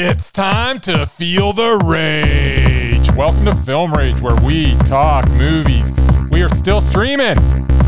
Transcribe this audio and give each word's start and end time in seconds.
It's 0.00 0.30
time 0.30 0.78
to 0.82 1.06
feel 1.06 1.52
the 1.52 1.76
rage. 1.84 3.10
Welcome 3.16 3.46
to 3.46 3.54
Film 3.56 3.92
Rage, 3.92 4.20
where 4.20 4.36
we 4.36 4.76
talk 4.84 5.28
movies. 5.30 5.92
We 6.30 6.40
are 6.40 6.48
still 6.50 6.80
streaming. 6.80 7.36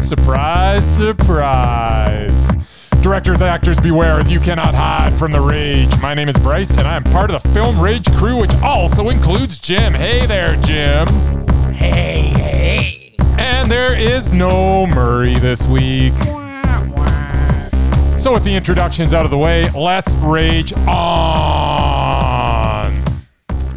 Surprise, 0.02 0.84
surprise. 0.96 2.56
Directors, 3.00 3.40
actors, 3.40 3.78
beware 3.78 4.18
as 4.18 4.28
you 4.28 4.40
cannot 4.40 4.74
hide 4.74 5.16
from 5.16 5.30
the 5.30 5.40
rage. 5.40 5.94
My 6.02 6.14
name 6.14 6.28
is 6.28 6.36
Bryce, 6.38 6.70
and 6.70 6.80
I 6.80 6.96
am 6.96 7.04
part 7.04 7.30
of 7.30 7.40
the 7.44 7.48
Film 7.50 7.80
Rage 7.80 8.12
crew, 8.16 8.38
which 8.38 8.54
also 8.56 9.10
includes 9.10 9.60
Jim. 9.60 9.94
Hey 9.94 10.26
there, 10.26 10.56
Jim. 10.56 11.06
Hey, 11.72 12.32
hey. 12.36 13.14
And 13.38 13.70
there 13.70 13.96
is 13.96 14.32
no 14.32 14.84
Murray 14.84 15.36
this 15.36 15.68
week. 15.68 16.14
So, 18.20 18.34
with 18.34 18.44
the 18.44 18.54
introductions 18.54 19.14
out 19.14 19.24
of 19.24 19.30
the 19.30 19.38
way, 19.38 19.64
let's 19.74 20.14
rage 20.16 20.74
on. 20.74 20.84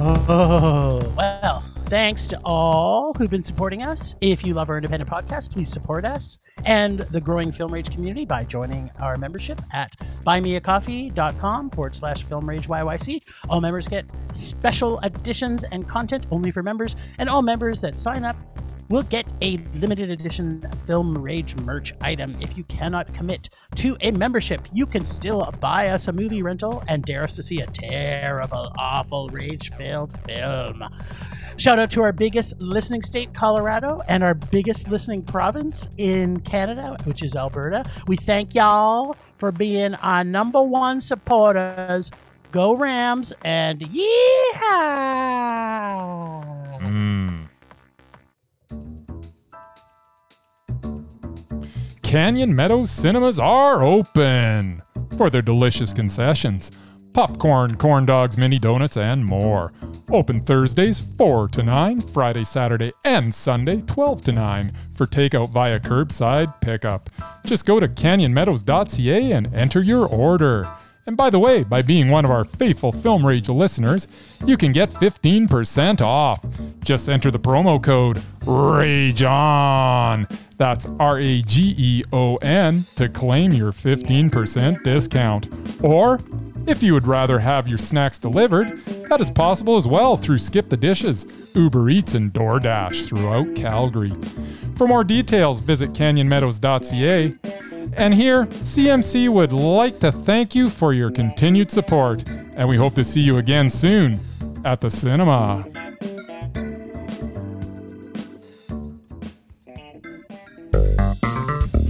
Oh, 0.05 0.99
well, 1.15 1.61
thanks 1.85 2.27
to 2.27 2.37
all 2.43 3.13
who've 3.13 3.31
been 3.31 3.45
supporting 3.45 3.83
us. 3.83 4.17
If 4.19 4.45
you 4.45 4.53
love 4.53 4.69
our 4.69 4.75
independent 4.75 5.09
podcast, 5.09 5.53
please 5.53 5.71
support 5.71 6.03
us 6.03 6.39
and 6.65 6.99
the 6.99 7.21
growing 7.21 7.53
Film 7.53 7.71
Rage 7.71 7.89
community 7.89 8.25
by 8.25 8.43
joining 8.43 8.91
our 8.99 9.15
membership 9.15 9.61
at 9.71 9.97
buymeacoffee.com 10.25 11.69
forward 11.69 11.95
slash 11.95 12.23
Film 12.23 12.49
Rage 12.49 12.67
YYC. 12.67 13.21
All 13.47 13.61
members 13.61 13.87
get 13.87 14.05
special 14.33 14.99
editions 15.05 15.63
and 15.63 15.87
content 15.87 16.27
only 16.31 16.51
for 16.51 16.61
members, 16.61 16.97
and 17.17 17.29
all 17.29 17.43
members 17.43 17.79
that 17.79 17.95
sign 17.95 18.25
up 18.25 18.35
will 18.89 19.03
get 19.03 19.25
a 19.41 19.57
limited 19.75 20.09
edition 20.09 20.61
Film 20.85 21.17
Rage 21.17 21.55
merch 21.61 21.93
item. 22.01 22.31
If 22.39 22.57
you 22.57 22.63
cannot 22.65 23.13
commit 23.13 23.49
to 23.75 23.95
a 24.01 24.11
membership, 24.11 24.61
you 24.73 24.85
can 24.85 25.01
still 25.01 25.49
buy 25.59 25.87
us 25.87 26.07
a 26.07 26.11
movie 26.13 26.41
rental 26.41 26.83
and 26.87 27.03
dare 27.03 27.23
us 27.23 27.35
to 27.35 27.43
see 27.43 27.59
a 27.61 27.65
terrible, 27.67 28.71
awful, 28.77 29.29
rage 29.29 29.71
filled 29.73 30.19
film. 30.21 30.83
Shout 31.57 31.79
out 31.79 31.91
to 31.91 32.01
our 32.01 32.11
biggest 32.11 32.59
listening 32.61 33.03
state, 33.03 33.33
Colorado, 33.33 33.99
and 34.07 34.23
our 34.23 34.35
biggest 34.35 34.89
listening 34.89 35.23
province 35.23 35.87
in 35.97 36.39
Canada, 36.41 36.97
which 37.05 37.21
is 37.21 37.35
Alberta. 37.35 37.83
We 38.07 38.15
thank 38.15 38.55
y'all 38.55 39.15
for 39.37 39.51
being 39.51 39.95
our 39.95 40.23
number 40.23 40.61
one 40.61 41.01
supporters. 41.01 42.11
Go 42.51 42.75
Rams 42.75 43.33
and 43.43 43.81
yeehaw! 43.81 44.03
Mm. 46.81 47.49
Canyon 52.13 52.55
Meadows 52.55 52.91
cinemas 52.91 53.39
are 53.39 53.81
open 53.81 54.83
for 55.17 55.31
their 55.31 55.41
delicious 55.41 55.91
concessions 55.91 56.69
popcorn, 57.11 57.75
corn 57.77 58.05
dogs, 58.05 58.37
mini 58.37 58.59
donuts, 58.59 58.97
and 58.97 59.25
more. 59.25 59.73
Open 60.11 60.39
Thursdays 60.39 60.99
4 60.99 61.47
to 61.47 61.63
9, 61.63 62.01
Friday, 62.01 62.43
Saturday, 62.43 62.93
and 63.03 63.33
Sunday 63.33 63.81
12 63.81 64.21
to 64.25 64.31
9 64.31 64.73
for 64.91 65.07
takeout 65.07 65.49
via 65.49 65.79
curbside 65.79 66.61
pickup. 66.61 67.09
Just 67.47 67.65
go 67.65 67.79
to 67.79 67.87
canyonmeadows.ca 67.87 69.31
and 69.31 69.51
enter 69.55 69.81
your 69.81 70.05
order. 70.05 70.71
And 71.07 71.17
by 71.17 71.31
the 71.31 71.39
way, 71.39 71.63
by 71.63 71.81
being 71.81 72.09
one 72.09 72.25
of 72.25 72.31
our 72.31 72.43
faithful 72.43 72.91
Film 72.91 73.25
Rage 73.25 73.49
listeners, 73.49 74.07
you 74.45 74.55
can 74.55 74.71
get 74.71 74.91
15% 74.91 75.99
off. 75.99 76.45
Just 76.83 77.07
enter 77.07 77.31
the 77.31 77.39
promo 77.39 77.81
code 77.81 78.21
RAGE 78.45 79.23
ON. 79.23 80.27
That's 80.57 80.85
R 80.99 81.19
A 81.19 81.41
G 81.41 81.73
E 81.77 82.03
O 82.11 82.35
N 82.37 82.85
to 82.95 83.07
claim 83.09 83.53
your 83.53 83.71
15% 83.71 84.83
discount. 84.83 85.47
Or, 85.81 86.19
if 86.67 86.83
you 86.83 86.93
would 86.93 87.07
rather 87.07 87.39
have 87.39 87.67
your 87.67 87.77
snacks 87.77 88.19
delivered, 88.19 88.77
that 89.09 89.21
is 89.21 89.31
possible 89.31 89.77
as 89.77 89.87
well 89.87 90.17
through 90.17 90.37
Skip 90.37 90.69
the 90.69 90.77
Dishes, 90.77 91.25
Uber 91.53 91.89
Eats, 91.89 92.15
and 92.15 92.31
DoorDash 92.31 93.07
throughout 93.07 93.55
Calgary. 93.55 94.13
For 94.75 94.87
more 94.87 95.03
details, 95.03 95.59
visit 95.59 95.91
canyonmeadows.ca. 95.91 97.35
And 97.95 98.13
here, 98.13 98.45
CMC 98.45 99.29
would 99.29 99.53
like 99.53 99.99
to 99.99 100.11
thank 100.11 100.55
you 100.55 100.69
for 100.69 100.93
your 100.93 101.11
continued 101.11 101.69
support, 101.69 102.23
and 102.27 102.67
we 102.67 102.77
hope 102.77 102.95
to 102.95 103.03
see 103.03 103.21
you 103.21 103.37
again 103.37 103.69
soon 103.69 104.19
at 104.63 104.81
the 104.81 104.89
cinema. 104.89 105.65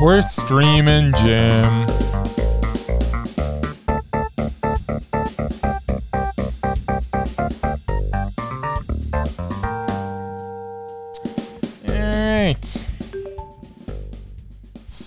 We're 0.00 0.22
streaming, 0.22 1.12
Jim. 1.14 1.97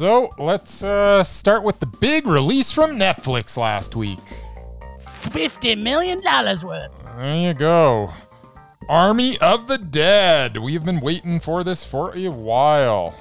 So 0.01 0.33
let's 0.39 0.81
uh, 0.81 1.23
start 1.23 1.61
with 1.61 1.79
the 1.79 1.85
big 1.85 2.25
release 2.25 2.71
from 2.71 2.97
Netflix 2.97 3.55
last 3.55 3.95
week. 3.95 4.17
$50 5.05 5.79
million 5.79 6.23
worth. 6.23 6.91
There 7.15 7.35
you 7.37 7.53
go. 7.53 8.09
Army 8.89 9.37
of 9.37 9.67
the 9.67 9.77
Dead. 9.77 10.57
We've 10.57 10.83
been 10.83 11.01
waiting 11.01 11.39
for 11.39 11.63
this 11.63 11.83
for 11.83 12.17
a 12.17 12.29
while. 12.29 13.13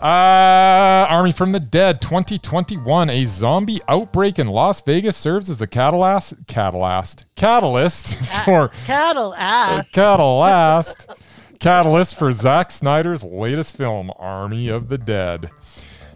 Uh, 0.00 1.06
Army 1.10 1.32
from 1.32 1.52
the 1.52 1.60
Dead 1.60 2.00
2021. 2.00 3.10
A 3.10 3.26
zombie 3.26 3.82
outbreak 3.88 4.38
in 4.38 4.46
Las 4.46 4.80
Vegas 4.80 5.18
serves 5.18 5.50
as 5.50 5.58
the 5.58 5.66
catalyst, 5.66 6.32
catalyst, 6.46 7.26
catalyst 7.36 8.14
for 8.46 8.68
Cattle 8.86 9.34
ass. 9.34 9.92
catalyst, 9.92 11.06
catalyst 11.60 12.18
for 12.18 12.32
Zack 12.32 12.70
Snyder's 12.70 13.22
latest 13.22 13.76
film, 13.76 14.10
Army 14.18 14.68
of 14.68 14.88
the 14.88 14.98
Dead. 14.98 15.50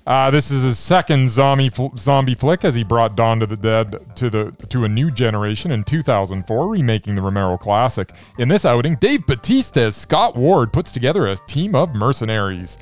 Uh, 0.06 0.31
this 0.31 0.50
is 0.50 0.62
his 0.62 0.78
second 0.78 1.31
zombie 1.31 1.71
fl- 1.71 1.97
zombie 1.97 2.34
flick 2.34 2.62
as 2.65 2.75
he 2.75 2.82
brought 2.84 3.16
Dawn 3.16 3.41
to 3.41 3.47
the 3.47 3.56
Dead 3.56 4.16
to 4.16 4.28
the 4.28 4.50
to 4.69 4.84
a 4.84 4.88
new 4.88 5.10
generation 5.10 5.71
in 5.71 5.83
2004, 5.84 6.69
remaking 6.69 7.15
the 7.15 7.22
Romero 7.22 7.56
classic. 7.56 8.12
In 8.38 8.49
this 8.49 8.66
outing, 8.66 8.97
Dave 8.97 9.27
Batista 9.27 9.81
as 9.83 9.97
Scott 9.97 10.37
Ward 10.37 10.72
puts 10.72 10.93
together 10.93 11.27
a 11.27 11.37
team 11.37 11.75
of 11.75 11.94
mercenaries 11.94 12.77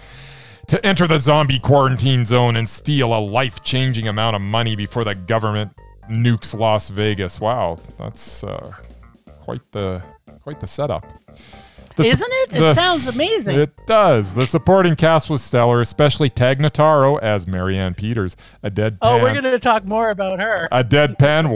to 0.66 0.84
enter 0.84 1.06
the 1.06 1.18
zombie 1.18 1.60
quarantine 1.60 2.24
zone 2.24 2.56
and 2.56 2.68
steal 2.68 3.16
a 3.16 3.20
life-changing 3.20 4.08
amount 4.08 4.34
of 4.34 4.42
money 4.42 4.74
before 4.74 5.04
the 5.04 5.14
government 5.14 5.72
nukes 6.10 6.58
Las 6.58 6.88
Vegas. 6.88 7.40
Wow, 7.40 7.78
that's 7.98 8.42
uh, 8.42 8.72
quite 9.42 9.60
the 9.70 10.02
quite 10.42 10.58
the 10.58 10.66
setup. 10.66 11.06
The 11.96 12.04
Isn't 12.04 12.30
it? 12.32 12.54
It 12.54 12.60
the- 12.60 12.74
sounds 12.74 13.06
amazing. 13.08 13.58
It 13.58 13.86
does. 13.86 14.34
The 14.34 14.46
supporting 14.46 14.96
cast 14.96 15.28
was 15.28 15.42
stellar, 15.42 15.80
especially 15.80 16.30
Tig 16.30 16.58
Notaro 16.58 17.20
as 17.20 17.46
Marianne 17.46 17.94
Peters, 17.94 18.36
a 18.62 18.70
deadpan, 18.70 18.98
oh, 19.02 19.22
we're 19.22 19.32
going 19.32 19.44
to 19.44 19.58
talk 19.58 19.84
more 19.84 20.10
about 20.10 20.40
her. 20.40 20.68
a 20.72 20.82
deadpan, 20.82 21.48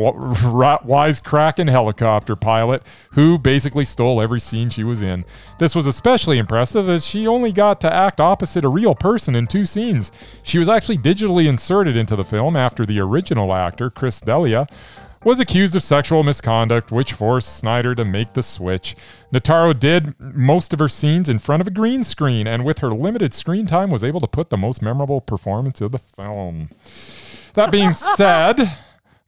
wisecracking 0.85 1.71
helicopter 1.71 2.37
pilot 2.37 2.83
who 3.13 3.39
basically 3.39 3.85
stole 3.85 4.21
every 4.21 4.41
scene 4.41 4.69
she 4.71 4.85
was 4.85 5.03
in. 5.03 5.25
This 5.59 5.75
was 5.75 5.87
especially 5.87 6.39
impressive 6.39 6.89
as 6.89 7.07
she 7.07 7.27
only 7.27 7.53
got 7.53 7.81
to 7.83 7.93
act 7.93 8.21
opposite 8.21 8.65
a 8.65 8.69
real 8.69 8.95
person 8.95 9.34
in 9.34 9.47
two 9.47 9.65
scenes. 9.65 10.13
She 10.43 10.59
was 10.59 10.69
actually 10.69 10.99
digitally 10.99 11.49
inserted 11.49 11.97
into 11.97 12.16
the 12.16 12.25
film 12.25 12.57
after 12.57 12.84
the 12.84 13.01
original 13.01 13.53
actor, 13.55 13.91
Chris 13.91 14.21
D'Elia, 14.21 14.66
was 15.27 15.41
accused 15.41 15.75
of 15.75 15.83
sexual 15.83 16.23
misconduct, 16.23 16.93
which 16.93 17.13
forced 17.13 17.57
Snyder 17.57 17.97
to 17.97 18.05
make 18.05 18.34
the 18.34 18.45
switch. 18.45 18.95
Notaro 19.34 19.77
did 19.77 20.15
most 20.21 20.73
of 20.73 20.78
her 20.78 20.89
scenes 20.89 21.28
in 21.28 21.41
front 21.41 21.61
of 21.61 21.67
a 21.67 21.73
green 21.73 22.05
screen, 22.05 22.47
and 22.47 22.65
with 22.65 22.78
her 22.78 22.93
limited 22.93 23.34
screen 23.34 23.67
time, 23.67 23.91
was 23.91 24.05
able 24.05 24.21
to 24.21 24.28
put 24.28 24.51
the 24.51 24.57
most 24.57 24.81
memorable 24.81 25.21
performance 25.21 25.81
of 25.81 25.91
the 25.91 25.99
film. 25.99 26.71
That 27.55 27.73
being 27.73 27.93
said, 28.17 28.71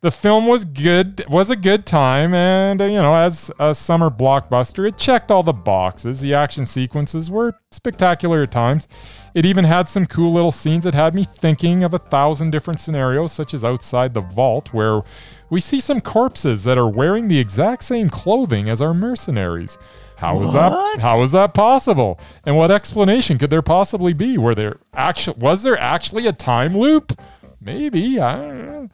the 0.00 0.12
film 0.12 0.46
was 0.46 0.64
good, 0.64 1.24
was 1.28 1.50
a 1.50 1.56
good 1.56 1.84
time, 1.84 2.32
and 2.32 2.80
uh, 2.80 2.84
you 2.84 3.02
know, 3.02 3.14
as 3.14 3.50
a 3.58 3.74
summer 3.74 4.08
blockbuster, 4.08 4.86
it 4.86 4.98
checked 4.98 5.32
all 5.32 5.42
the 5.42 5.52
boxes. 5.52 6.20
The 6.20 6.32
action 6.32 6.64
sequences 6.64 7.28
were 7.28 7.58
spectacular 7.72 8.44
at 8.44 8.52
times. 8.52 8.86
It 9.34 9.44
even 9.44 9.64
had 9.64 9.88
some 9.88 10.06
cool 10.06 10.32
little 10.32 10.52
scenes 10.52 10.84
that 10.84 10.94
had 10.94 11.14
me 11.14 11.24
thinking 11.24 11.82
of 11.82 11.92
a 11.92 11.98
thousand 11.98 12.52
different 12.52 12.78
scenarios, 12.78 13.32
such 13.32 13.52
as 13.52 13.64
outside 13.64 14.14
the 14.14 14.20
vault, 14.20 14.72
where 14.72 15.02
we 15.50 15.60
see 15.60 15.80
some 15.80 16.00
corpses 16.00 16.64
that 16.64 16.78
are 16.78 16.88
wearing 16.88 17.28
the 17.28 17.38
exact 17.38 17.84
same 17.84 18.10
clothing 18.10 18.68
as 18.68 18.82
our 18.82 18.94
mercenaries. 18.94 19.78
How 20.16 20.40
is 20.42 20.52
that? 20.52 21.00
How 21.00 21.22
is 21.22 21.32
that 21.32 21.54
possible? 21.54 22.18
And 22.44 22.56
what 22.56 22.70
explanation 22.70 23.38
could 23.38 23.50
there 23.50 23.62
possibly 23.62 24.12
be? 24.12 24.36
Were 24.36 24.54
there 24.54 24.78
actually 24.92 25.38
was 25.38 25.62
there 25.62 25.78
actually 25.78 26.26
a 26.26 26.32
time 26.32 26.76
loop? 26.76 27.12
maybe. 27.60 28.18
I 28.20 28.36
don't 28.38 28.66
know. 28.66 28.88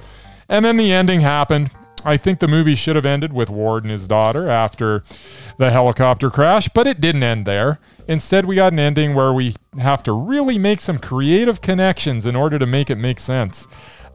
And 0.49 0.65
then 0.65 0.77
the 0.77 0.93
ending 0.93 1.21
happened. 1.21 1.71
I 2.05 2.19
think 2.19 2.39
the 2.39 2.49
movie 2.49 2.75
should 2.75 2.97
have 2.97 3.07
ended 3.07 3.33
with 3.33 3.49
Ward 3.49 3.85
and 3.85 3.91
his 3.91 4.07
daughter 4.07 4.49
after 4.49 5.03
the 5.57 5.71
helicopter 5.71 6.29
crash, 6.29 6.69
but 6.69 6.87
it 6.87 7.01
didn't 7.01 7.23
end 7.23 7.47
there. 7.47 7.79
Instead, 8.07 8.45
we 8.45 8.57
got 8.57 8.75
an 8.75 8.79
ending 8.79 9.15
where 9.15 9.33
we 9.33 9.55
have 9.79 10.03
to 10.03 10.13
really 10.13 10.59
make 10.59 10.83
some 10.83 10.99
creative 10.99 11.63
connections 11.63 12.27
in 12.27 12.37
order 12.37 12.59
to 12.59 12.67
make 12.67 12.91
it 12.91 12.97
make 12.97 13.19
sense. 13.19 13.67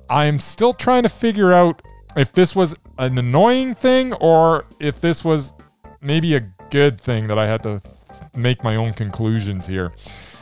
I'm 0.08 0.40
still 0.40 0.74
trying 0.74 1.02
to 1.04 1.10
figure 1.10 1.52
out 1.52 1.82
if 2.16 2.32
this 2.34 2.56
was 2.56 2.76
an 2.98 3.18
annoying 3.18 3.76
thing 3.76 4.14
or 4.14 4.66
if 4.80 5.00
this 5.00 5.24
was 5.24 5.54
maybe 6.02 6.36
a 6.36 6.42
good 6.70 7.00
thing 7.00 7.28
that 7.28 7.38
I 7.38 7.48
had 7.48 7.64
to 7.64 7.82
make 8.36 8.64
my 8.64 8.76
own 8.76 8.94
conclusions 8.94 9.68
here. 9.68 9.92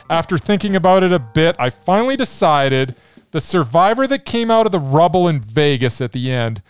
After 0.09 0.37
thinking 0.37 0.75
about 0.75 1.03
it 1.03 1.11
a 1.11 1.19
bit, 1.19 1.55
I 1.59 1.69
finally 1.69 2.15
decided 2.15 2.95
the 3.31 3.41
survivor 3.41 4.07
that 4.07 4.25
came 4.25 4.49
out 4.49 4.65
of 4.65 4.71
the 4.71 4.79
rubble 4.79 5.27
in 5.27 5.41
Vegas 5.41 5.99
at 5.99 6.13
the 6.13 6.31
end 6.31 6.61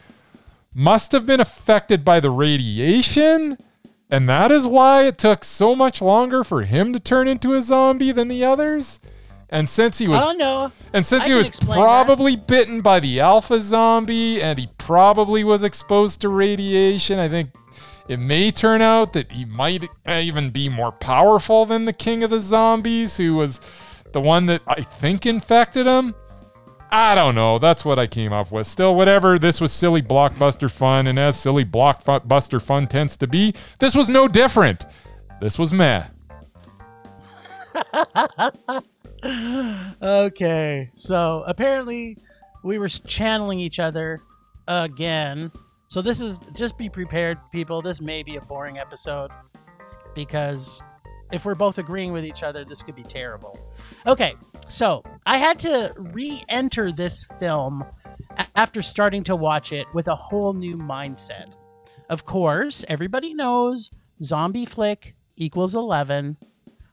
must 0.73 1.11
have 1.11 1.25
been 1.25 1.39
affected 1.39 2.03
by 2.03 2.19
the 2.19 2.31
radiation, 2.31 3.57
and 4.09 4.27
that 4.29 4.51
is 4.51 4.65
why 4.65 5.03
it 5.03 5.17
took 5.17 5.43
so 5.43 5.75
much 5.75 6.01
longer 6.01 6.43
for 6.43 6.63
him 6.63 6.93
to 6.93 6.99
turn 6.99 7.27
into 7.27 7.53
a 7.53 7.61
zombie 7.61 8.11
than 8.11 8.27
the 8.27 8.43
others. 8.43 8.99
And 9.49 9.69
since 9.69 9.97
he 9.97 10.07
was 10.07 10.21
Oh 10.21 10.33
no. 10.33 10.71
and 10.91 11.05
since 11.05 11.23
I 11.23 11.29
he 11.29 11.33
was 11.33 11.49
probably 11.61 12.35
bitten 12.35 12.81
by 12.81 12.99
the 12.99 13.19
alpha 13.21 13.61
zombie 13.61 14.41
and 14.41 14.59
he 14.59 14.67
probably 14.77 15.43
was 15.43 15.63
exposed 15.63 16.19
to 16.21 16.29
radiation, 16.29 17.17
I 17.17 17.29
think 17.29 17.51
it 18.09 18.17
may 18.17 18.51
turn 18.51 18.81
out 18.81 19.13
that 19.13 19.31
he 19.31 19.45
might 19.45 19.85
even 20.07 20.49
be 20.49 20.67
more 20.69 20.91
powerful 20.91 21.65
than 21.65 21.85
the 21.85 21.93
king 21.93 22.23
of 22.23 22.29
the 22.29 22.39
zombies, 22.41 23.17
who 23.17 23.35
was 23.35 23.61
the 24.13 24.21
one 24.21 24.45
that 24.47 24.61
I 24.67 24.81
think 24.81 25.25
infected 25.25 25.85
him. 25.85 26.13
I 26.89 27.15
don't 27.15 27.35
know. 27.35 27.59
That's 27.59 27.83
what 27.83 27.99
I 27.99 28.07
came 28.07 28.31
up 28.31 28.49
with. 28.49 28.65
Still, 28.65 28.95
whatever. 28.95 29.37
This 29.37 29.59
was 29.59 29.73
silly 29.73 30.01
blockbuster 30.01 30.71
fun, 30.71 31.07
and 31.07 31.19
as 31.19 31.37
silly 31.37 31.65
blockbuster 31.65 32.61
fun 32.61 32.87
tends 32.87 33.17
to 33.17 33.27
be, 33.27 33.53
this 33.79 33.93
was 33.93 34.07
no 34.07 34.29
different. 34.29 34.85
This 35.41 35.59
was 35.59 35.73
meh. 35.73 36.05
Okay. 40.01 40.91
So 40.95 41.43
apparently 41.47 42.17
we 42.63 42.77
were 42.77 42.89
channeling 42.89 43.59
each 43.59 43.79
other 43.79 44.21
again. 44.67 45.51
So 45.87 46.01
this 46.01 46.21
is 46.21 46.39
just 46.55 46.77
be 46.77 46.89
prepared, 46.89 47.37
people. 47.51 47.81
This 47.81 48.01
may 48.01 48.23
be 48.23 48.35
a 48.35 48.41
boring 48.41 48.77
episode 48.77 49.31
because 50.13 50.81
if 51.31 51.45
we're 51.45 51.55
both 51.55 51.77
agreeing 51.77 52.11
with 52.11 52.25
each 52.25 52.43
other, 52.43 52.63
this 52.63 52.83
could 52.83 52.95
be 52.95 53.03
terrible. 53.03 53.59
Okay. 54.05 54.35
So 54.67 55.03
I 55.25 55.37
had 55.37 55.59
to 55.59 55.93
re 55.97 56.41
enter 56.49 56.91
this 56.91 57.25
film 57.39 57.85
after 58.55 58.81
starting 58.81 59.23
to 59.25 59.35
watch 59.35 59.71
it 59.71 59.87
with 59.93 60.07
a 60.07 60.15
whole 60.15 60.53
new 60.53 60.77
mindset. 60.77 61.55
Of 62.09 62.25
course, 62.25 62.85
everybody 62.87 63.33
knows 63.33 63.89
zombie 64.21 64.65
flick 64.65 65.15
equals 65.35 65.75
11. 65.75 66.37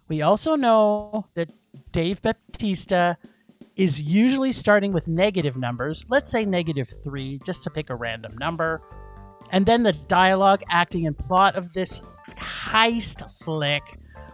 We 0.08 0.22
also 0.22 0.54
know 0.54 1.26
that 1.34 1.50
Dave 1.92 2.20
Baptista 2.20 3.16
is 3.76 4.02
usually 4.02 4.52
starting 4.52 4.92
with 4.92 5.08
negative 5.08 5.56
numbers, 5.56 6.04
let's 6.08 6.30
say 6.30 6.44
negative 6.44 6.88
three, 7.02 7.40
just 7.44 7.62
to 7.64 7.70
pick 7.70 7.90
a 7.90 7.94
random 7.94 8.36
number. 8.38 8.82
And 9.50 9.66
then 9.66 9.82
the 9.82 9.92
dialogue, 9.92 10.62
acting, 10.70 11.06
and 11.06 11.16
plot 11.16 11.56
of 11.56 11.72
this 11.72 12.02
heist 12.36 13.28
flick 13.42 13.82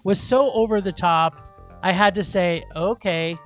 was 0.05 0.21
so 0.21 0.53
over 0.53 0.81
the 0.81 0.93
top, 0.93 1.41
I 1.83 1.93
had 1.93 2.15
to 2.17 2.25
say, 2.25 2.65
okay, 2.77 3.39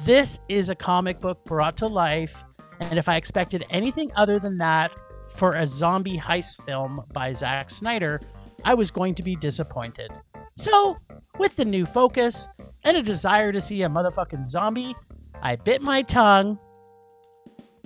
this 0.00 0.38
is 0.48 0.68
a 0.68 0.74
comic 0.74 1.20
book 1.20 1.44
brought 1.44 1.76
to 1.78 1.86
life. 1.86 2.44
And 2.80 2.98
if 2.98 3.08
I 3.08 3.16
expected 3.16 3.64
anything 3.70 4.10
other 4.16 4.38
than 4.38 4.58
that 4.58 4.94
for 5.30 5.54
a 5.54 5.66
zombie 5.66 6.18
heist 6.18 6.62
film 6.64 7.02
by 7.12 7.32
Zack 7.32 7.70
Snyder, 7.70 8.20
I 8.64 8.74
was 8.74 8.90
going 8.90 9.14
to 9.14 9.22
be 9.22 9.36
disappointed. 9.36 10.10
So, 10.56 10.98
with 11.38 11.56
the 11.56 11.64
new 11.64 11.86
focus 11.86 12.48
and 12.84 12.96
a 12.96 13.02
desire 13.02 13.52
to 13.52 13.60
see 13.60 13.82
a 13.82 13.88
motherfucking 13.88 14.48
zombie, 14.48 14.94
I 15.40 15.56
bit 15.56 15.82
my 15.82 16.02
tongue 16.02 16.58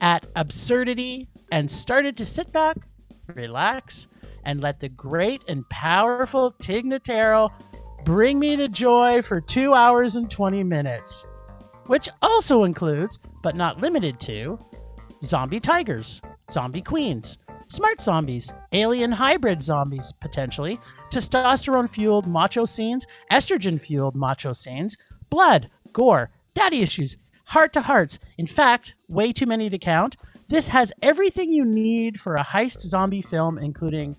at 0.01 0.27
absurdity 0.35 1.29
and 1.53 1.71
started 1.71 2.17
to 2.19 2.27
sit 2.27 2.53
back, 2.53 2.77
relax, 3.35 4.09
and 4.45 4.61
let 4.61 4.81
the 4.81 4.89
great 4.89 5.43
and 5.49 5.69
powerful 5.69 6.53
Tig 6.53 6.85
Notaro 6.85 7.51
bring 8.05 8.39
me 8.39 8.57
the 8.57 8.69
joy 8.69 9.23
for 9.23 9.41
two 9.41 9.75
hours 9.75 10.17
and 10.17 10.31
20 10.31 10.63
minutes, 10.63 11.27
which 11.87 12.09
also 12.23 12.65
includes, 12.65 13.19
but 13.43 13.57
not 13.57 13.81
limited 13.81 14.21
to, 14.21 14.59
zombie 15.25 15.61
tigers, 15.61 16.21
zombie 16.51 16.83
queens, 16.83 17.39
smart 17.69 18.01
zombies, 18.01 18.53
alien 18.73 19.11
hybrid 19.11 19.63
zombies, 19.63 20.13
potentially, 20.21 20.79
testosterone 21.11 21.89
fueled 21.89 22.27
macho 22.27 22.65
scenes, 22.65 23.07
estrogen 23.31 23.81
fueled 23.81 24.17
macho 24.17 24.53
scenes, 24.53 24.97
blood, 25.31 25.71
gore, 25.93 26.31
daddy 26.55 26.83
issues, 26.83 27.17
heart 27.47 27.73
to 27.73 27.83
hearts. 27.83 28.19
In 28.39 28.47
fact, 28.47 28.95
way 29.09 29.33
too 29.33 29.47
many 29.47 29.71
to 29.71 29.79
count. 29.79 30.17
This 30.49 30.69
has 30.69 30.93
everything 31.03 31.53
you 31.53 31.65
need 31.65 32.21
for 32.21 32.35
a 32.35 32.45
heist 32.45 32.81
zombie 32.81 33.23
film, 33.23 33.59
including. 33.59 34.17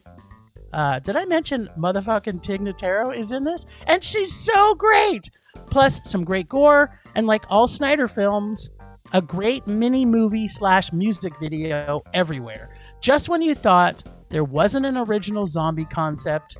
Uh, 0.74 1.00
did 1.00 1.16
I 1.16 1.26
mention 1.26 1.70
motherfucking 1.78 2.44
Tig 2.44 2.62
Notaro 2.62 3.16
is 3.16 3.32
in 3.32 3.44
this? 3.46 3.66
And 3.86 4.04
she's 4.04 4.34
so 4.36 4.76
great! 4.76 5.30
Plus, 5.70 6.02
some 6.04 6.24
great 6.24 6.50
gore, 6.50 7.00
and 7.16 7.26
like 7.26 7.46
all 7.50 7.68
Snyder 7.68 8.08
films, 8.08 8.70
a 9.14 9.22
great 9.22 9.66
mini 9.68 10.06
movie 10.06 10.48
slash 10.48 10.92
music 10.92 11.34
video 11.40 12.02
everywhere. 12.14 12.70
Just 13.02 13.30
when 13.30 13.42
you 13.42 13.56
thought 13.56 14.04
there 14.30 14.44
wasn't 14.44 14.86
an 14.86 14.98
original 14.98 15.46
zombie 15.46 15.86
concept, 15.86 16.58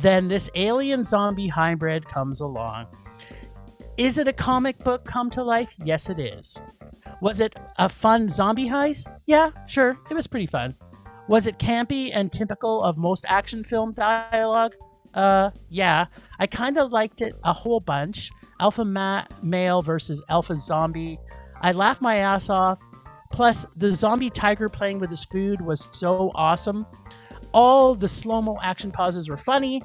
then 0.00 0.28
this 0.28 0.48
alien 0.54 1.04
zombie 1.04 1.48
hybrid 1.48 2.06
comes 2.08 2.40
along. 2.40 2.86
Is 3.96 4.18
it 4.18 4.26
a 4.26 4.32
comic 4.32 4.78
book 4.78 5.04
come 5.04 5.30
to 5.30 5.42
life? 5.42 5.74
Yes, 5.84 6.08
it 6.08 6.18
is. 6.18 6.60
Was 7.20 7.40
it 7.40 7.54
a 7.76 7.88
fun 7.88 8.28
zombie 8.28 8.68
heist? 8.68 9.06
Yeah, 9.26 9.50
sure, 9.66 9.98
it 10.10 10.14
was 10.14 10.26
pretty 10.26 10.46
fun. 10.46 10.74
Was 11.28 11.46
it 11.46 11.58
campy 11.58 12.10
and 12.12 12.32
typical 12.32 12.82
of 12.82 12.98
most 12.98 13.24
action 13.28 13.64
film 13.64 13.92
dialogue? 13.92 14.74
Uh, 15.14 15.50
yeah. 15.68 16.06
I 16.38 16.46
kind 16.46 16.78
of 16.78 16.90
liked 16.90 17.20
it 17.22 17.34
a 17.44 17.52
whole 17.52 17.80
bunch. 17.80 18.30
Alpha 18.60 18.84
ma- 18.84 19.24
male 19.42 19.82
versus 19.82 20.22
alpha 20.28 20.56
zombie. 20.56 21.18
I 21.60 21.72
laughed 21.72 22.02
my 22.02 22.16
ass 22.16 22.50
off. 22.50 22.80
Plus, 23.30 23.64
the 23.76 23.90
zombie 23.90 24.30
tiger 24.30 24.68
playing 24.68 24.98
with 24.98 25.10
his 25.10 25.24
food 25.24 25.60
was 25.60 25.88
so 25.92 26.32
awesome. 26.34 26.86
All 27.52 27.94
the 27.94 28.08
slow 28.08 28.40
mo 28.40 28.58
action 28.62 28.90
pauses 28.90 29.28
were 29.28 29.36
funny 29.36 29.82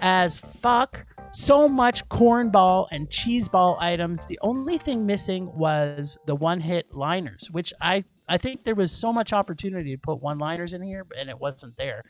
as 0.00 0.38
fuck. 0.38 1.06
So 1.32 1.68
much 1.68 2.08
cornball 2.08 2.86
and 2.92 3.08
cheeseball 3.08 3.76
items. 3.80 4.26
The 4.28 4.38
only 4.40 4.78
thing 4.78 5.04
missing 5.04 5.52
was 5.56 6.16
the 6.26 6.34
one 6.34 6.60
hit 6.60 6.94
liners, 6.94 7.48
which 7.50 7.72
I, 7.80 8.04
I 8.28 8.38
think 8.38 8.64
there 8.64 8.76
was 8.76 8.92
so 8.92 9.12
much 9.12 9.32
opportunity 9.32 9.96
to 9.96 9.98
put 9.98 10.22
one 10.22 10.38
liners 10.38 10.72
in 10.72 10.82
here, 10.82 11.04
and 11.18 11.28
it 11.28 11.38
wasn't 11.40 11.76
there. 11.76 12.04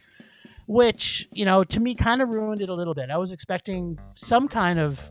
Which, 0.67 1.27
you 1.33 1.47
know, 1.47 1.65
to 1.65 1.81
me 1.81 1.95
kind 1.95 2.21
of 2.21 2.29
ruined 2.29 2.61
it 2.61 2.69
a 2.69 2.75
little 2.75 2.95
bit. 2.95 3.11
I 3.11 3.17
was 3.17 3.33
expecting 3.33 3.99
some 4.15 4.47
kind 4.47 4.79
of, 4.79 5.11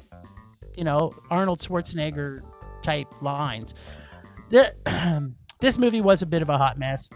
you 0.75 0.83
know, 0.83 1.13
Arnold 1.31 1.59
Schwarzenegger 1.59 2.41
type 2.83 3.07
lines. 3.21 3.73
The, 4.49 4.75
this 5.59 5.79
movie 5.79 6.01
was 6.01 6.21
a 6.21 6.27
bit 6.27 6.43
of 6.43 6.49
a 6.49 6.57
hot 6.57 6.77
mess. 6.77 7.09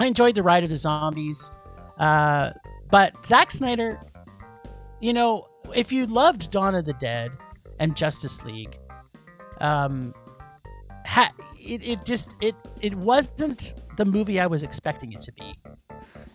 I 0.00 0.06
enjoyed 0.06 0.34
the 0.34 0.42
ride 0.42 0.64
of 0.64 0.70
the 0.70 0.76
zombies. 0.76 1.52
Uh, 1.98 2.50
but 2.90 3.24
Zack 3.26 3.50
Snyder, 3.50 4.00
you 5.00 5.12
know, 5.12 5.46
if 5.74 5.92
you 5.92 6.06
loved 6.06 6.50
Dawn 6.50 6.74
of 6.74 6.84
the 6.84 6.92
Dead 6.94 7.30
and 7.80 7.96
Justice 7.96 8.44
League, 8.44 8.78
um, 9.60 10.14
ha- 11.04 11.32
it, 11.58 11.82
it 11.82 12.04
just 12.04 12.36
it 12.40 12.54
it 12.80 12.94
wasn't 12.94 13.74
the 13.96 14.04
movie 14.04 14.38
I 14.38 14.46
was 14.46 14.62
expecting 14.62 15.12
it 15.12 15.20
to 15.22 15.32
be. 15.32 15.58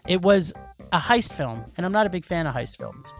It 0.07 0.21
was 0.21 0.51
a 0.91 0.99
heist 0.99 1.33
film, 1.33 1.63
and 1.77 1.85
I'm 1.85 1.91
not 1.91 2.05
a 2.05 2.09
big 2.09 2.25
fan 2.25 2.47
of 2.47 2.55
heist 2.55 2.77
films. 2.77 3.13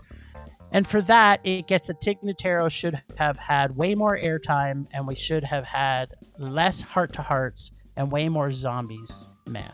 And 0.74 0.88
for 0.88 1.02
that, 1.04 1.42
it 1.46 1.68
gets 1.68 1.90
a 1.90 1.94
Tig 1.94 2.22
Notaro 2.22 2.72
should 2.72 3.02
have 3.18 3.38
had 3.38 3.76
way 3.76 3.94
more 3.94 4.18
airtime, 4.18 4.88
and 4.94 5.06
we 5.06 5.16
should 5.16 5.44
have 5.44 5.66
had 5.66 6.14
less 6.40 6.82
heart 6.82 7.14
to 7.14 7.22
hearts 7.22 7.72
and 7.98 8.10
way 8.12 8.30
more 8.30 8.52
zombies. 8.52 9.28
Man, 9.48 9.72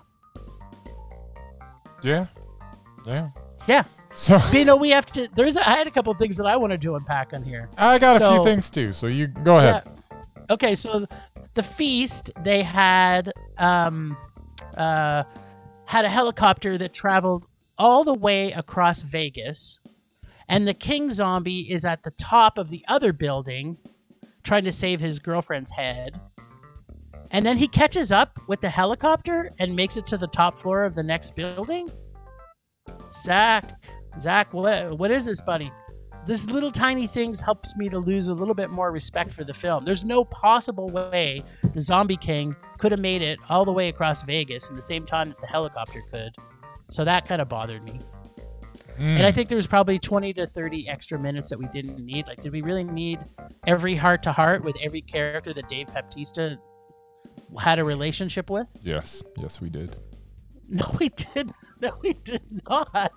Yeah. 2.02 2.26
Yeah. 3.08 3.30
yeah. 3.68 3.84
So 4.14 4.38
But, 4.38 4.54
you 4.54 4.66
know, 4.66 4.76
we 4.76 4.90
have 4.92 5.06
to. 5.08 5.28
There's. 5.36 5.56
A, 5.58 5.68
I 5.68 5.74
had 5.74 5.88
a 5.88 5.92
couple 5.92 6.14
things 6.16 6.38
that 6.38 6.46
I 6.46 6.56
wanted 6.56 6.82
to 6.82 6.96
unpack 6.96 7.34
on 7.34 7.44
here. 7.44 7.70
I 7.78 7.98
got 8.00 8.22
a 8.22 8.30
few 8.30 8.44
things 8.44 8.70
too. 8.70 8.94
So 8.94 9.08
you 9.08 9.28
go 9.28 9.58
ahead. 9.60 9.84
Yeah. 9.86 10.18
Okay, 10.50 10.76
so 10.76 11.06
the 11.54 11.64
feast 11.64 12.32
they 12.44 12.64
had 12.64 13.32
um 13.58 14.16
uh 14.76 15.24
had 15.86 16.06
a 16.06 16.10
helicopter 16.10 16.78
that 16.78 16.94
traveled 16.94 17.46
all 17.78 18.04
the 18.04 18.14
way 18.14 18.52
across 18.54 19.02
Vegas, 19.02 19.80
and 20.48 20.68
the 20.68 20.74
king 20.74 21.12
zombie 21.12 21.72
is 21.72 21.86
at 21.86 22.04
the 22.04 22.12
top 22.12 22.58
of 22.58 22.70
the 22.70 22.84
other 22.88 23.14
building 23.14 23.78
trying 24.44 24.64
to 24.64 24.72
save 24.72 25.00
his 25.00 25.20
girlfriend's 25.20 25.72
head. 25.72 26.20
and 27.32 27.46
then 27.46 27.58
he 27.58 27.68
catches 27.68 28.12
up 28.12 28.40
with 28.48 28.62
the 28.62 28.70
helicopter 28.70 29.52
and 29.60 29.76
makes 29.76 29.98
it 29.98 30.08
to 30.08 30.18
the 30.18 30.28
top 30.28 30.58
floor 30.58 30.86
of 30.86 30.96
the 30.96 31.04
next 31.04 31.36
building. 31.36 31.92
Zack, 33.24 33.84
Zack, 34.20 34.54
what 34.54 34.98
what 34.98 35.12
is 35.12 35.26
this, 35.26 35.42
buddy? 35.42 35.72
This 36.26 36.50
little 36.50 36.72
tiny 36.72 37.08
things 37.08 37.40
helps 37.40 37.76
me 37.78 37.88
to 37.88 38.00
lose 38.00 38.28
a 38.28 38.34
little 38.34 38.54
bit 38.54 38.70
more 38.70 38.92
respect 38.92 39.32
for 39.32 39.46
the 39.46 39.54
film. 39.54 39.86
There's 39.86 40.04
no 40.04 40.26
possible 40.26 40.90
way 40.90 41.42
the 41.74 41.80
Zombie 41.80 42.18
King 42.18 42.54
could 42.80 42.92
have 42.92 43.00
made 43.00 43.22
it 43.22 43.40
all 43.48 43.64
the 43.64 43.72
way 43.72 43.88
across 43.88 44.24
Vegas 44.24 44.70
in 44.70 44.76
the 44.76 44.82
same 44.82 45.06
time 45.06 45.30
that 45.30 45.40
the 45.40 45.48
helicopter 45.48 46.02
could. 46.12 46.36
So 46.92 47.06
that 47.06 47.28
kind 47.28 47.42
of 47.42 47.48
bothered 47.48 47.82
me. 47.84 48.02
And 48.98 49.24
I 49.24 49.30
hmm. 49.30 49.36
think 49.36 49.48
there 49.48 49.56
was 49.56 49.68
probably 49.68 50.00
20 50.00 50.34
to 50.34 50.48
30 50.48 50.90
extra 50.90 51.20
minutes 51.20 51.50
that 51.50 51.60
we 51.60 51.68
didn't 51.68 52.04
need. 52.04 52.28
Like, 52.28 52.42
did 52.42 52.52
we 52.52 52.62
really 52.62 52.84
need 52.84 53.20
every 53.68 53.96
heart 53.96 54.24
to 54.24 54.32
heart 54.32 54.64
with 54.64 54.76
every 54.82 55.02
character 55.02 55.54
that 55.54 55.70
Dave 55.70 55.88
Baptista 55.94 56.58
had 57.60 57.80
a 57.80 57.84
relationship 57.84 58.50
with? 58.50 58.68
Yes, 58.82 59.24
yes, 59.38 59.62
we 59.62 59.70
did. 59.70 59.98
No, 60.70 60.96
we 61.00 61.10
didn't. 61.10 61.54
No, 61.80 61.92
we 62.02 62.14
did 62.14 62.42
not. 62.68 63.12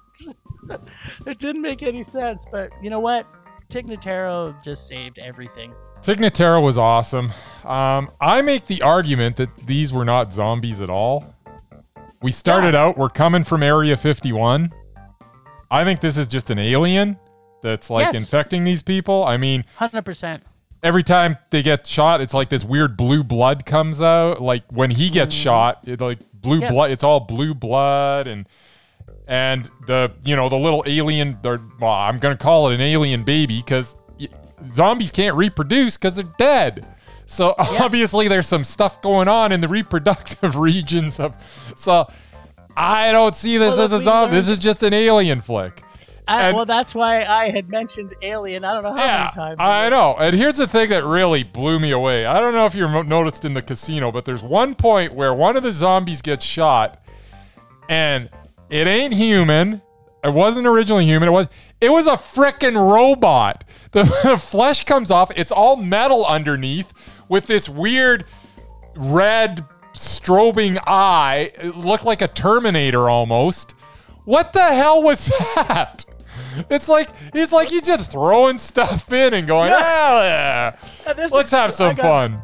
it 1.27 1.39
didn't 1.39 1.63
make 1.63 1.83
any 1.83 2.03
sense. 2.03 2.45
But 2.51 2.71
you 2.83 2.91
know 2.91 3.01
what? 3.01 3.27
Tig 3.71 3.87
Notaro 3.87 4.63
just 4.63 4.87
saved 4.87 5.19
everything. 5.19 5.73
Tig 6.03 6.19
Notaro 6.19 6.63
was 6.63 6.77
awesome. 6.79 7.31
Um, 7.65 8.11
I 8.21 8.43
make 8.43 8.67
the 8.67 8.83
argument 8.83 9.37
that 9.37 9.55
these 9.67 9.93
were 9.93 10.05
not 10.05 10.33
zombies 10.33 10.81
at 10.83 10.91
all. 10.91 11.35
We 12.23 12.33
started 12.33 12.75
out, 12.75 12.99
we're 12.99 13.09
coming 13.09 13.45
from 13.45 13.63
Area 13.63 13.97
51. 13.97 14.73
I 15.71 15.85
think 15.85 16.01
this 16.01 16.17
is 16.19 16.27
just 16.27 16.51
an 16.51 16.59
alien 16.59 17.19
that's 17.63 17.89
like 17.91 18.13
Yes. 18.13 18.23
infecting 18.25 18.65
these 18.65 18.83
people. 18.83 19.25
I 19.25 19.37
mean, 19.37 19.65
100%. 19.79 20.41
Every 20.83 21.03
time 21.03 21.37
they 21.51 21.63
get 21.63 21.87
shot, 21.87 22.21
it's 22.21 22.35
like 22.35 22.49
this 22.49 22.65
weird 22.65 22.97
blue 22.97 23.23
blood 23.25 23.67
comes 23.67 24.01
out. 24.01 24.41
Like 24.43 24.65
when 24.71 24.91
he 24.91 25.11
gets 25.11 25.35
shot, 25.35 25.81
it 25.85 26.01
like 26.01 26.19
blue 26.33 26.59
Mm. 26.59 26.63
Yeah. 26.63 26.71
blood. 26.71 26.91
It's 26.91 27.05
all 27.05 27.21
blue 27.21 27.55
blood 27.55 28.27
and 28.27 28.47
and 29.29 29.71
the 29.87 30.13
you 30.25 30.35
know 30.37 30.49
the 30.49 30.57
little 30.59 30.83
alien. 30.87 31.39
Or, 31.45 31.61
well, 31.81 31.91
I'm 31.93 32.19
gonna 32.19 32.37
call 32.37 32.69
it 32.69 32.75
an 32.75 32.81
alien 32.81 33.25
baby 33.25 33.57
because 33.59 33.97
zombies 34.75 35.11
can't 35.13 35.37
reproduce 35.37 35.97
because 35.97 36.17
they're 36.17 36.25
dead. 36.39 36.87
So 37.27 37.55
obviously 37.59 38.27
there's 38.29 38.49
some 38.49 38.65
stuff 38.65 39.01
going 39.03 39.29
on 39.29 39.53
in 39.53 39.61
the 39.61 39.69
reproductive 39.69 40.57
regions 40.69 41.21
of. 41.21 41.35
So 41.77 42.11
I 42.77 43.13
don't 43.13 43.37
see 43.37 43.57
this 43.59 43.77
Well, 43.77 43.85
as 43.85 43.93
a 43.93 44.01
zombie. 44.01 44.37
This 44.37 44.49
is 44.49 44.59
just 44.59 44.83
an 44.83 44.95
alien 44.95 45.41
flick. 45.41 45.83
I, 46.31 46.47
And- 46.49 46.57
well, 46.57 46.65
that's 46.67 46.95
why 46.95 47.25
I 47.25 47.51
had 47.51 47.69
mentioned 47.69 48.15
Alien. 48.23 48.65
I 48.65 48.73
don't 48.75 48.83
know 48.85 48.95
how 48.95 48.97
many 49.19 49.31
times. 49.33 49.57
I 49.59 49.89
know. 49.89 50.17
And 50.19 50.37
here's 50.37 50.57
the 50.59 50.67
thing 50.67 50.89
that 50.91 51.05
really 51.05 51.43
blew 51.43 51.79
me 51.81 51.91
away. 51.91 52.25
I 52.27 52.39
don't 52.41 52.55
know 52.55 52.67
if 52.67 52.75
you 52.75 52.87
noticed 53.05 53.45
in 53.45 53.55
the 53.55 53.63
casino, 53.63 54.13
but 54.13 54.25
there's 54.25 54.43
one 54.43 54.75
point 54.75 55.13
where 55.15 55.35
one 55.35 55.57
of 55.57 55.63
the 55.63 55.73
zombies 55.73 56.23
gets 56.23 56.45
shot, 56.45 57.03
and 57.89 58.29
it 58.69 58.87
ain't 58.87 59.15
human. 59.15 59.83
It 60.23 60.33
wasn't 60.35 60.67
originally 60.67 61.07
human. 61.07 61.29
It 61.29 61.33
was. 61.33 61.49
It 61.81 61.91
was 61.91 62.07
a 62.07 62.17
frickin' 62.17 62.75
robot. 62.77 63.65
The, 63.93 64.05
the 64.23 64.37
flesh 64.39 64.85
comes 64.85 65.11
off. 65.11 65.33
It's 65.35 65.51
all 65.51 65.75
metal 65.75 66.25
underneath 66.25 66.93
with 67.29 67.47
this 67.47 67.69
weird 67.69 68.25
red 68.95 69.65
strobing 69.95 70.79
eye. 70.87 71.51
It 71.61 71.75
looked 71.77 72.05
like 72.05 72.23
a 72.23 72.29
Terminator 72.29 73.11
almost. 73.11 73.73
What 74.25 74.53
the 74.53 74.63
hell 74.63 75.03
was 75.03 75.27
that? 75.57 76.05
It's 76.71 76.89
like 76.89 77.11
he's 77.33 77.53
like 77.53 77.69
he's 77.69 77.85
just 77.87 78.11
throwing 78.13 78.59
stuff 78.59 79.13
in 79.13 79.35
and 79.35 79.47
going, 79.47 79.71
yeah. 79.71 80.77
This 81.17 81.33
Let's 81.33 81.53
is- 81.53 81.59
have 81.59 81.73
some 81.73 81.95
got- 81.95 82.03
fun. 82.03 82.43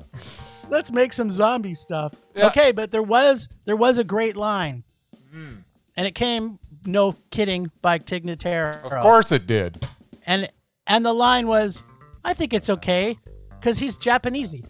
Let's 0.69 0.91
make 0.91 1.13
some 1.13 1.31
zombie 1.31 1.75
stuff. 1.75 2.15
Yeah. 2.35 2.49
Okay, 2.49 2.73
but 2.73 2.91
there 2.91 3.03
was 3.03 3.49
there 3.67 3.77
was 3.77 3.99
a 3.99 4.05
great 4.05 4.37
line, 4.37 4.83
Hmm. 5.33 5.59
and 5.97 6.07
it 6.07 6.15
came 6.17 6.59
no 6.85 7.15
kidding 7.31 7.71
by 7.83 7.99
Tig 7.99 8.25
Notaro. 8.25 8.83
Of 8.83 9.01
course 9.03 9.31
it 9.33 9.47
did. 9.47 9.87
and 10.27 10.49
and 10.89 11.05
the 11.07 11.13
line 11.13 11.47
was, 11.47 11.83
"I 12.25 12.35
think 12.35 12.53
it's 12.53 12.69
okay, 12.71 13.17
because 13.61 13.79
he's 13.79 13.97
Japanesey." 13.97 14.65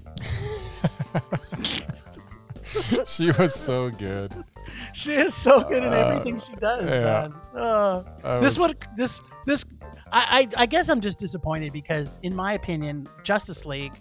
She 3.06 3.30
was 3.30 3.54
so 3.54 3.90
good. 3.90 4.44
She 4.92 5.12
is 5.12 5.34
so 5.34 5.62
good 5.62 5.82
at 5.84 5.92
everything 5.92 6.38
she 6.38 6.54
does, 6.56 6.92
Uh, 6.92 7.30
yeah. 7.54 7.60
man. 7.62 8.04
I 8.24 8.38
this 8.40 8.58
was- 8.58 8.68
would 8.68 8.78
this 8.96 9.20
this 9.46 9.64
I, 10.12 10.48
I 10.56 10.62
I 10.62 10.66
guess 10.66 10.88
I'm 10.88 11.00
just 11.00 11.18
disappointed 11.18 11.72
because 11.72 12.18
in 12.22 12.34
my 12.34 12.52
opinion, 12.54 13.08
Justice 13.24 13.64
League, 13.66 14.00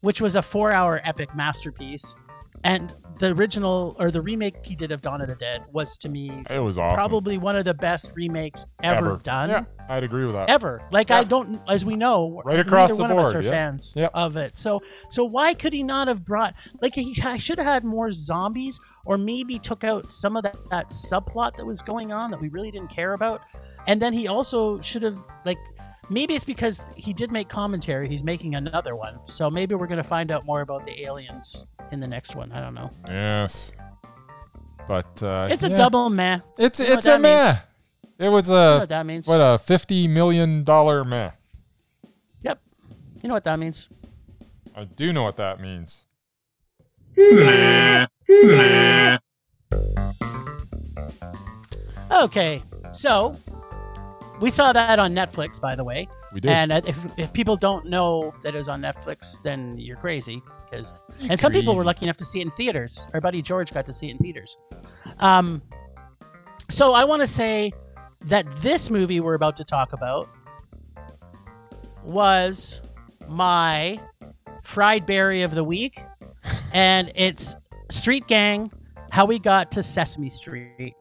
which 0.00 0.20
was 0.20 0.36
a 0.36 0.42
four 0.42 0.72
hour 0.72 1.00
epic 1.04 1.34
masterpiece, 1.34 2.14
and 2.64 2.94
the 3.18 3.32
original 3.32 3.96
or 3.98 4.10
the 4.10 4.20
remake 4.20 4.64
he 4.64 4.74
did 4.74 4.90
of 4.92 5.00
Dawn 5.02 5.20
of 5.20 5.28
the 5.28 5.34
Dead 5.34 5.62
was 5.72 5.96
to 5.98 6.08
me 6.08 6.42
It 6.50 6.58
was 6.58 6.78
awesome. 6.78 6.96
probably 6.96 7.38
one 7.38 7.56
of 7.56 7.64
the 7.64 7.74
best 7.74 8.12
remakes 8.14 8.64
ever, 8.82 9.18
done. 9.22 9.48
Yeah, 9.50 9.64
I'd 9.88 10.02
agree 10.04 10.24
with 10.24 10.34
that. 10.34 10.48
Ever. 10.48 10.82
Like 10.90 11.10
Yeah. 11.10 11.20
I 11.20 11.24
don't 11.24 11.60
as 11.68 11.84
we 11.84 11.96
know, 11.96 12.42
Right 12.44 12.58
across 12.58 12.96
the 12.96 13.02
one 13.02 13.10
of 13.12 13.18
us 13.18 13.32
board, 13.32 13.36
are 13.36 13.42
yeah. 13.42 13.50
fans 13.50 13.94
of 14.14 14.36
it. 14.36 14.58
So 14.58 14.80
so 15.08 15.24
why 15.24 15.54
could 15.54 15.72
he 15.72 15.82
not 15.82 16.08
have 16.08 16.24
brought 16.24 16.54
like 16.80 16.94
he 16.94 17.16
I 17.24 17.38
should 17.38 17.58
have 17.58 17.66
had 17.66 17.84
more 17.84 18.10
zombies 18.12 18.80
or 19.06 19.18
maybe 19.18 19.58
took 19.58 19.84
out 19.84 20.12
some 20.12 20.36
of 20.36 20.42
that, 20.44 20.56
that 20.70 20.88
subplot 20.88 21.56
that 21.56 21.64
was 21.66 21.82
going 21.82 22.10
on 22.12 22.30
that 22.30 22.40
we 22.40 22.48
really 22.48 22.70
didn't 22.70 22.88
care 22.88 23.12
about. 23.12 23.42
And 23.86 24.00
then 24.00 24.14
he 24.14 24.28
also 24.28 24.80
should 24.80 25.02
have 25.02 25.18
like 25.44 25.58
maybe 26.10 26.34
it's 26.34 26.44
because 26.44 26.84
he 26.96 27.12
did 27.12 27.30
make 27.32 27.48
commentary, 27.48 28.08
he's 28.08 28.24
making 28.24 28.54
another 28.54 28.94
one. 28.96 29.18
So 29.26 29.50
maybe 29.50 29.74
we're 29.74 29.86
gonna 29.86 30.02
find 30.04 30.30
out 30.30 30.44
more 30.44 30.60
about 30.62 30.84
the 30.84 31.02
aliens 31.02 31.66
in 31.92 32.00
the 32.00 32.06
next 32.06 32.34
one. 32.36 32.52
I 32.52 32.60
don't 32.60 32.74
know. 32.74 32.90
Yes. 33.12 33.72
But 34.86 35.22
uh, 35.22 35.48
It's 35.50 35.64
a 35.64 35.70
yeah. 35.70 35.76
double 35.76 36.10
meh. 36.10 36.40
It's 36.58 36.78
You 36.80 36.86
know 36.88 36.92
it's 36.94 37.06
a 37.06 37.18
meh. 37.18 37.56
It 38.18 38.28
was 38.28 38.48
You 38.48 38.54
know 38.54 38.76
a 38.76 38.78
what 38.80 38.88
that 38.90 39.06
means? 39.06 39.26
what 39.26 39.38
a 39.40 39.58
fifty 39.58 40.06
million 40.08 40.62
dollar 40.64 41.04
meh. 41.04 41.30
Yep. 42.42 42.60
You 43.22 43.28
know 43.28 43.34
what 43.34 43.44
that 43.44 43.58
means. 43.58 43.88
I 44.76 44.84
do 44.84 45.12
know 45.12 45.22
what 45.22 45.36
that 45.36 45.60
means. 45.60 46.04
Okay, 52.10 52.62
so 52.92 53.34
we 54.40 54.50
saw 54.50 54.72
that 54.72 54.98
on 54.98 55.14
Netflix, 55.14 55.60
by 55.60 55.74
the 55.74 55.84
way. 55.84 56.08
We 56.32 56.40
did. 56.40 56.50
And 56.50 56.72
uh, 56.72 56.80
if, 56.86 56.98
if 57.16 57.32
people 57.32 57.56
don't 57.56 57.86
know 57.86 58.34
that 58.42 58.54
it 58.54 58.58
was 58.58 58.68
on 58.68 58.80
Netflix, 58.80 59.40
then 59.42 59.78
you're 59.78 59.96
crazy. 59.96 60.42
Because 60.64 60.92
and 61.20 61.38
some 61.38 61.52
people 61.52 61.74
were 61.76 61.84
lucky 61.84 62.06
enough 62.06 62.16
to 62.18 62.24
see 62.24 62.40
it 62.40 62.46
in 62.46 62.50
theaters. 62.52 63.06
Our 63.12 63.20
buddy 63.20 63.42
George 63.42 63.72
got 63.72 63.86
to 63.86 63.92
see 63.92 64.08
it 64.08 64.12
in 64.12 64.18
theaters. 64.18 64.56
Um, 65.18 65.62
so 66.68 66.94
I 66.94 67.04
want 67.04 67.22
to 67.22 67.28
say 67.28 67.72
that 68.22 68.46
this 68.62 68.90
movie 68.90 69.20
we're 69.20 69.34
about 69.34 69.56
to 69.58 69.64
talk 69.64 69.92
about 69.92 70.28
was 72.02 72.80
my 73.28 74.00
fried 74.62 75.06
Barry 75.06 75.42
of 75.42 75.54
the 75.54 75.64
week, 75.64 76.00
and 76.72 77.12
it's 77.14 77.54
Street 77.90 78.26
Gang: 78.26 78.72
How 79.10 79.26
We 79.26 79.38
Got 79.38 79.70
to 79.72 79.82
Sesame 79.82 80.28
Street 80.28 80.94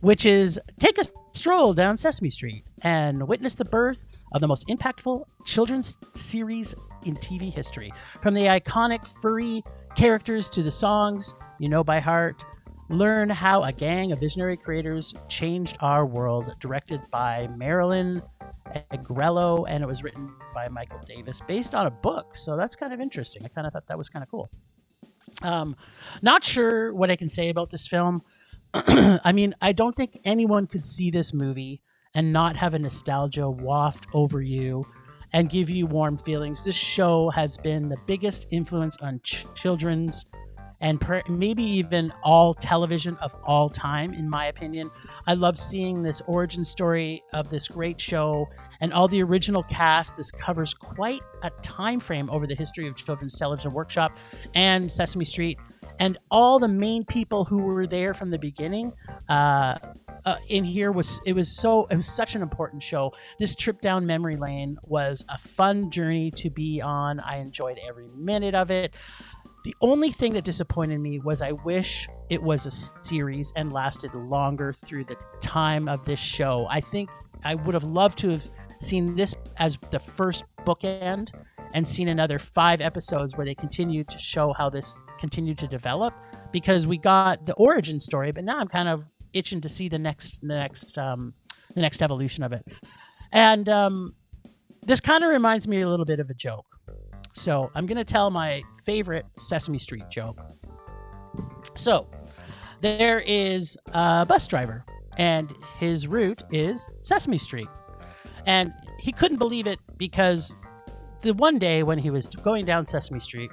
which 0.00 0.24
is 0.26 0.60
take 0.78 0.98
a 0.98 1.04
stroll 1.38 1.72
down 1.72 1.96
Sesame 1.96 2.30
Street 2.30 2.64
and 2.82 3.26
witness 3.28 3.54
the 3.54 3.64
birth 3.64 4.04
of 4.32 4.40
the 4.40 4.48
most 4.48 4.66
impactful 4.66 5.24
children's 5.44 5.96
series 6.14 6.74
in 7.04 7.14
TV 7.14 7.52
history. 7.52 7.92
From 8.20 8.34
the 8.34 8.46
iconic 8.46 9.06
furry 9.06 9.62
characters 9.94 10.50
to 10.50 10.64
the 10.64 10.70
songs 10.70 11.34
you 11.60 11.68
know 11.68 11.84
by 11.84 12.00
heart, 12.00 12.44
learn 12.88 13.30
how 13.30 13.62
a 13.62 13.72
gang 13.72 14.10
of 14.10 14.18
visionary 14.18 14.56
creators 14.56 15.14
changed 15.28 15.76
our 15.80 16.04
world. 16.04 16.52
Directed 16.58 17.00
by 17.12 17.48
Marilyn 17.56 18.20
Agrelo, 18.92 19.64
and 19.68 19.84
it 19.84 19.86
was 19.86 20.02
written 20.02 20.32
by 20.52 20.68
Michael 20.68 21.00
Davis, 21.06 21.40
based 21.46 21.72
on 21.72 21.86
a 21.86 21.90
book. 21.90 22.34
So 22.34 22.56
that's 22.56 22.74
kind 22.74 22.92
of 22.92 23.00
interesting. 23.00 23.44
I 23.44 23.48
kind 23.48 23.64
of 23.64 23.72
thought 23.72 23.86
that 23.86 23.96
was 23.96 24.08
kind 24.08 24.24
of 24.24 24.28
cool. 24.28 24.50
Um, 25.42 25.76
not 26.20 26.42
sure 26.42 26.92
what 26.92 27.12
I 27.12 27.16
can 27.16 27.28
say 27.28 27.48
about 27.48 27.70
this 27.70 27.86
film. 27.86 28.22
I 29.24 29.32
mean, 29.32 29.54
I 29.60 29.72
don't 29.72 29.94
think 29.94 30.18
anyone 30.24 30.66
could 30.66 30.84
see 30.84 31.10
this 31.10 31.32
movie 31.34 31.80
and 32.14 32.32
not 32.32 32.56
have 32.56 32.74
a 32.74 32.78
nostalgia 32.78 33.48
waft 33.48 34.06
over 34.12 34.40
you 34.40 34.86
and 35.32 35.50
give 35.50 35.68
you 35.68 35.86
warm 35.86 36.16
feelings. 36.16 36.64
This 36.64 36.76
show 36.76 37.30
has 37.30 37.58
been 37.58 37.88
the 37.88 37.98
biggest 38.06 38.46
influence 38.50 38.96
on 38.98 39.20
ch- 39.22 39.46
children's 39.54 40.24
and 40.80 41.00
per- 41.00 41.22
maybe 41.28 41.62
even 41.62 42.12
all 42.22 42.54
television 42.54 43.16
of 43.16 43.34
all 43.44 43.68
time, 43.68 44.14
in 44.14 44.30
my 44.30 44.46
opinion. 44.46 44.90
I 45.26 45.34
love 45.34 45.58
seeing 45.58 46.02
this 46.02 46.22
origin 46.26 46.64
story 46.64 47.22
of 47.32 47.50
this 47.50 47.66
great 47.66 48.00
show 48.00 48.46
and 48.80 48.92
all 48.92 49.08
the 49.08 49.22
original 49.22 49.64
cast. 49.64 50.16
This 50.16 50.30
covers 50.30 50.74
quite 50.74 51.22
a 51.42 51.50
time 51.62 51.98
frame 51.98 52.30
over 52.30 52.46
the 52.46 52.54
history 52.54 52.86
of 52.86 52.94
children's 52.94 53.36
television 53.36 53.72
workshop 53.72 54.16
and 54.54 54.90
Sesame 54.90 55.24
Street 55.24 55.58
and 55.98 56.18
all 56.30 56.58
the 56.58 56.68
main 56.68 57.04
people 57.04 57.44
who 57.44 57.58
were 57.58 57.86
there 57.86 58.14
from 58.14 58.30
the 58.30 58.38
beginning 58.38 58.92
uh, 59.28 59.78
uh, 60.24 60.36
in 60.48 60.64
here 60.64 60.92
was 60.92 61.20
it 61.24 61.32
was 61.32 61.48
so 61.48 61.86
it 61.90 61.96
was 61.96 62.06
such 62.06 62.34
an 62.34 62.42
important 62.42 62.82
show. 62.82 63.12
This 63.38 63.56
trip 63.56 63.80
down 63.80 64.06
memory 64.06 64.36
lane 64.36 64.78
was 64.82 65.24
a 65.28 65.38
fun 65.38 65.90
journey 65.90 66.30
to 66.32 66.50
be 66.50 66.80
on. 66.80 67.20
I 67.20 67.38
enjoyed 67.38 67.78
every 67.86 68.08
minute 68.08 68.54
of 68.54 68.70
it. 68.70 68.94
The 69.64 69.74
only 69.80 70.10
thing 70.10 70.34
that 70.34 70.44
disappointed 70.44 71.00
me 71.00 71.18
was 71.18 71.42
I 71.42 71.52
wish 71.52 72.08
it 72.30 72.42
was 72.42 72.66
a 72.66 72.70
series 73.04 73.52
and 73.56 73.72
lasted 73.72 74.14
longer 74.14 74.72
through 74.72 75.04
the 75.04 75.16
time 75.40 75.88
of 75.88 76.04
this 76.04 76.20
show. 76.20 76.66
I 76.70 76.80
think 76.80 77.10
I 77.44 77.54
would 77.54 77.74
have 77.74 77.84
loved 77.84 78.18
to 78.18 78.30
have 78.30 78.50
seen 78.80 79.16
this 79.16 79.34
as 79.56 79.78
the 79.90 79.98
first 79.98 80.44
bookend 80.64 81.30
and 81.74 81.86
seen 81.86 82.08
another 82.08 82.38
five 82.38 82.80
episodes 82.80 83.36
where 83.36 83.44
they 83.44 83.54
continued 83.54 84.08
to 84.08 84.18
show 84.18 84.52
how 84.52 84.70
this 84.70 84.96
continued 85.18 85.58
to 85.58 85.66
develop 85.66 86.14
because 86.52 86.86
we 86.86 86.98
got 86.98 87.46
the 87.46 87.54
origin 87.54 88.00
story, 88.00 88.32
but 88.32 88.44
now 88.44 88.58
I'm 88.58 88.68
kind 88.68 88.88
of 88.88 89.04
itching 89.32 89.60
to 89.60 89.68
see 89.68 89.88
the 89.88 89.98
next 89.98 90.40
the 90.40 90.54
next 90.54 90.96
um, 90.98 91.34
the 91.74 91.80
next 91.80 92.02
evolution 92.02 92.42
of 92.42 92.52
it. 92.52 92.66
And 93.32 93.68
um, 93.68 94.14
this 94.82 95.00
kind 95.00 95.22
of 95.22 95.30
reminds 95.30 95.68
me 95.68 95.80
a 95.82 95.88
little 95.88 96.06
bit 96.06 96.20
of 96.20 96.30
a 96.30 96.34
joke. 96.34 96.66
So 97.34 97.70
I'm 97.74 97.86
gonna 97.86 98.04
tell 98.04 98.30
my 98.30 98.62
favorite 98.84 99.26
Sesame 99.36 99.78
Street 99.78 100.04
joke. 100.10 100.40
So 101.74 102.08
there 102.80 103.20
is 103.20 103.76
a 103.92 104.24
bus 104.26 104.46
driver, 104.46 104.84
and 105.16 105.52
his 105.78 106.06
route 106.06 106.42
is 106.52 106.88
Sesame 107.02 107.38
Street, 107.38 107.68
and 108.46 108.72
he 108.98 109.12
couldn't 109.12 109.38
believe 109.38 109.66
it 109.66 109.78
because 109.96 110.54
the 111.22 111.34
one 111.34 111.58
day 111.58 111.82
when 111.82 111.98
he 111.98 112.10
was 112.10 112.28
going 112.28 112.64
down 112.64 112.86
Sesame 112.86 113.20
Street, 113.20 113.50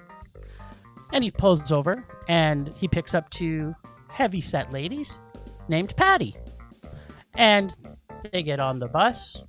and 1.11 1.23
he 1.23 1.31
pulls 1.31 1.71
over 1.71 2.05
and 2.27 2.73
he 2.75 2.87
picks 2.87 3.13
up 3.13 3.29
two 3.29 3.75
heavy 4.09 4.41
set 4.41 4.71
ladies 4.71 5.21
named 5.67 5.95
Patty. 5.95 6.35
And 7.33 7.75
they 8.31 8.43
get 8.43 8.59
on 8.59 8.79
the 8.79 8.87
bus 8.87 9.41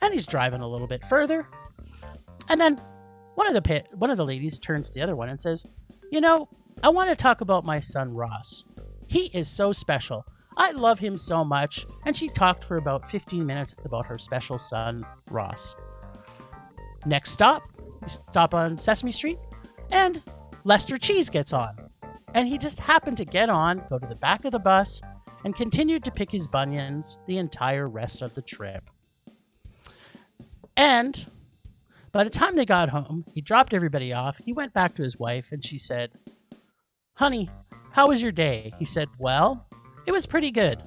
and 0.00 0.12
he's 0.12 0.26
driving 0.26 0.60
a 0.60 0.68
little 0.68 0.86
bit 0.86 1.04
further. 1.04 1.48
And 2.48 2.60
then 2.60 2.80
one 3.34 3.46
of 3.46 3.54
the 3.54 3.62
pit, 3.62 3.88
one 3.94 4.10
of 4.10 4.16
the 4.16 4.24
ladies 4.24 4.58
turns 4.58 4.88
to 4.88 4.94
the 4.94 5.02
other 5.02 5.16
one 5.16 5.28
and 5.28 5.40
says, 5.40 5.64
"You 6.10 6.20
know, 6.20 6.48
I 6.82 6.88
want 6.88 7.08
to 7.10 7.16
talk 7.16 7.40
about 7.40 7.64
my 7.64 7.80
son 7.80 8.14
Ross. 8.14 8.64
He 9.06 9.26
is 9.26 9.48
so 9.48 9.72
special. 9.72 10.24
I 10.56 10.70
love 10.72 10.98
him 10.98 11.18
so 11.18 11.44
much." 11.44 11.86
And 12.04 12.16
she 12.16 12.28
talked 12.28 12.64
for 12.64 12.76
about 12.76 13.08
15 13.08 13.44
minutes 13.44 13.74
about 13.84 14.06
her 14.06 14.18
special 14.18 14.58
son 14.58 15.04
Ross. 15.30 15.76
Next 17.06 17.30
stop, 17.30 17.62
stop 18.06 18.54
on 18.54 18.78
Sesame 18.78 19.12
Street, 19.12 19.38
and 19.90 20.22
Lester 20.68 20.98
Cheese 20.98 21.30
gets 21.30 21.54
on. 21.54 21.74
And 22.34 22.46
he 22.46 22.58
just 22.58 22.78
happened 22.78 23.16
to 23.16 23.24
get 23.24 23.48
on, 23.48 23.82
go 23.88 23.98
to 23.98 24.06
the 24.06 24.14
back 24.14 24.44
of 24.44 24.52
the 24.52 24.58
bus, 24.58 25.00
and 25.42 25.56
continued 25.56 26.04
to 26.04 26.10
pick 26.10 26.30
his 26.30 26.46
bunions 26.46 27.16
the 27.26 27.38
entire 27.38 27.88
rest 27.88 28.20
of 28.20 28.34
the 28.34 28.42
trip. 28.42 28.90
And 30.76 31.26
by 32.12 32.22
the 32.22 32.28
time 32.28 32.54
they 32.54 32.66
got 32.66 32.90
home, 32.90 33.24
he 33.32 33.40
dropped 33.40 33.72
everybody 33.72 34.12
off. 34.12 34.42
He 34.44 34.52
went 34.52 34.74
back 34.74 34.94
to 34.96 35.02
his 35.02 35.18
wife, 35.18 35.52
and 35.52 35.64
she 35.64 35.78
said, 35.78 36.10
Honey, 37.14 37.48
how 37.92 38.08
was 38.08 38.20
your 38.20 38.30
day? 38.30 38.74
He 38.78 38.84
said, 38.84 39.08
Well, 39.18 39.66
it 40.06 40.12
was 40.12 40.26
pretty 40.26 40.50
good. 40.50 40.82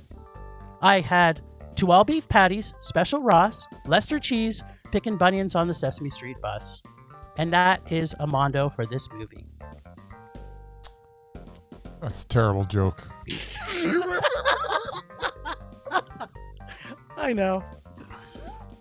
I 0.84 1.00
had 1.00 1.42
two 1.74 1.92
all 1.92 2.04
beef 2.04 2.30
patties, 2.30 2.76
special 2.82 3.24
Ross, 3.24 3.66
Lester 3.88 4.20
cheese, 4.20 4.62
picking 4.92 5.18
bunions 5.18 5.56
on 5.56 5.68
the 5.68 5.74
Sesame 5.74 6.10
Street 6.10 6.38
bus. 6.40 6.84
And 7.38 7.52
that 7.54 7.82
is 7.92 8.16
a 8.20 8.28
mondo 8.28 8.70
for 8.70 8.86
this 8.86 9.10
movie. 9.12 9.46
That's 12.02 12.24
a 12.24 12.28
terrible 12.28 12.64
joke. 12.66 13.04
I 17.18 17.34
know. 17.34 17.64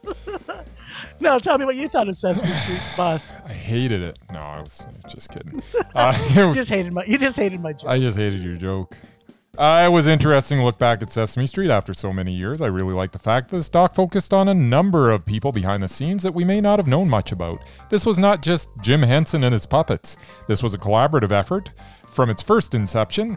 no, 1.20 1.38
tell 1.38 1.58
me 1.58 1.66
what 1.66 1.76
you 1.76 1.88
thought 1.88 2.08
of 2.08 2.16
Sesame 2.16 2.50
Street 2.54 2.80
bus. 2.96 3.36
I 3.44 3.52
hated 3.52 4.00
it. 4.02 4.18
No, 4.32 4.38
I 4.38 4.60
was 4.60 4.86
just 5.08 5.28
kidding. 5.30 5.62
Uh, 5.94 6.16
You 6.34 6.54
just 6.54 6.70
hated 6.70 6.92
my 6.94 7.04
you 7.04 7.18
just 7.18 7.36
hated 7.36 7.60
my 7.60 7.74
joke. 7.74 7.90
I 7.90 7.98
just 7.98 8.16
hated 8.16 8.40
your 8.42 8.56
joke. 8.56 8.96
Uh, 9.60 9.84
it 9.84 9.92
was 9.92 10.06
interesting 10.06 10.56
to 10.56 10.64
look 10.64 10.78
back 10.78 11.02
at 11.02 11.12
Sesame 11.12 11.46
Street 11.46 11.70
after 11.70 11.92
so 11.92 12.14
many 12.14 12.32
years. 12.32 12.62
I 12.62 12.68
really 12.68 12.94
like 12.94 13.12
the 13.12 13.18
fact 13.18 13.50
that 13.50 13.58
this 13.58 13.68
doc 13.68 13.94
focused 13.94 14.32
on 14.32 14.48
a 14.48 14.54
number 14.54 15.10
of 15.10 15.26
people 15.26 15.52
behind 15.52 15.82
the 15.82 15.88
scenes 15.88 16.22
that 16.22 16.32
we 16.32 16.44
may 16.44 16.62
not 16.62 16.78
have 16.78 16.86
known 16.86 17.10
much 17.10 17.30
about. 17.30 17.66
This 17.90 18.06
was 18.06 18.18
not 18.18 18.40
just 18.40 18.70
Jim 18.80 19.02
Henson 19.02 19.44
and 19.44 19.52
his 19.52 19.66
puppets. 19.66 20.16
This 20.48 20.62
was 20.62 20.72
a 20.72 20.78
collaborative 20.78 21.30
effort 21.30 21.72
from 22.06 22.30
its 22.30 22.40
first 22.40 22.74
inception 22.74 23.36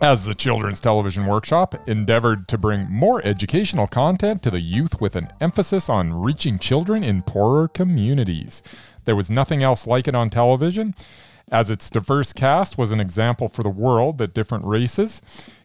as 0.00 0.24
the 0.24 0.34
Children's 0.34 0.80
Television 0.80 1.26
Workshop 1.26 1.74
endeavored 1.86 2.48
to 2.48 2.56
bring 2.56 2.90
more 2.90 3.22
educational 3.26 3.86
content 3.86 4.42
to 4.44 4.50
the 4.50 4.60
youth 4.60 5.02
with 5.02 5.16
an 5.16 5.30
emphasis 5.38 5.90
on 5.90 6.14
reaching 6.14 6.58
children 6.58 7.04
in 7.04 7.20
poorer 7.20 7.68
communities. 7.68 8.62
There 9.04 9.16
was 9.16 9.30
nothing 9.30 9.62
else 9.62 9.86
like 9.86 10.08
it 10.08 10.14
on 10.14 10.30
television, 10.30 10.94
as 11.50 11.70
its 11.70 11.90
diverse 11.90 12.32
cast 12.32 12.78
was 12.78 12.92
an 12.92 13.00
example 13.00 13.48
for 13.48 13.62
the 13.62 13.70
world 13.70 14.18
that 14.18 14.34
different 14.34 14.64
races 14.64 15.22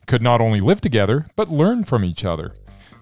could 0.07 0.21
not 0.21 0.41
only 0.41 0.59
live 0.59 0.81
together, 0.81 1.25
but 1.35 1.49
learn 1.49 1.83
from 1.83 2.03
each 2.03 2.25
other. 2.25 2.53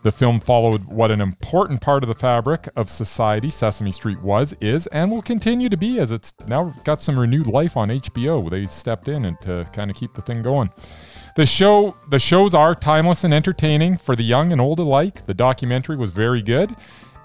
The 0.04 0.12
film 0.12 0.40
followed 0.40 0.86
what 0.86 1.12
an 1.12 1.22
important 1.22 1.82
part 1.82 2.04
of 2.04 2.08
the 2.08 2.16
fabric 2.16 2.70
of 2.76 2.90
society 2.90 3.50
Sesame 3.50 3.92
Street 3.92 4.22
was, 4.22 4.56
is, 4.62 4.88
and 4.88 5.12
will 5.12 5.22
continue 5.22 5.70
to 5.70 5.78
be 5.78 6.00
as 6.00 6.12
it's 6.12 6.34
now 6.48 6.74
got 6.84 7.02
some 7.02 7.20
renewed 7.20 7.48
life 7.48 7.76
on 7.76 7.90
HBO. 7.90 8.50
They 8.50 8.68
stepped 8.68 9.08
in 9.08 9.26
and 9.26 9.40
to 9.42 9.68
kind 9.74 9.90
of 9.90 9.98
keep 9.98 10.14
the 10.14 10.22
thing 10.22 10.42
going. 10.42 10.70
The 11.36 11.46
show 11.46 11.96
the 12.10 12.20
shows 12.20 12.54
are 12.54 12.74
timeless 12.74 13.24
and 13.24 13.34
entertaining 13.34 13.98
for 13.98 14.16
the 14.16 14.24
young 14.24 14.52
and 14.52 14.62
old 14.62 14.80
alike. 14.80 15.26
The 15.26 15.34
documentary 15.34 15.98
was 15.98 16.12
very 16.12 16.42
good 16.42 16.76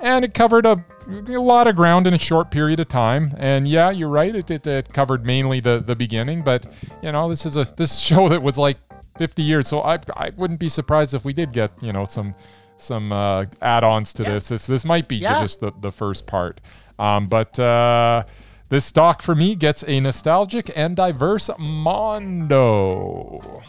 and 0.03 0.25
it 0.25 0.35
covered 0.35 0.67
a, 0.67 0.85
a 1.09 1.41
lot 1.41 1.67
of 1.67 1.77
ground 1.77 2.07
in 2.07 2.13
a 2.15 2.19
short 2.19 2.51
period 2.51 2.81
of 2.81 2.89
time. 2.89 3.33
And 3.39 3.67
yeah, 3.67 3.91
you're 3.91 4.09
right, 4.11 4.35
it, 4.35 4.51
it, 4.51 4.67
it 4.67 4.93
covered 4.93 5.25
mainly 5.25 5.61
the, 5.61 5.81
the 5.81 5.97
beginning, 5.97 6.43
but 6.43 6.67
you 7.03 7.11
know, 7.13 7.29
this 7.31 7.47
is 7.47 7.57
a 7.57 7.65
this 7.77 7.99
show 8.09 8.29
that 8.29 8.43
was 8.43 8.59
like 8.59 8.79
50 9.19 9.43
years, 9.43 9.69
so 9.69 9.81
I 9.81 9.99
I 10.17 10.31
wouldn't 10.37 10.61
be 10.61 10.69
surprised 10.69 11.15
if 11.15 11.25
we 11.25 11.33
did 11.33 11.53
get, 11.53 11.71
you 11.83 11.93
know, 11.93 12.05
some 12.05 12.35
some 12.79 13.13
uh, 13.13 13.45
add-ons 13.61 14.13
to 14.15 14.23
Yeah. 14.25 14.35
this. 14.35 14.49
This 14.49 14.67
this 14.67 14.85
might 14.85 15.07
be 15.09 15.17
Yeah. 15.17 15.41
just 15.41 15.61
the, 15.61 15.73
the 15.81 15.93
first 15.93 16.27
part. 16.27 16.61
Um, 16.99 17.29
but 17.29 17.59
uh 17.59 18.25
this 18.71 18.85
stock 18.87 19.21
for 19.23 19.35
me 19.35 19.55
gets 19.55 19.85
a 19.87 20.01
nostalgic 20.01 20.71
and 20.75 20.97
diverse 20.97 21.51
mondo. 21.59 23.63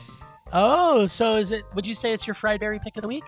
Oh, 0.54 1.06
so 1.08 1.36
is 1.36 1.52
it 1.52 1.64
would 1.76 1.86
you 1.86 1.94
say 1.94 2.14
it's 2.14 2.26
your 2.26 2.34
fried 2.36 2.62
Barry 2.62 2.80
pick 2.80 2.96
of 2.96 3.02
the 3.02 3.08
week? 3.08 3.26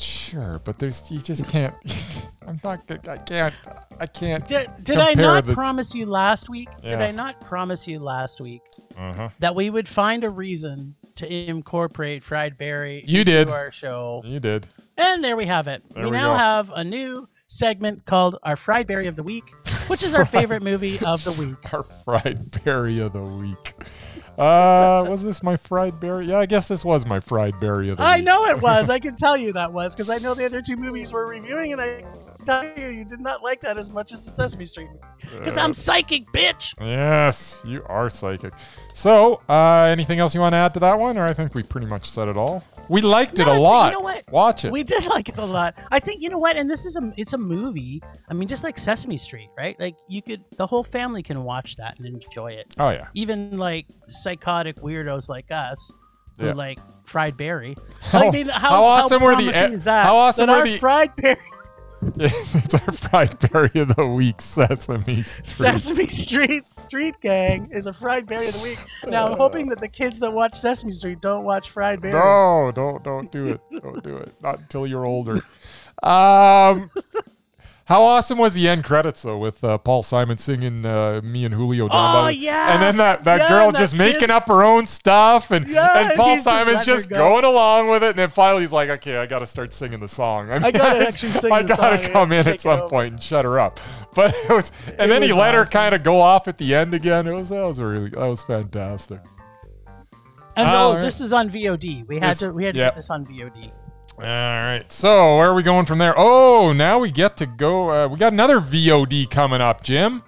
Sure, 0.00 0.60
but 0.64 0.78
there's 0.78 1.10
you 1.10 1.18
just 1.20 1.46
can't. 1.48 1.74
I'm 2.46 2.58
not. 2.64 2.82
I 3.08 3.16
can't. 3.18 3.54
I 4.00 4.06
can't. 4.06 4.46
Did, 4.48 4.70
did 4.82 4.98
I 4.98 5.12
not 5.14 5.46
the- 5.46 5.54
promise 5.54 5.94
you 5.94 6.06
last 6.06 6.48
week? 6.48 6.68
Did 6.82 7.00
I 7.02 7.10
not 7.10 7.40
promise 7.42 7.86
you 7.86 7.98
last 7.98 8.40
week 8.40 8.62
Uh-huh. 8.96 9.28
that 9.40 9.54
we 9.54 9.68
would 9.70 9.88
find 9.88 10.24
a 10.24 10.30
reason 10.30 10.94
to 11.16 11.30
incorporate 11.32 12.22
fried 12.22 12.56
Barry 12.56 13.04
You 13.06 13.20
into 13.20 13.32
did. 13.32 13.50
our 13.50 13.70
show? 13.70 14.22
You 14.24 14.40
did. 14.40 14.66
And 14.96 15.22
there 15.22 15.36
we 15.36 15.46
have 15.46 15.68
it. 15.68 15.82
There 15.94 16.04
we 16.04 16.10
we 16.10 16.16
now 16.16 16.32
go. 16.32 16.38
have 16.38 16.70
a 16.74 16.84
new 16.84 17.28
segment 17.48 18.04
called 18.06 18.36
our 18.42 18.56
fried 18.56 18.86
Barry 18.86 19.06
of 19.08 19.16
the 19.16 19.22
week, 19.22 19.50
which 19.88 20.02
is 20.02 20.14
our 20.14 20.24
favorite 20.38 20.62
movie 20.62 20.98
of 21.00 21.22
the 21.24 21.32
week. 21.32 21.72
Our 21.72 21.82
fried 21.82 22.62
Barry 22.64 22.98
of 23.00 23.12
the 23.12 23.22
week. 23.22 23.74
Uh, 24.38 25.04
was 25.08 25.22
this 25.24 25.42
my 25.42 25.56
fried 25.56 25.98
Barry? 25.98 26.26
Yeah, 26.26 26.38
I 26.38 26.46
guess 26.46 26.68
this 26.68 26.84
was 26.84 27.04
my 27.04 27.18
fried 27.20 27.58
Barry 27.58 27.88
of 27.88 27.96
the 27.96 28.02
I 28.04 28.16
week. 28.16 28.24
know 28.24 28.44
it 28.46 28.60
was. 28.62 28.88
I 28.88 28.98
can 29.06 29.16
tell 29.16 29.36
you 29.36 29.52
that 29.54 29.72
was 29.72 29.94
because 29.96 30.10
I 30.10 30.18
know 30.18 30.34
the 30.34 30.44
other 30.46 30.62
two 30.62 30.76
movies 30.76 31.12
we're 31.12 31.26
reviewing, 31.26 31.72
and 31.72 31.80
I 31.80 32.04
tell 32.46 32.64
you 32.78 32.86
you 32.86 33.04
did 33.04 33.20
not 33.20 33.42
like 33.42 33.60
that 33.62 33.76
as 33.78 33.90
much 33.90 34.12
as 34.12 34.24
the 34.24 34.30
Sesame 34.30 34.64
Street 34.64 34.88
movie. 34.90 35.38
because 35.38 35.56
I'm 35.56 35.74
psychic, 35.74 36.26
bitch. 36.32 36.72
Yes, 36.80 37.60
you 37.64 37.82
are 37.86 38.08
psychic. 38.08 38.54
So, 38.94 39.42
uh, 39.48 39.88
anything 39.90 40.20
else 40.20 40.34
you 40.34 40.40
want 40.40 40.52
to 40.52 40.56
add 40.58 40.72
to 40.74 40.80
that 40.80 40.98
one, 40.98 41.18
or 41.18 41.24
I 41.26 41.34
think 41.34 41.54
we 41.54 41.62
pretty 41.64 41.86
much 41.88 42.08
said 42.08 42.28
it 42.28 42.36
all. 42.36 42.62
We 42.88 43.00
liked 43.02 43.38
it 43.38 43.46
No, 43.46 43.56
a 43.56 43.60
lot. 43.60 43.92
You 43.92 43.98
know 43.98 44.04
what? 44.04 44.24
Watch 44.32 44.64
it. 44.64 44.72
We 44.72 44.82
did 44.82 45.04
like 45.14 45.28
it 45.28 45.38
a 45.38 45.44
lot. 45.44 45.74
I 45.90 46.00
think 46.00 46.22
you 46.22 46.28
know 46.30 46.38
what, 46.38 46.56
and 46.56 46.70
this 46.70 46.86
is 46.86 46.96
a 46.96 47.12
it's 47.16 47.32
a 47.34 47.38
movie. 47.38 48.02
I 48.28 48.34
mean, 48.34 48.48
just 48.48 48.64
like 48.64 48.78
Sesame 48.78 49.16
Street, 49.16 49.50
right? 49.56 49.78
Like 49.78 49.96
you 50.08 50.22
could 50.22 50.42
the 50.56 50.66
whole 50.66 50.82
family 50.84 51.22
can 51.22 51.44
watch 51.44 51.76
that 51.76 51.98
and 51.98 52.06
enjoy 52.06 52.52
it. 52.52 52.74
oh 52.78 52.90
yeah. 52.90 53.08
Even 53.14 53.58
like 53.58 53.86
psychotic 54.06 54.76
weirdos 54.76 55.28
like 55.28 55.50
us. 55.50 55.90
Who 56.38 56.46
Yeah. 56.46 56.52
like 56.52 56.78
fried 57.04 57.36
Barry? 57.36 57.76
How- 58.00 58.28
I 58.28 58.30
mean, 58.30 58.46
how, 58.48 58.70
how 58.70 58.84
awesome 58.84 59.22
were 59.22 59.34
the 59.34 59.48
is 59.72 59.82
that? 59.84 60.06
how 60.06 60.16
awesome 60.16 60.46
that 60.46 60.58
were 60.58 60.64
the- 60.70 60.78
fried 60.78 61.14
Barry 61.16 61.36
it's 62.16 62.74
our 62.74 62.92
fried 62.92 63.38
Barry 63.50 63.70
of 63.74 63.96
the 63.96 64.06
week, 64.06 64.40
Sesame 64.40 65.22
Street. 65.22 65.46
Sesame 65.46 66.06
Street 66.06 66.70
Street 66.70 67.14
Gang 67.20 67.68
is 67.72 67.86
a 67.86 67.92
fried 67.92 68.26
Barry 68.26 68.48
of 68.48 68.54
the 68.54 68.62
week. 68.62 68.78
Now 69.06 69.30
I'm 69.32 69.38
hoping 69.38 69.68
that 69.70 69.80
the 69.80 69.88
kids 69.88 70.20
that 70.20 70.32
watch 70.32 70.54
Sesame 70.54 70.92
Street 70.92 71.20
don't 71.20 71.44
watch 71.44 71.70
Fried 71.70 72.00
Barry. 72.00 72.14
No, 72.14 72.70
don't 72.72 73.02
don't 73.02 73.32
do 73.32 73.48
it. 73.48 73.60
Don't 73.82 74.02
do 74.02 74.16
it. 74.16 74.32
Not 74.40 74.60
until 74.60 74.86
you're 74.86 75.06
older. 75.06 75.38
Um 76.00 76.92
How 77.88 78.02
awesome 78.02 78.36
was 78.36 78.52
the 78.52 78.68
end 78.68 78.84
credits 78.84 79.22
though, 79.22 79.38
with 79.38 79.64
uh, 79.64 79.78
Paul 79.78 80.02
Simon 80.02 80.36
singing 80.36 80.84
uh, 80.84 81.22
"Me 81.24 81.46
and 81.46 81.54
Julio." 81.54 81.88
Down 81.88 82.26
Oh, 82.26 82.28
yeah. 82.28 82.74
and 82.74 82.82
then 82.82 82.98
that, 82.98 83.24
that 83.24 83.38
Yeah, 83.40 83.48
girl 83.48 83.72
that 83.72 83.78
just 83.78 83.94
kid- 83.94 83.98
making 83.98 84.30
up 84.30 84.46
her 84.48 84.62
own 84.62 84.86
stuff, 84.86 85.50
and 85.50 85.66
Yeah, 85.66 85.98
and 85.98 86.10
and 86.10 86.18
Paul 86.18 86.34
he's 86.34 86.44
just 86.44 86.58
Simon's 86.58 86.84
just 86.84 87.08
go. 87.08 87.16
going 87.16 87.44
along 87.46 87.88
with 87.88 88.02
it, 88.02 88.10
and 88.10 88.18
then 88.18 88.28
finally 88.28 88.60
he's 88.60 88.72
like, 88.74 88.90
"Okay, 88.90 89.16
I 89.16 89.24
got 89.24 89.38
to 89.38 89.46
start 89.46 89.72
singing 89.72 90.00
the 90.00 90.08
song. 90.08 90.50
I, 90.52 90.58
mean, 90.58 90.72
gotta 90.72 91.08
actually 91.08 91.32
sing 91.32 91.50
I 91.50 91.62
the 91.62 91.74
gotta 91.76 92.02
song, 92.04 92.12
come 92.12 92.32
yeah, 92.32 92.40
in 92.40 92.48
at 92.48 92.60
some 92.60 92.88
point 92.90 93.14
and 93.14 93.22
shut 93.22 93.46
her 93.46 93.58
up." 93.58 93.80
But 94.14 94.34
it 94.34 94.50
was, 94.50 94.70
and 94.86 95.00
It 95.00 95.08
then 95.08 95.22
he 95.22 95.28
was 95.28 95.36
let 95.38 95.54
her 95.54 95.64
kind 95.64 95.94
of 95.94 96.02
go 96.02 96.20
off 96.20 96.46
at 96.48 96.58
the 96.58 96.74
end 96.74 96.92
again. 96.92 97.26
It 97.26 97.32
was 97.32 97.48
that 97.50 97.62
was 97.62 97.80
really 97.80 98.10
that 98.10 98.26
was 98.26 98.42
fantastic. 98.44 99.20
And 100.56 100.68
Oh, 100.68 100.72
no, 100.72 100.76
all 100.78 100.94
right. 100.94 101.00
this 101.02 101.20
is 101.20 101.32
on 101.32 101.48
VOD. 101.48 102.04
We 102.08 102.18
had 102.18 102.32
This- 102.32 102.38
to 102.40 102.50
we 102.52 102.64
had 102.64 102.74
to 102.74 102.80
yeah. 102.80 102.86
get 102.88 102.96
this 102.96 103.08
on 103.10 103.24
VOD. 103.24 103.70
All 104.18 104.24
right. 104.24 104.84
So 104.88 105.36
where 105.38 105.50
are 105.50 105.54
we 105.54 105.62
going 105.62 105.86
from 105.86 105.98
there? 105.98 106.14
Oh, 106.16 106.72
now 106.72 106.98
we 106.98 107.12
get 107.12 107.36
to 107.36 107.46
go. 107.46 107.88
Uh, 107.88 108.08
we 108.08 108.16
got 108.18 108.32
another 108.32 108.58
VOD 108.58 109.30
coming 109.30 109.60
up, 109.60 109.84
Jim. 109.84 110.24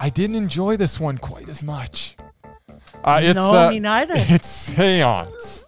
I 0.00 0.10
didn't 0.10 0.34
enjoy 0.34 0.76
this 0.76 0.98
one 0.98 1.18
quite 1.18 1.48
as 1.48 1.62
much. 1.62 2.16
Uh, 3.04 3.20
it's 3.22 3.36
no, 3.36 3.54
uh, 3.54 3.70
me 3.70 3.78
neither. 3.78 4.14
it's 4.16 4.48
Seance. 4.48 5.66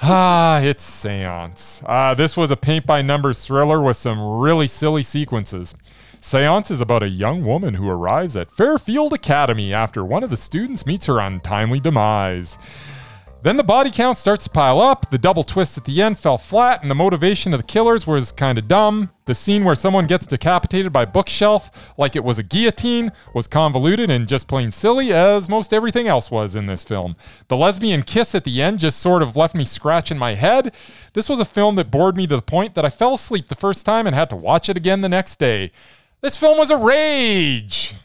Ah, 0.00 0.60
it's 0.60 0.84
Seance. 0.84 1.82
Uh, 1.84 2.14
this 2.14 2.36
was 2.36 2.52
a 2.52 2.56
paint 2.56 2.86
by 2.86 3.02
numbers 3.02 3.44
thriller 3.44 3.82
with 3.82 3.96
some 3.96 4.38
really 4.38 4.68
silly 4.68 5.02
sequences. 5.02 5.74
Seance 6.20 6.70
is 6.70 6.80
about 6.80 7.02
a 7.02 7.08
young 7.08 7.44
woman 7.44 7.74
who 7.74 7.88
arrives 7.88 8.36
at 8.36 8.52
Fairfield 8.52 9.12
Academy 9.12 9.72
after 9.72 10.04
one 10.04 10.22
of 10.22 10.30
the 10.30 10.36
students 10.36 10.86
meets 10.86 11.06
her 11.06 11.18
untimely 11.18 11.80
demise. 11.80 12.56
Then 13.42 13.56
the 13.56 13.64
body 13.64 13.90
count 13.90 14.18
starts 14.18 14.44
to 14.44 14.50
pile 14.50 14.80
up, 14.80 15.10
the 15.10 15.18
double 15.18 15.42
twist 15.42 15.76
at 15.76 15.84
the 15.84 16.00
end 16.00 16.16
fell 16.16 16.38
flat, 16.38 16.80
and 16.80 16.88
the 16.88 16.94
motivation 16.94 17.52
of 17.52 17.58
the 17.58 17.66
killers 17.66 18.06
was 18.06 18.30
kind 18.30 18.56
of 18.56 18.68
dumb. 18.68 19.10
The 19.24 19.34
scene 19.34 19.64
where 19.64 19.74
someone 19.74 20.06
gets 20.06 20.28
decapitated 20.28 20.92
by 20.92 21.06
bookshelf 21.06 21.92
like 21.98 22.14
it 22.14 22.22
was 22.22 22.38
a 22.38 22.44
guillotine 22.44 23.10
was 23.34 23.48
convoluted 23.48 24.10
and 24.10 24.28
just 24.28 24.46
plain 24.46 24.70
silly, 24.70 25.12
as 25.12 25.48
most 25.48 25.72
everything 25.72 26.06
else 26.06 26.30
was 26.30 26.54
in 26.54 26.66
this 26.66 26.84
film. 26.84 27.16
The 27.48 27.56
lesbian 27.56 28.04
kiss 28.04 28.32
at 28.36 28.44
the 28.44 28.62
end 28.62 28.78
just 28.78 29.00
sort 29.00 29.22
of 29.22 29.36
left 29.36 29.56
me 29.56 29.64
scratching 29.64 30.18
my 30.18 30.34
head. 30.34 30.72
This 31.12 31.28
was 31.28 31.40
a 31.40 31.44
film 31.44 31.74
that 31.76 31.90
bored 31.90 32.16
me 32.16 32.28
to 32.28 32.36
the 32.36 32.42
point 32.42 32.76
that 32.76 32.84
I 32.84 32.90
fell 32.90 33.14
asleep 33.14 33.48
the 33.48 33.56
first 33.56 33.84
time 33.84 34.06
and 34.06 34.14
had 34.14 34.30
to 34.30 34.36
watch 34.36 34.68
it 34.68 34.76
again 34.76 35.00
the 35.00 35.08
next 35.08 35.40
day. 35.40 35.72
This 36.20 36.36
film 36.36 36.58
was 36.58 36.70
a 36.70 36.76
rage. 36.76 37.96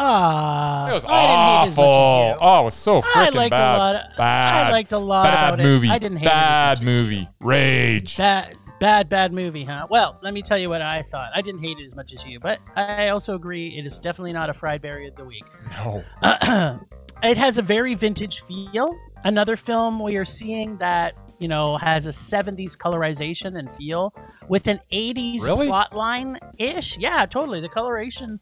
Ah, 0.00 0.88
It 0.88 0.92
was 0.94 1.04
I 1.04 1.08
didn't 1.08 1.38
hate 1.38 1.66
as 1.68 1.78
awful. 1.78 1.84
much 1.84 1.90
as 1.90 2.40
you. 2.40 2.46
Oh, 2.48 2.60
it 2.60 2.64
was 2.64 2.74
so 2.74 2.98
I 2.98 3.00
freaking 3.02 3.34
liked 3.34 3.50
bad. 3.50 3.74
a 3.74 3.78
lot. 3.78 3.96
Of, 3.96 4.16
bad. 4.16 4.66
I 4.66 4.70
liked 4.70 4.92
a 4.92 4.98
lot 4.98 5.24
bad 5.24 5.54
about 5.54 5.58
movie. 5.64 5.88
it. 5.88 5.90
I 5.90 5.98
didn't 5.98 6.18
hate 6.18 6.24
bad 6.26 6.78
it 6.78 6.80
as 6.80 6.80
much 6.80 6.88
as 6.88 7.02
movie. 7.02 7.28
Rage. 7.40 8.16
Bad, 8.16 8.56
bad, 8.78 9.08
bad 9.08 9.32
movie, 9.32 9.64
huh? 9.64 9.88
Well, 9.90 10.18
let 10.22 10.34
me 10.34 10.42
tell 10.42 10.56
you 10.56 10.68
what 10.68 10.82
I 10.82 11.02
thought. 11.02 11.32
I 11.34 11.42
didn't 11.42 11.60
hate 11.62 11.78
it 11.78 11.84
as 11.84 11.96
much 11.96 12.12
as 12.12 12.24
you, 12.24 12.38
but 12.38 12.60
I 12.76 13.08
also 13.08 13.34
agree 13.34 13.76
it 13.76 13.84
is 13.86 13.98
definitely 13.98 14.32
not 14.32 14.48
a 14.50 14.52
fried 14.52 14.80
Barry 14.82 15.08
of 15.08 15.16
the 15.16 15.24
week. 15.24 15.44
No. 15.84 16.04
it 17.22 17.36
has 17.36 17.58
a 17.58 17.62
very 17.62 17.94
vintage 17.94 18.40
feel. 18.42 18.96
Another 19.24 19.56
film 19.56 19.98
we 19.98 20.16
are 20.16 20.24
seeing 20.24 20.76
that 20.78 21.14
you 21.40 21.48
know 21.48 21.76
has 21.76 22.06
a 22.06 22.10
70s 22.10 22.76
colorization 22.76 23.58
and 23.58 23.70
feel 23.70 24.12
with 24.48 24.66
an 24.68 24.80
80s 24.92 25.46
Really? 25.46 25.66
plot 25.66 25.94
line 25.94 26.38
ish. 26.58 26.96
Yeah, 26.98 27.26
totally. 27.26 27.60
The 27.60 27.68
coloration 27.68 28.38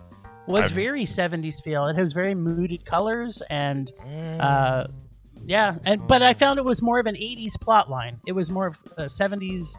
was 0.46 0.66
I've- 0.66 0.74
very 0.74 1.04
70s 1.04 1.60
feel. 1.62 1.86
It 1.86 1.96
has 1.96 2.12
very 2.12 2.34
muted 2.34 2.84
colors 2.84 3.42
and 3.50 3.90
Mm. 4.06 4.40
uh, 4.40 4.86
yeah, 5.44 5.76
and 5.84 6.06
but 6.08 6.22
I 6.22 6.34
found 6.34 6.58
it 6.58 6.64
was 6.64 6.82
more 6.82 6.98
of 6.98 7.06
an 7.06 7.14
80s 7.16 7.56
plot 7.60 7.88
line. 7.90 8.20
It 8.26 8.32
was 8.32 8.50
more 8.50 8.66
of 8.66 8.78
uh, 8.98 9.02
70s 9.04 9.76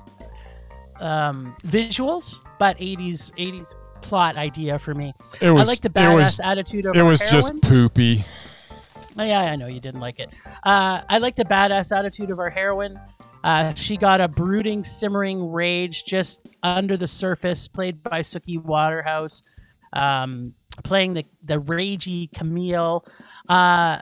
um, 1.00 1.56
visuals, 1.66 2.36
but 2.60 2.78
80s 2.80 3.32
80s 3.38 3.76
plot 4.02 4.38
idea 4.38 4.80
for 4.80 4.94
me. 4.96 5.14
It 5.42 5.52
was 5.52 5.68
I 5.68 5.72
like 5.72 5.82
the 5.82 5.90
badass 5.90 6.16
was, 6.16 6.40
attitude 6.40 6.86
of 6.86 6.96
it 6.96 7.02
was 7.02 7.20
heroine. 7.22 7.42
just 7.42 7.62
poopy. 7.62 8.26
Oh, 9.20 9.24
yeah, 9.24 9.40
I 9.42 9.56
know 9.56 9.66
you 9.68 9.80
didn't 9.80 10.00
like 10.02 10.20
it. 10.20 10.30
Uh, 10.64 11.02
I 11.10 11.18
like 11.18 11.36
the 11.36 11.46
badass 11.46 11.96
attitude 11.96 12.30
of 12.30 12.40
our 12.40 12.52
heroine. 12.52 13.00
Uh, 13.44 13.74
she 13.74 13.98
got 13.98 14.22
a 14.22 14.28
brooding, 14.28 14.84
simmering 14.84 15.52
rage 15.52 16.04
just 16.06 16.42
under 16.64 16.98
the 16.98 17.08
surface, 17.08 17.68
played 17.68 18.04
by 18.04 18.22
Suki 18.22 18.62
Waterhouse, 18.62 19.42
um, 19.94 20.54
playing 20.84 21.14
the 21.14 21.26
the 21.44 21.60
ragey 21.60 22.32
Camille. 22.34 23.06
Uh, 23.50 24.00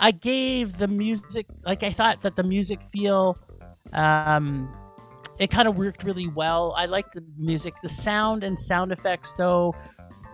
I 0.00 0.10
gave 0.12 0.78
the 0.78 0.88
music 0.88 1.46
like 1.64 1.82
I 1.82 1.90
thought 1.90 2.22
that 2.22 2.36
the 2.36 2.44
music 2.44 2.82
feel. 2.82 3.38
Um, 3.92 4.74
it 5.38 5.50
kind 5.50 5.68
of 5.68 5.76
worked 5.76 6.02
really 6.02 6.26
well. 6.26 6.74
I 6.76 6.86
liked 6.86 7.14
the 7.14 7.24
music, 7.36 7.74
the 7.82 7.88
sound 7.88 8.42
and 8.42 8.58
sound 8.58 8.90
effects 8.90 9.34
though 9.34 9.74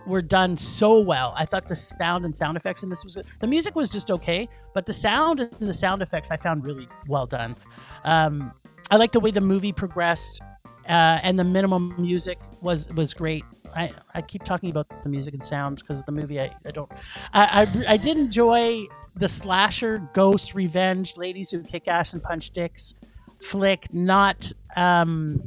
were 0.05 0.21
done 0.21 0.57
so 0.57 0.99
well. 0.99 1.33
I 1.35 1.45
thought 1.45 1.67
the 1.67 1.75
sound 1.75 2.25
and 2.25 2.35
sound 2.35 2.57
effects 2.57 2.83
in 2.83 2.89
this 2.89 3.03
was 3.03 3.17
the 3.39 3.47
music 3.47 3.75
was 3.75 3.89
just 3.89 4.11
okay, 4.11 4.47
but 4.73 4.85
the 4.85 4.93
sound 4.93 5.39
and 5.39 5.69
the 5.69 5.73
sound 5.73 6.01
effects 6.01 6.31
I 6.31 6.37
found 6.37 6.63
really 6.63 6.87
well 7.07 7.25
done. 7.25 7.55
Um, 8.03 8.53
I 8.91 8.97
like 8.97 9.11
the 9.11 9.19
way 9.19 9.31
the 9.31 9.41
movie 9.41 9.71
progressed, 9.71 10.41
uh, 10.87 11.19
and 11.23 11.39
the 11.39 11.43
minimum 11.43 11.95
music 11.97 12.37
was 12.61 12.87
was 12.89 13.13
great. 13.13 13.43
I, 13.75 13.91
I 14.13 14.21
keep 14.21 14.43
talking 14.43 14.69
about 14.69 15.03
the 15.03 15.09
music 15.09 15.33
and 15.33 15.43
sound 15.43 15.79
because 15.79 15.99
of 15.99 16.05
the 16.05 16.11
movie. 16.11 16.39
I, 16.39 16.55
I 16.65 16.71
don't. 16.71 16.91
I, 17.33 17.67
I 17.87 17.93
I 17.93 17.97
did 17.97 18.17
enjoy 18.17 18.85
the 19.15 19.27
slasher 19.27 20.09
ghost 20.13 20.53
revenge 20.53 21.17
ladies 21.17 21.51
who 21.51 21.61
kick 21.61 21.87
ass 21.87 22.13
and 22.13 22.23
punch 22.23 22.51
dicks 22.51 22.93
flick. 23.37 23.93
Not 23.93 24.51
um, 24.75 25.41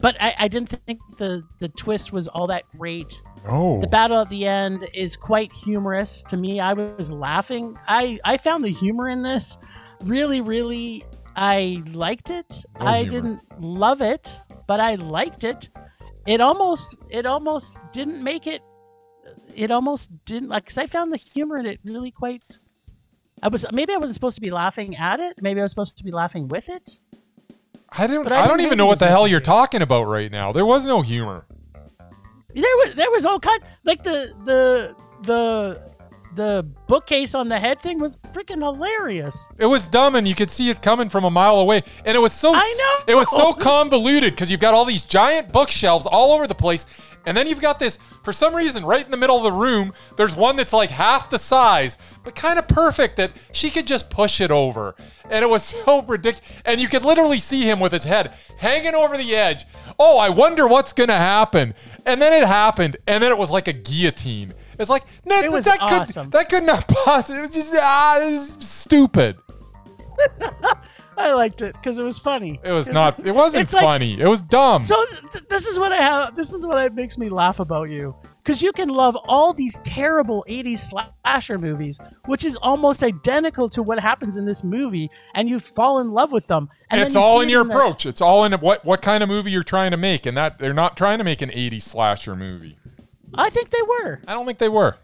but 0.00 0.16
I, 0.20 0.34
I 0.38 0.48
didn't 0.48 0.70
think 0.86 1.00
the 1.18 1.44
the 1.58 1.68
twist 1.68 2.12
was 2.12 2.28
all 2.28 2.46
that 2.48 2.64
great. 2.76 3.22
No. 3.46 3.80
The 3.80 3.86
battle 3.86 4.18
at 4.18 4.28
the 4.28 4.46
end 4.46 4.88
is 4.94 5.16
quite 5.16 5.52
humorous 5.52 6.22
to 6.28 6.36
me. 6.36 6.60
I 6.60 6.72
was 6.72 7.10
laughing. 7.10 7.76
I 7.86 8.18
I 8.24 8.36
found 8.36 8.64
the 8.64 8.70
humor 8.70 9.08
in 9.08 9.22
this 9.22 9.58
really 10.02 10.40
really 10.40 11.04
I 11.36 11.82
liked 11.92 12.30
it. 12.30 12.64
I 12.76 13.00
humor. 13.00 13.10
didn't 13.10 13.60
love 13.62 14.00
it, 14.02 14.40
but 14.66 14.80
I 14.80 14.96
liked 14.96 15.44
it. 15.44 15.68
It 16.26 16.40
almost 16.40 16.96
it 17.08 17.26
almost 17.26 17.78
didn't 17.92 18.22
make 18.22 18.46
it 18.46 18.62
it 19.54 19.70
almost 19.70 20.10
didn't 20.24 20.48
like 20.48 20.66
cuz 20.66 20.78
I 20.78 20.86
found 20.86 21.12
the 21.12 21.16
humor 21.16 21.58
in 21.58 21.66
it 21.66 21.80
really 21.84 22.10
quite 22.10 22.58
I 23.42 23.48
was 23.48 23.64
maybe 23.72 23.92
I 23.92 23.96
wasn't 23.96 24.14
supposed 24.14 24.36
to 24.36 24.40
be 24.40 24.50
laughing 24.50 24.96
at 24.96 25.20
it. 25.20 25.40
Maybe 25.40 25.60
I 25.60 25.62
was 25.62 25.72
supposed 25.72 25.96
to 25.96 26.04
be 26.04 26.10
laughing 26.10 26.48
with 26.48 26.68
it. 26.68 26.98
I 27.90 28.06
don't. 28.06 28.22
But 28.22 28.32
I 28.32 28.44
I, 28.44 28.48
don't 28.48 28.60
even 28.60 28.78
know 28.78 28.86
what 28.86 28.98
the 28.98 29.08
hell 29.08 29.26
you're 29.26 29.40
talking 29.40 29.82
about 29.82 30.04
right 30.04 30.30
now. 30.30 30.52
There 30.52 30.66
was 30.66 30.86
no 30.86 31.02
humor. 31.02 31.46
There 32.54 32.76
was 32.84 32.94
there 32.94 33.10
was 33.10 33.24
all 33.26 33.40
kind 33.40 33.62
like 33.84 34.04
the 34.04 34.34
the 34.44 34.96
the 35.22 35.89
the 36.34 36.66
bookcase 36.86 37.34
on 37.34 37.48
the 37.48 37.58
head 37.58 37.80
thing 37.80 37.98
was 37.98 38.16
freaking 38.16 38.62
hilarious. 38.62 39.48
It 39.58 39.66
was 39.66 39.88
dumb, 39.88 40.14
and 40.14 40.26
you 40.26 40.34
could 40.34 40.50
see 40.50 40.70
it 40.70 40.82
coming 40.82 41.08
from 41.08 41.24
a 41.24 41.30
mile 41.30 41.56
away. 41.56 41.82
And 42.04 42.16
it 42.16 42.20
was 42.20 42.32
so. 42.32 42.52
I 42.54 42.74
know! 42.78 43.12
It 43.12 43.16
was 43.16 43.28
so 43.30 43.52
convoluted 43.52 44.32
because 44.34 44.50
you've 44.50 44.60
got 44.60 44.74
all 44.74 44.84
these 44.84 45.02
giant 45.02 45.52
bookshelves 45.52 46.06
all 46.06 46.32
over 46.32 46.46
the 46.46 46.54
place, 46.54 46.86
and 47.26 47.36
then 47.36 47.46
you've 47.46 47.60
got 47.60 47.78
this. 47.78 47.98
For 48.22 48.32
some 48.32 48.54
reason, 48.54 48.84
right 48.84 49.04
in 49.04 49.10
the 49.10 49.16
middle 49.16 49.36
of 49.36 49.42
the 49.42 49.52
room, 49.52 49.92
there's 50.16 50.36
one 50.36 50.56
that's 50.56 50.72
like 50.72 50.90
half 50.90 51.30
the 51.30 51.38
size, 51.38 51.98
but 52.22 52.34
kind 52.34 52.58
of 52.58 52.68
perfect 52.68 53.16
that 53.16 53.32
she 53.52 53.70
could 53.70 53.86
just 53.86 54.10
push 54.10 54.40
it 54.40 54.50
over. 54.50 54.94
And 55.30 55.42
it 55.42 55.48
was 55.48 55.62
so 55.84 56.02
ridiculous. 56.02 56.62
And 56.64 56.80
you 56.80 56.88
could 56.88 57.04
literally 57.04 57.38
see 57.38 57.62
him 57.62 57.80
with 57.80 57.92
his 57.92 58.04
head 58.04 58.34
hanging 58.58 58.94
over 58.94 59.16
the 59.16 59.34
edge. 59.34 59.64
Oh, 59.98 60.18
I 60.18 60.28
wonder 60.28 60.66
what's 60.66 60.92
gonna 60.92 61.16
happen. 61.18 61.74
And 62.06 62.20
then 62.22 62.32
it 62.32 62.46
happened, 62.46 62.96
and 63.06 63.22
then 63.22 63.32
it 63.32 63.38
was 63.38 63.50
like 63.50 63.68
a 63.68 63.72
guillotine. 63.72 64.54
It's 64.80 64.90
like 64.90 65.04
no, 65.24 65.38
It 65.38 65.50
was 65.52 65.64
that 65.66 65.78
awesome. 65.80 66.26
could 66.26 66.32
that 66.32 66.48
could 66.48 66.64
not 66.64 66.88
possibly. 67.04 67.38
It 67.38 67.42
was 67.42 67.50
just 67.50 67.72
ah, 67.76 68.20
it 68.20 68.32
was 68.32 68.56
stupid. 68.58 69.36
I 71.16 71.32
liked 71.34 71.60
it 71.60 71.74
because 71.74 71.98
it 71.98 72.02
was 72.02 72.18
funny. 72.18 72.58
It 72.64 72.72
was 72.72 72.88
not. 72.88 73.24
It 73.26 73.32
wasn't 73.34 73.70
like- 73.74 73.82
funny. 73.82 74.18
it 74.18 74.26
was 74.26 74.40
dumb. 74.42 74.82
So 74.82 74.96
th- 75.32 75.44
this 75.48 75.66
is 75.66 75.78
what 75.78 75.92
I 75.92 75.96
have. 75.96 76.34
This 76.34 76.54
is 76.54 76.64
what 76.64 76.82
it 76.84 76.94
makes 76.94 77.18
me 77.18 77.28
laugh 77.28 77.60
about 77.60 77.90
you. 77.90 78.14
Because 78.42 78.62
you 78.62 78.72
can 78.72 78.88
love 78.88 79.16
all 79.28 79.52
these 79.52 79.78
terrible 79.84 80.46
80s 80.48 80.78
slasher 81.22 81.58
movies, 81.58 81.98
which 82.24 82.42
is 82.46 82.56
almost 82.56 83.04
identical 83.04 83.68
to 83.68 83.82
what 83.82 83.98
happens 84.00 84.38
in 84.38 84.46
this 84.46 84.64
movie, 84.64 85.10
and 85.34 85.46
you 85.46 85.60
fall 85.60 85.98
in 85.98 86.10
love 86.12 86.32
with 86.32 86.46
them. 86.46 86.70
And 86.88 87.02
it's 87.02 87.14
all 87.16 87.42
in 87.42 87.48
it 87.50 87.52
your 87.52 87.64
the- 87.64 87.70
approach. 87.70 88.06
It's 88.06 88.22
all 88.22 88.44
in 88.44 88.52
what 88.54 88.82
what 88.86 89.02
kind 89.02 89.22
of 89.22 89.28
movie 89.28 89.50
you're 89.50 89.62
trying 89.62 89.90
to 89.90 89.98
make, 89.98 90.24
and 90.24 90.34
that 90.38 90.58
they're 90.58 90.72
not 90.72 90.96
trying 90.96 91.18
to 91.18 91.24
make 91.24 91.42
an 91.42 91.50
80s 91.50 91.82
slasher 91.82 92.34
movie. 92.34 92.78
I 93.34 93.50
think 93.50 93.70
they 93.70 93.82
were. 93.82 94.20
I 94.26 94.34
don't 94.34 94.46
think 94.46 94.58
they 94.58 94.68
were. 94.68 94.96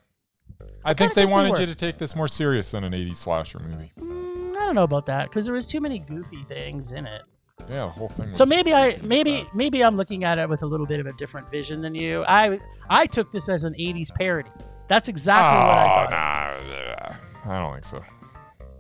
I, 0.85 0.95
think 0.95 1.15
they 1.15 1.23
think 1.23 1.31
wanted 1.33 1.51
were. 1.53 1.61
you 1.61 1.67
to 1.67 1.75
take 1.75 1.99
this 1.99 2.15
more 2.15 2.29
serious 2.29 2.71
than 2.71 2.85
an 2.85 2.93
80s 2.93 3.17
slasher 3.17 3.59
movie. 3.59 3.93
Mm, 3.99 4.57
I 4.57 4.67
don't 4.67 4.75
know 4.75 4.85
about 4.85 5.07
that 5.07 5.29
because 5.29 5.45
there 5.45 5.55
was 5.55 5.67
too 5.67 5.81
many 5.81 5.99
goofy 5.99 6.45
things 6.49 6.93
in 6.93 7.07
it. 7.07 7.23
Yeah, 7.69 7.87
the 7.87 7.89
whole 7.89 8.09
thing. 8.09 8.33
So 8.35 8.45
maybe 8.47 8.73
I 8.75 8.99
maybe 9.03 9.49
maybe 9.55 9.83
I'm 9.83 9.97
looking 9.97 10.25
at 10.25 10.39
it 10.39 10.49
with 10.49 10.63
a 10.63 10.67
little 10.67 10.87
bit 10.87 11.01
of 11.01 11.07
a 11.07 11.13
different 11.15 11.51
vision 11.51 11.81
than 11.81 11.95
you. 11.95 12.23
I 12.29 12.61
I 12.89 13.07
took 13.07 13.33
this 13.33 13.49
as 13.49 13.65
an 13.65 13.73
80s 13.75 14.15
parody. 14.15 14.51
That's 14.89 15.09
exactly 15.09 15.59
what 15.59 15.69
I 15.69 15.85
Oh, 15.85 16.11
thought. 16.11 17.17
nah, 17.47 17.53
I 17.55 17.65
don't 17.65 17.73
think 17.73 17.85
so. 17.85 18.05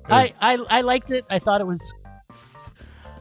I, 0.08 0.32
I 0.40 0.58
I 0.68 0.80
liked 0.82 1.10
it. 1.10 1.24
I 1.30 1.38
thought 1.40 1.60
it 1.60 1.66
was 1.66 1.92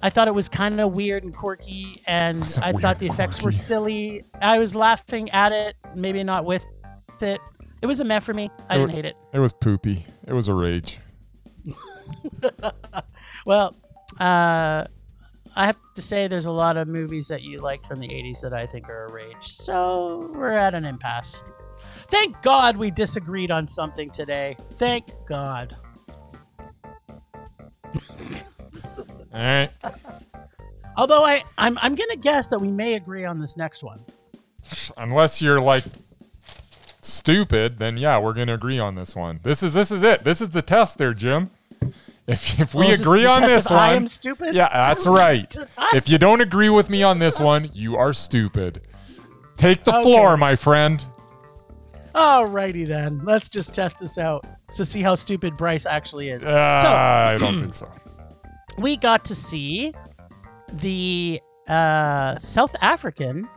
I 0.05 0.11
thought 0.11 0.27
it 0.27 0.35
was 0.35 0.49
kind 0.49 0.79
of 0.79 0.91
weird 0.93 1.23
and 1.23 1.33
quirky, 1.35 2.03
and 2.05 2.43
I 2.61 2.73
thought 2.73 2.99
the 2.99 3.07
effects 3.07 3.41
were 3.41 3.51
silly. 3.51 4.23
I 4.39 4.59
was 4.59 4.75
laughing 4.75 5.31
at 5.31 5.51
it, 5.51 5.75
maybe 5.95 6.23
not 6.23 6.45
with 6.45 6.63
it. 7.21 7.41
It 7.81 7.87
was 7.87 8.01
a 8.01 8.05
meh 8.05 8.19
for 8.19 8.31
me. 8.31 8.51
I 8.69 8.75
It 8.75 8.77
didn't 8.77 8.89
wa- 8.89 8.95
hate 8.97 9.05
it. 9.05 9.15
It 9.33 9.39
was 9.39 9.51
poopy. 9.51 10.05
It 10.27 10.33
was 10.33 10.47
a 10.47 10.53
rage. 10.53 10.99
Well, 13.47 13.75
uh, 14.19 14.85
I 15.55 15.65
have 15.65 15.77
to 15.95 16.01
say, 16.03 16.27
there's 16.27 16.45
a 16.47 16.51
lot 16.51 16.77
of 16.77 16.87
movies 16.87 17.27
that 17.29 17.41
you 17.41 17.57
liked 17.59 17.87
from 17.87 17.99
the 17.99 18.07
80s 18.07 18.41
that 18.41 18.53
I 18.53 18.65
think 18.67 18.89
are 18.89 19.05
a 19.05 19.11
rage. 19.11 19.43
So 19.47 20.31
we're 20.35 20.51
at 20.51 20.73
an 20.75 20.85
impasse. 20.85 21.41
Thank 22.09 22.41
God 22.43 22.77
we 22.77 22.89
disagreed 22.91 23.49
on 23.51 23.67
something 23.67 24.09
today. 24.11 24.55
Thank 24.73 25.07
God. 25.27 25.75
All 29.35 29.41
right. 29.41 29.69
Although 30.97 31.25
I, 31.25 31.43
I'm, 31.57 31.77
I'm 31.81 31.93
gonna 31.95 32.15
guess 32.15 32.47
that 32.49 32.59
we 32.59 32.69
may 32.69 32.93
agree 32.95 33.25
on 33.25 33.39
this 33.39 33.57
next 33.57 33.83
one. 33.83 33.99
Unless 34.97 35.41
you're 35.41 35.59
like 35.59 35.83
stupid, 37.01 37.77
then 37.77 37.97
yeah, 37.97 38.17
we're 38.17 38.33
gonna 38.33 38.53
agree 38.53 38.79
on 38.79 38.95
this 38.95 39.15
one. 39.15 39.39
This 39.43 39.61
is 39.61 39.73
this 39.73 39.91
is 39.91 40.03
it. 40.03 40.23
This 40.23 40.39
is 40.41 40.49
the 40.49 40.61
test 40.61 40.97
there, 40.97 41.13
Jim. 41.13 41.51
If 42.27 42.59
if 42.59 42.73
we 42.73 42.87
Oh, 42.87 42.89
this 42.91 43.01
agree 43.01 43.25
on 43.25 43.41
this 43.41 43.65
if 43.65 43.71
I 43.71 43.89
one, 43.89 43.95
am 43.97 44.07
stupid. 44.07 44.55
yeah, 44.55 44.69
that's 44.71 45.05
right. 45.05 45.53
if 45.93 46.07
you 46.09 46.17
don't 46.17 46.39
agree 46.41 46.69
with 46.69 46.89
me 46.89 47.03
on 47.03 47.19
this 47.19 47.39
one, 47.39 47.69
you 47.73 47.97
are 47.97 48.13
stupid. 48.13 48.81
Take 49.57 49.83
the 49.83 49.93
Okay. 49.93 50.03
floor, 50.03 50.37
my 50.37 50.55
friend. 50.55 51.03
Alrighty 52.15 52.87
then. 52.87 53.21
Let's 53.25 53.49
just 53.49 53.73
test 53.73 53.99
this 53.99 54.17
out 54.17 54.45
to 54.75 54.85
see 54.85 55.01
how 55.01 55.15
stupid 55.15 55.57
Bryce 55.57 55.85
actually 55.85 56.29
is. 56.29 56.45
Uh, 56.45 56.49
I 56.49 57.37
don't 57.37 57.59
think 57.59 57.73
so. 57.73 57.91
We 58.77 58.97
got 58.97 59.25
to 59.25 59.35
see 59.35 59.93
the 60.73 61.39
uh, 61.67 62.37
South 62.39 62.75
African 62.81 63.47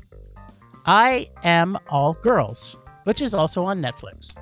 I 0.86 1.28
Am 1.44 1.76
All 1.88 2.14
Girls, 2.14 2.76
which 3.04 3.20
is 3.20 3.34
also 3.34 3.64
on 3.64 3.82
Netflix. 3.82 4.32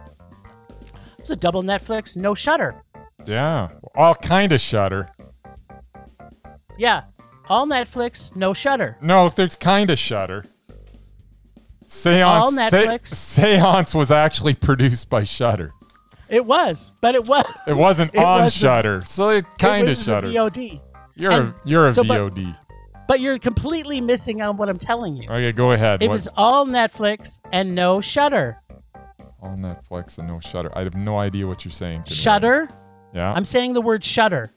It's 1.18 1.30
a 1.30 1.36
double 1.36 1.62
Netflix, 1.62 2.16
no 2.16 2.34
shutter. 2.34 2.82
Yeah, 3.24 3.70
all 3.94 4.14
kind 4.14 4.52
of 4.52 4.60
shutter. 4.60 5.08
Yeah, 6.78 7.04
all 7.48 7.66
Netflix, 7.66 8.34
no 8.36 8.52
shutter. 8.52 8.96
No, 9.00 9.28
there's 9.30 9.54
kind 9.54 9.90
of 9.90 9.98
shutter. 9.98 10.44
Seance, 11.86 12.24
All 12.44 12.50
Se- 12.50 12.70
Netflix. 12.70 13.08
Seance 13.08 13.94
was 13.94 14.10
actually 14.10 14.54
produced 14.54 15.08
by 15.08 15.22
Shudder. 15.22 15.72
It 16.28 16.44
was, 16.44 16.92
but 17.00 17.14
it 17.14 17.24
was. 17.24 17.46
It 17.66 17.76
wasn't 17.76 18.10
It 18.14 18.18
on 18.18 18.42
was 18.44 18.54
a- 18.54 18.58
Shudder, 18.58 19.02
so 19.06 19.28
it 19.30 19.44
kind 19.58 19.88
of 19.88 19.96
Shudder. 19.96 20.28
VOD. 20.28 20.80
You're 21.14 21.30
And 21.32 21.48
a 21.48 21.54
you're 21.64 21.86
a 21.86 21.92
so, 21.92 22.04
but- 22.04 22.18
VOD. 22.34 22.56
But 23.08 23.20
you're 23.20 23.38
completely 23.38 24.00
missing 24.00 24.42
on 24.42 24.56
what 24.56 24.68
I'm 24.68 24.80
telling 24.80 25.14
you. 25.16 25.28
Okay, 25.30 25.52
go 25.52 25.70
ahead. 25.70 26.02
It 26.02 26.08
What- 26.08 26.14
was 26.14 26.28
all 26.36 26.66
Netflix 26.66 27.38
and 27.52 27.74
no 27.76 28.00
shutter. 28.00 28.60
All 29.40 29.56
Netflix 29.56 30.18
and 30.18 30.26
no 30.26 30.40
Shutter. 30.40 30.76
I 30.76 30.82
have 30.82 30.94
no 30.96 31.18
idea 31.18 31.46
what 31.46 31.64
you're 31.64 31.70
saying. 31.70 32.02
To 32.04 32.10
me. 32.10 32.16
Shutter? 32.16 32.68
Yeah. 33.14 33.32
I'm 33.32 33.44
saying 33.44 33.74
the 33.74 33.80
word 33.80 34.02
shutter. 34.02 34.50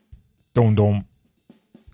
Dom 0.56 0.74
dom. 0.74 1.06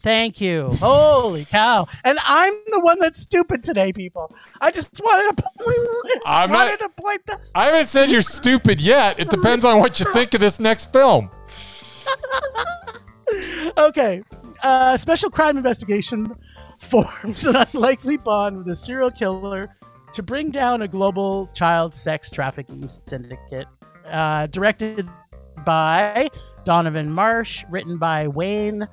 Thank 0.01 0.39
you. 0.39 0.69
Holy 0.73 1.45
cow. 1.45 1.87
And 2.03 2.19
I'm 2.25 2.53
the 2.71 2.79
one 2.79 2.99
that's 2.99 3.19
stupid 3.19 3.63
today, 3.63 3.91
people. 3.91 4.35
I 4.61 4.69
just 4.71 5.01
wanted 5.03 5.37
to, 5.37 5.43
just 6.13 6.21
I'm 6.27 6.51
not- 6.51 6.65
wanted 6.65 6.79
to 6.79 6.89
point 6.89 7.25
that. 7.27 7.41
I 7.55 7.65
haven't 7.65 7.87
said 7.87 8.09
you're 8.11 8.21
stupid 8.21 8.79
yet. 8.79 9.19
It 9.19 9.29
depends 9.29 9.65
on 9.65 9.79
what 9.79 9.99
you 9.99 10.05
think 10.13 10.33
of 10.33 10.41
this 10.41 10.59
next 10.59 10.91
film. 10.91 11.29
Okay. 13.77 14.23
Uh, 14.63 14.95
special 14.97 15.29
crime 15.29 15.57
investigation 15.57 16.27
forms 16.79 17.45
an 17.45 17.55
unlikely 17.55 18.17
bond 18.17 18.57
with 18.57 18.67
a 18.69 18.75
serial 18.75 19.11
killer 19.11 19.75
to 20.13 20.23
bring 20.23 20.51
down 20.51 20.83
a 20.83 20.87
global 20.87 21.47
child 21.53 21.93
sex 21.95 22.29
trafficking 22.29 22.87
syndicate. 22.87 23.65
Uh, 24.09 24.45
directed 24.47 25.09
by 25.65 26.29
Donovan 26.63 27.11
Marsh, 27.11 27.65
written 27.69 27.97
by 27.97 28.27
Wayne 28.27 28.87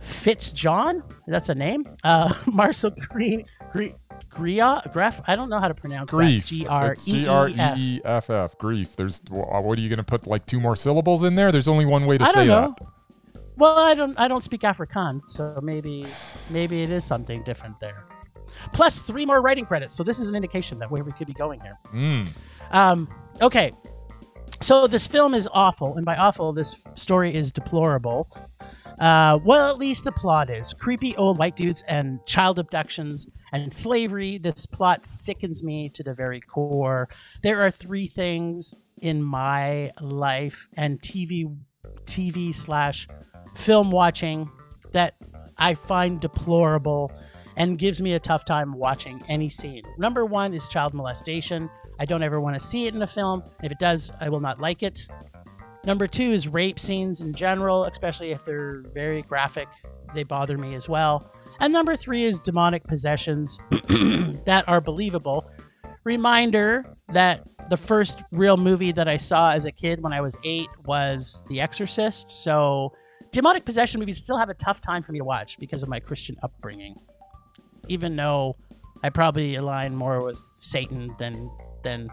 Fitzjohn. 0.00 1.02
That's 1.26 1.48
a 1.48 1.54
name. 1.54 1.84
Uh, 2.04 2.32
Marcel 2.46 2.90
Green. 2.90 3.44
Green 3.70 3.94
Gria, 4.30 4.82
Graf, 4.92 5.20
I 5.26 5.36
don't 5.36 5.48
know 5.48 5.58
how 5.58 5.68
to 5.68 5.74
pronounce 5.74 6.10
Grief. 6.10 6.44
that. 6.44 6.48
G 6.48 6.66
R 6.66 6.92
It's 6.92 7.04
G 7.04 7.26
R 7.26 7.48
E 7.48 7.54
E 7.76 8.00
F. 8.04 8.28
F 8.28 8.30
F. 8.30 8.58
Grief. 8.58 8.94
There's. 8.94 9.22
What 9.30 9.78
are 9.78 9.80
you 9.80 9.88
going 9.88 9.98
to 9.98 10.04
put 10.04 10.26
like 10.26 10.44
two 10.46 10.60
more 10.60 10.76
syllables 10.76 11.24
in 11.24 11.34
there? 11.34 11.50
There's 11.50 11.68
only 11.68 11.86
one 11.86 12.06
way 12.06 12.18
to 12.18 12.24
I 12.24 12.28
say 12.28 12.34
don't 12.34 12.46
know. 12.48 12.74
that. 12.78 13.42
Well, 13.56 13.78
I 13.78 13.94
don't 13.94 14.18
I 14.18 14.28
don't 14.28 14.42
speak 14.44 14.60
Afrikaans, 14.60 15.22
so 15.28 15.58
maybe 15.62 16.06
maybe 16.50 16.82
it 16.82 16.90
is 16.90 17.04
something 17.04 17.42
different 17.42 17.80
there. 17.80 18.04
Plus 18.72 18.98
three 19.00 19.26
more 19.26 19.40
writing 19.40 19.64
credits, 19.66 19.96
so 19.96 20.02
this 20.04 20.20
is 20.20 20.28
an 20.28 20.36
indication 20.36 20.78
that 20.78 20.90
where 20.90 21.02
we 21.02 21.12
could 21.12 21.26
be 21.26 21.34
going 21.34 21.60
here. 21.60 21.78
Mm. 21.92 22.28
Um, 22.70 23.08
okay, 23.40 23.72
so 24.60 24.86
this 24.86 25.06
film 25.06 25.34
is 25.34 25.48
awful, 25.52 25.96
and 25.96 26.04
by 26.04 26.16
awful, 26.16 26.52
this 26.52 26.76
story 26.94 27.34
is 27.34 27.52
deplorable. 27.52 28.28
Uh, 28.98 29.38
well, 29.44 29.70
at 29.70 29.78
least 29.78 30.04
the 30.04 30.12
plot 30.12 30.50
is 30.50 30.74
creepy 30.74 31.14
old 31.16 31.38
white 31.38 31.56
dudes 31.56 31.84
and 31.86 32.18
child 32.26 32.58
abductions 32.58 33.26
and 33.52 33.72
slavery. 33.72 34.38
This 34.38 34.66
plot 34.66 35.06
sickens 35.06 35.62
me 35.62 35.88
to 35.90 36.02
the 36.02 36.14
very 36.14 36.40
core. 36.40 37.08
There 37.42 37.62
are 37.62 37.70
three 37.70 38.08
things 38.08 38.74
in 39.00 39.22
my 39.22 39.92
life 40.00 40.68
and 40.76 41.00
TV, 41.00 41.56
TV 42.06 42.54
slash 42.54 43.06
film 43.54 43.92
watching 43.92 44.50
that 44.92 45.14
I 45.56 45.74
find 45.74 46.20
deplorable 46.20 47.12
and 47.56 47.78
gives 47.78 48.00
me 48.00 48.14
a 48.14 48.20
tough 48.20 48.44
time 48.44 48.72
watching 48.72 49.22
any 49.28 49.48
scene. 49.48 49.82
Number 49.98 50.24
one 50.24 50.54
is 50.54 50.68
child 50.68 50.94
molestation. 50.94 51.70
I 51.98 52.04
don't 52.04 52.22
ever 52.22 52.40
want 52.40 52.58
to 52.58 52.64
see 52.64 52.86
it 52.86 52.94
in 52.94 53.02
a 53.02 53.06
film. 53.06 53.42
If 53.62 53.72
it 53.72 53.78
does, 53.78 54.12
I 54.20 54.28
will 54.28 54.40
not 54.40 54.60
like 54.60 54.82
it. 54.82 55.06
Number 55.84 56.06
two 56.06 56.30
is 56.30 56.48
rape 56.48 56.78
scenes 56.78 57.22
in 57.22 57.32
general, 57.32 57.84
especially 57.84 58.30
if 58.30 58.44
they're 58.44 58.82
very 58.94 59.22
graphic. 59.22 59.68
They 60.14 60.22
bother 60.22 60.58
me 60.58 60.74
as 60.74 60.88
well. 60.88 61.32
And 61.60 61.72
number 61.72 61.96
three 61.96 62.24
is 62.24 62.38
demonic 62.38 62.84
possessions 62.84 63.58
that 63.70 64.64
are 64.68 64.80
believable. 64.80 65.50
Reminder 66.04 66.84
that 67.12 67.46
the 67.68 67.76
first 67.76 68.22
real 68.30 68.56
movie 68.56 68.92
that 68.92 69.08
I 69.08 69.16
saw 69.16 69.52
as 69.52 69.64
a 69.64 69.72
kid 69.72 70.02
when 70.02 70.12
I 70.12 70.20
was 70.20 70.36
eight 70.44 70.68
was 70.84 71.42
The 71.48 71.60
Exorcist. 71.60 72.30
So 72.30 72.92
demonic 73.32 73.64
possession 73.64 74.00
movies 74.00 74.18
still 74.18 74.38
have 74.38 74.48
a 74.48 74.54
tough 74.54 74.80
time 74.80 75.02
for 75.02 75.12
me 75.12 75.18
to 75.18 75.24
watch 75.24 75.58
because 75.58 75.82
of 75.82 75.88
my 75.88 76.00
Christian 76.00 76.36
upbringing. 76.42 76.96
Even 77.88 78.16
though 78.16 78.56
I 79.02 79.10
probably 79.10 79.56
align 79.56 79.94
more 79.94 80.24
with 80.24 80.40
Satan 80.60 81.14
than 81.18 81.50
than 81.88 82.10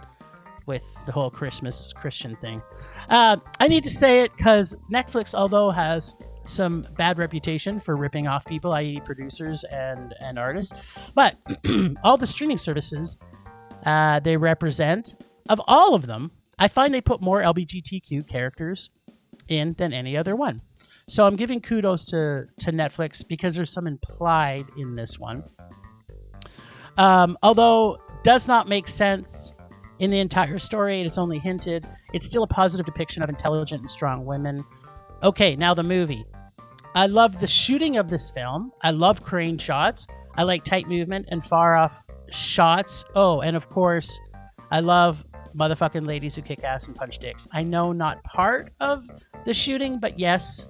with 0.65 0.83
the 1.05 1.11
whole 1.11 1.29
Christmas 1.29 1.93
Christian 1.93 2.35
thing. 2.37 2.61
Uh, 3.09 3.37
I 3.59 3.67
need 3.67 3.83
to 3.83 3.89
say 3.89 4.21
it 4.21 4.31
because 4.35 4.75
Netflix, 4.91 5.35
although 5.35 5.69
has 5.69 6.15
some 6.45 6.87
bad 6.97 7.17
reputation 7.17 7.79
for 7.79 7.95
ripping 7.95 8.27
off 8.27 8.45
people, 8.45 8.71
i.e., 8.73 9.01
producers 9.03 9.63
and 9.65 10.13
and 10.19 10.39
artists, 10.39 10.73
but 11.13 11.37
all 12.03 12.17
the 12.17 12.27
streaming 12.27 12.57
services 12.57 13.17
uh, 13.85 14.19
they 14.19 14.37
represent, 14.37 15.15
of 15.49 15.61
all 15.67 15.93
of 15.93 16.07
them, 16.07 16.31
I 16.57 16.67
find 16.67 16.93
they 16.93 17.01
put 17.01 17.21
more 17.21 17.41
LGBTQ 17.41 18.27
characters 18.27 18.89
in 19.47 19.75
than 19.77 19.93
any 19.93 20.17
other 20.17 20.35
one. 20.35 20.61
So 21.07 21.27
I'm 21.27 21.35
giving 21.35 21.61
kudos 21.61 22.05
to 22.05 22.45
to 22.59 22.71
Netflix 22.71 23.27
because 23.27 23.53
there's 23.55 23.71
some 23.71 23.87
implied 23.87 24.65
in 24.77 24.95
this 24.95 25.19
one. 25.19 25.43
Um, 26.97 27.37
although 27.43 27.97
does 28.23 28.47
not 28.47 28.67
make 28.67 28.87
sense 28.87 29.53
in 29.99 30.11
the 30.11 30.19
entire 30.19 30.59
story, 30.59 31.01
it's 31.01 31.17
only 31.17 31.39
hinted. 31.39 31.87
It's 32.13 32.27
still 32.27 32.43
a 32.43 32.47
positive 32.47 32.85
depiction 32.85 33.23
of 33.23 33.29
intelligent 33.29 33.81
and 33.81 33.89
strong 33.89 34.25
women. 34.25 34.65
Okay, 35.23 35.55
now 35.55 35.73
the 35.73 35.83
movie. 35.83 36.25
I 36.95 37.07
love 37.07 37.39
the 37.39 37.47
shooting 37.47 37.97
of 37.97 38.09
this 38.09 38.29
film. 38.29 38.71
I 38.81 38.91
love 38.91 39.23
crane 39.23 39.57
shots. 39.57 40.07
I 40.35 40.43
like 40.43 40.63
tight 40.63 40.87
movement 40.87 41.27
and 41.29 41.43
far 41.43 41.75
off 41.75 42.05
shots. 42.29 43.03
Oh, 43.15 43.41
and 43.41 43.55
of 43.55 43.69
course, 43.69 44.19
I 44.71 44.81
love 44.81 45.25
motherfucking 45.55 46.05
ladies 46.05 46.35
who 46.35 46.41
kick 46.41 46.63
ass 46.63 46.87
and 46.87 46.95
punch 46.95 47.19
dicks. 47.19 47.47
I 47.51 47.63
know 47.63 47.91
not 47.91 48.23
part 48.23 48.73
of 48.79 49.09
the 49.45 49.53
shooting, 49.53 49.99
but 49.99 50.19
yes, 50.19 50.67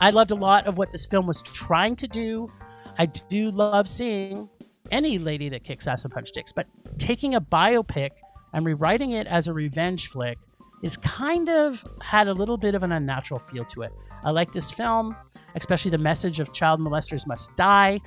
I 0.00 0.10
loved 0.10 0.30
a 0.30 0.34
lot 0.34 0.66
of 0.66 0.78
what 0.78 0.90
this 0.90 1.06
film 1.06 1.26
was 1.26 1.42
trying 1.42 1.96
to 1.96 2.08
do. 2.08 2.50
I 2.98 3.06
do 3.06 3.50
love 3.50 3.88
seeing 3.88 4.48
any 4.90 5.18
lady 5.18 5.48
that 5.50 5.64
kicks 5.64 5.86
ass 5.86 6.04
and 6.04 6.12
punch 6.12 6.32
dicks, 6.32 6.52
but 6.52 6.66
taking 6.98 7.34
a 7.34 7.40
biopic 7.40 8.10
and 8.52 8.64
rewriting 8.64 9.12
it 9.12 9.26
as 9.26 9.46
a 9.46 9.52
revenge 9.52 10.08
flick 10.08 10.38
is 10.82 10.96
kind 10.96 11.48
of 11.48 11.84
had 12.02 12.28
a 12.28 12.32
little 12.32 12.56
bit 12.56 12.74
of 12.74 12.82
an 12.82 12.92
unnatural 12.92 13.38
feel 13.38 13.64
to 13.64 13.82
it. 13.82 13.92
I 14.24 14.30
like 14.30 14.52
this 14.52 14.70
film, 14.70 15.16
especially 15.54 15.90
the 15.90 15.98
message 15.98 16.40
of 16.40 16.52
child 16.52 16.80
molesters 16.80 17.26
must 17.26 17.54
die. 17.56 18.00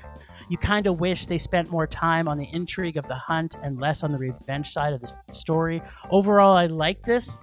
You 0.50 0.58
kind 0.58 0.86
of 0.86 1.00
wish 1.00 1.26
they 1.26 1.38
spent 1.38 1.72
more 1.72 1.88
time 1.88 2.28
on 2.28 2.38
the 2.38 2.48
intrigue 2.52 2.98
of 2.98 3.08
the 3.08 3.16
hunt 3.16 3.58
and 3.64 3.80
less 3.80 4.04
on 4.04 4.12
the 4.12 4.18
revenge 4.18 4.70
side 4.70 4.94
of 4.94 5.02
the 5.02 5.12
story. 5.32 5.82
Overall, 6.12 6.56
I 6.56 6.68
like 6.68 7.04
this 7.04 7.42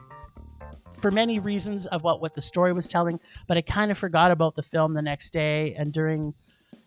for 1.01 1.11
many 1.11 1.41
reasons 1.41 1.87
of 1.87 2.03
what, 2.05 2.21
what 2.21 2.35
the 2.35 2.43
story 2.43 2.73
was 2.73 2.87
telling, 2.87 3.19
but 3.49 3.57
I 3.57 3.63
kind 3.63 3.91
of 3.91 3.99
forgot 3.99 4.31
about 4.31 4.55
the 4.55 4.63
film 4.63 4.95
the 4.95 5.03
next 5.03 5.33
day. 5.33 5.75
And 5.77 5.93
during 5.93 6.35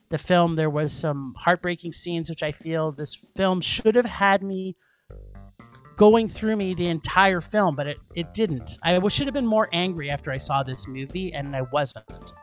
the 0.09 0.17
film. 0.17 0.55
There 0.55 0.69
was 0.69 0.93
some 0.93 1.33
heartbreaking 1.37 1.93
scenes, 1.93 2.29
which 2.29 2.43
I 2.43 2.51
feel 2.51 2.91
this 2.91 3.15
film 3.35 3.61
should 3.61 3.95
have 3.95 4.05
had 4.05 4.43
me 4.43 4.75
going 5.95 6.27
through 6.27 6.55
me 6.55 6.73
the 6.73 6.87
entire 6.87 7.41
film, 7.41 7.75
but 7.75 7.87
it, 7.87 7.97
it 8.15 8.33
didn't. 8.33 8.77
I 8.83 9.05
should 9.07 9.27
have 9.27 9.33
been 9.33 9.45
more 9.45 9.69
angry 9.71 10.09
after 10.09 10.31
I 10.31 10.37
saw 10.37 10.63
this 10.63 10.87
movie, 10.87 11.33
and 11.33 11.55
I 11.55 11.61
wasn't. 11.63 12.33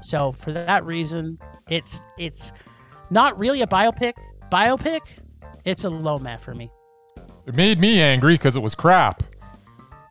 So 0.00 0.32
for 0.32 0.52
that 0.52 0.84
reason, 0.84 1.38
it's 1.68 2.00
it's 2.18 2.52
not 3.10 3.38
really 3.38 3.62
a 3.62 3.66
biopic. 3.66 4.14
Biopic, 4.50 5.00
it's 5.64 5.84
a 5.84 5.90
low 5.90 6.18
mat 6.18 6.40
for 6.40 6.54
me. 6.54 6.70
It 7.46 7.54
made 7.54 7.78
me 7.78 8.00
angry 8.00 8.34
because 8.34 8.56
it 8.56 8.62
was 8.62 8.74
crap. 8.74 9.22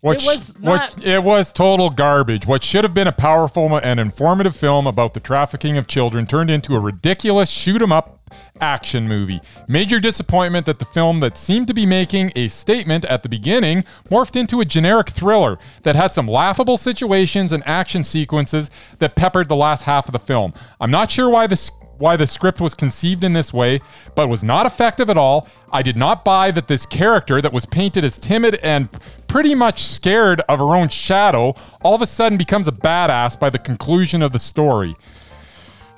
What 0.02 0.18
It 0.18 0.26
was 0.26 0.48
sh- 0.60 0.64
what 0.64 0.98
not- 0.98 1.06
it 1.06 1.24
was 1.24 1.52
total 1.52 1.92
garbage. 1.92 2.48
What 2.48 2.64
should 2.64 2.84
have 2.84 2.94
been 2.94 3.08
a 3.08 3.12
powerful 3.12 3.78
and 3.78 4.00
informative 4.00 4.56
film 4.56 4.88
about 4.88 5.14
the 5.14 5.20
trafficking 5.20 5.78
of 5.78 5.86
children 5.86 6.26
turned 6.26 6.50
into 6.50 6.76
a 6.76 6.80
ridiculous 6.80 7.52
shoot 7.52 7.82
'em 7.84 7.92
up 7.92 8.18
action 8.60 9.08
movie. 9.08 9.42
Major 9.68 10.00
disappointment 10.00 10.66
that 10.66 10.80
the 10.80 10.86
film 10.86 11.20
that 11.20 11.38
seemed 11.38 11.68
to 11.68 11.74
be 11.74 11.86
making 11.86 12.32
a 12.36 12.48
statement 12.48 13.06
at 13.06 13.22
the 13.24 13.30
beginning 13.30 13.84
morphed 14.10 14.36
into 14.36 14.60
a 14.62 14.66
generic 14.66 15.10
thriller 15.10 15.60
that 15.84 15.96
had 15.96 16.14
some 16.14 16.28
laughable 16.28 16.78
situations 16.78 17.52
and 17.52 17.62
action 17.68 18.04
sequences 18.04 18.72
that 19.00 19.16
peppered 19.16 19.50
the 19.50 19.56
last 19.56 19.84
half 19.84 20.08
of 20.08 20.14
the 20.14 20.20
film. 20.20 20.54
I'm 20.80 20.92
not 20.92 21.12
sure 21.12 21.30
why 21.30 21.46
this 21.46 21.70
why 22.02 22.18
the 22.18 22.28
script 22.28 22.60
was 22.60 22.74
conceived 22.74 23.24
in 23.24 23.34
this 23.34 23.54
way, 23.54 23.80
but 24.16 24.28
was 24.28 24.44
not 24.44 24.66
effective 24.66 25.10
at 25.10 25.18
all. 25.18 25.48
I 25.72 25.82
did 25.82 25.96
not 25.96 26.26
buy 26.26 26.52
that 26.52 26.68
this 26.68 26.86
character 26.86 27.42
that 27.42 27.54
was 27.54 27.66
painted 27.66 28.04
as 28.04 28.18
timid 28.18 28.56
and 28.56 28.90
pretty 29.28 29.56
much 29.56 29.84
scared 29.84 30.42
of 30.50 30.60
her 30.60 30.76
own 30.76 30.90
shadow 30.90 31.56
all 31.82 31.96
of 31.96 32.02
a 32.02 32.06
sudden 32.06 32.38
becomes 32.38 32.68
a 32.68 32.72
badass 32.72 33.40
by 33.40 33.50
the 33.50 33.60
conclusion 33.60 34.22
of 34.22 34.34
the 34.34 34.40
story. 34.40 34.96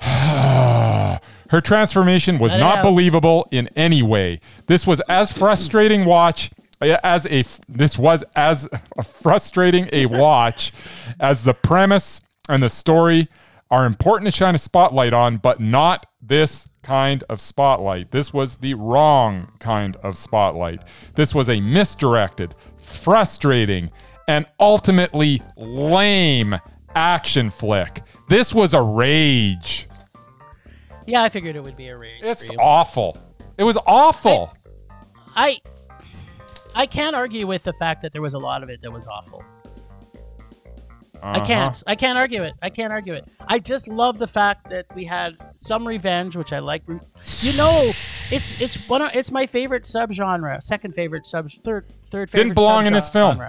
her 0.00 1.60
transformation 1.62 2.38
was 2.38 2.52
not 2.54 2.82
believable 2.82 3.48
in 3.50 3.68
any 3.74 4.02
way. 4.02 4.40
This 4.66 4.86
was 4.86 5.00
as 5.08 5.32
frustrating 5.32 6.04
watch 6.04 6.50
eh, 6.82 6.98
as 7.02 7.26
a 7.26 7.44
this 7.68 7.98
was 7.98 8.22
as 8.36 8.68
frustrating 9.04 9.88
a 9.92 10.06
watch 10.06 10.72
as 11.18 11.44
the 11.44 11.54
premise 11.54 12.20
and 12.48 12.62
the 12.62 12.68
story 12.68 13.28
are 13.74 13.86
important 13.86 14.32
to 14.32 14.36
shine 14.36 14.54
a 14.54 14.58
spotlight 14.58 15.12
on, 15.12 15.36
but 15.36 15.58
not 15.58 16.06
this 16.22 16.68
kind 16.84 17.24
of 17.28 17.40
spotlight. 17.40 18.12
This 18.12 18.32
was 18.32 18.58
the 18.58 18.74
wrong 18.74 19.50
kind 19.58 19.96
of 19.96 20.16
spotlight. 20.16 20.78
This 21.16 21.34
was 21.34 21.50
a 21.50 21.58
misdirected, 21.60 22.54
frustrating, 22.76 23.90
and 24.28 24.46
ultimately 24.60 25.42
lame 25.56 26.54
action 26.94 27.50
flick. 27.50 28.02
This 28.28 28.54
was 28.54 28.74
a 28.74 28.80
rage. 28.80 29.88
Yeah, 31.08 31.24
I 31.24 31.28
figured 31.28 31.56
it 31.56 31.64
would 31.64 31.76
be 31.76 31.88
a 31.88 31.96
rage. 31.96 32.22
It's 32.22 32.48
awful. 32.60 33.18
It 33.58 33.64
was 33.64 33.76
awful. 33.88 34.56
I 35.34 35.60
I 36.76 36.86
can't 36.86 37.16
argue 37.16 37.48
with 37.48 37.64
the 37.64 37.72
fact 37.72 38.02
that 38.02 38.12
there 38.12 38.22
was 38.22 38.34
a 38.34 38.38
lot 38.38 38.62
of 38.62 38.68
it 38.68 38.82
that 38.82 38.92
was 38.92 39.08
awful. 39.08 39.42
I 41.24 41.36
Uh-huh. 41.38 41.46
can't. 41.46 41.82
I 41.86 41.94
can't 41.94 42.18
argue 42.18 42.42
it. 42.42 42.52
I 42.60 42.68
can't 42.68 42.92
argue 42.92 43.14
it. 43.14 43.24
I 43.48 43.58
just 43.58 43.88
love 43.88 44.18
the 44.18 44.26
fact 44.26 44.68
that 44.68 44.84
we 44.94 45.04
had 45.06 45.36
some 45.54 45.88
revenge, 45.88 46.36
which 46.36 46.52
I 46.52 46.58
like. 46.58 46.82
You 47.40 47.56
know, 47.56 47.92
it's 48.30 48.60
it's 48.60 48.76
one 48.88 49.00
of 49.00 49.10
it's 49.14 49.30
my 49.30 49.46
favorite 49.46 49.84
subgenre, 49.84 50.62
second 50.62 50.92
favorite 50.94 51.24
sub, 51.26 51.48
third 51.50 51.86
third 52.10 52.28
favorite. 52.30 52.44
Didn't 52.44 52.54
belong 52.54 52.84
in 52.86 52.92
this 52.92 53.08
film. 53.08 53.40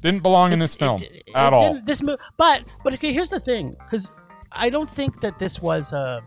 Didn't 0.00 0.22
belong 0.22 0.52
in 0.52 0.58
this 0.58 0.74
film 0.74 1.00
it- 1.02 1.22
it 1.26 1.32
at 1.36 1.52
all. 1.52 1.78
This 1.84 2.02
mo- 2.02 2.16
but 2.36 2.64
but 2.82 2.92
okay, 2.94 3.12
here's 3.12 3.30
the 3.30 3.40
thing, 3.40 3.76
because 3.84 4.10
I 4.50 4.68
don't 4.68 4.90
think 4.90 5.20
that 5.20 5.38
this 5.38 5.62
was 5.62 5.92
a 5.92 6.20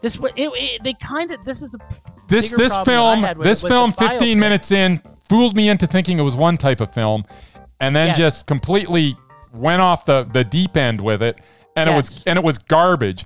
this 0.00 0.18
was 0.18 0.30
they 0.36 0.94
kind 1.00 1.32
of 1.32 1.42
this 1.44 1.60
is 1.60 1.70
the 1.72 1.78
This 2.28 2.52
this 2.52 2.72
I 2.72 2.84
film 2.84 3.26
this 3.42 3.62
film 3.62 3.92
15 3.92 4.36
biopic. 4.36 4.40
minutes 4.40 4.70
in 4.70 5.02
fooled 5.28 5.56
me 5.56 5.68
into 5.68 5.86
thinking 5.86 6.18
it 6.18 6.22
was 6.22 6.36
one 6.36 6.56
type 6.56 6.80
of 6.80 6.94
film 6.94 7.24
and 7.80 7.94
then 7.96 8.08
Yes. 8.08 8.16
just 8.18 8.46
completely 8.46 9.16
went 9.54 9.80
off 9.80 10.04
the 10.04 10.24
the 10.24 10.44
deep 10.44 10.76
end 10.76 11.00
with 11.00 11.22
it 11.22 11.40
and 11.76 11.90
it 11.90 11.94
was 11.94 12.24
and 12.24 12.38
it 12.38 12.44
was 12.44 12.58
garbage. 12.58 13.24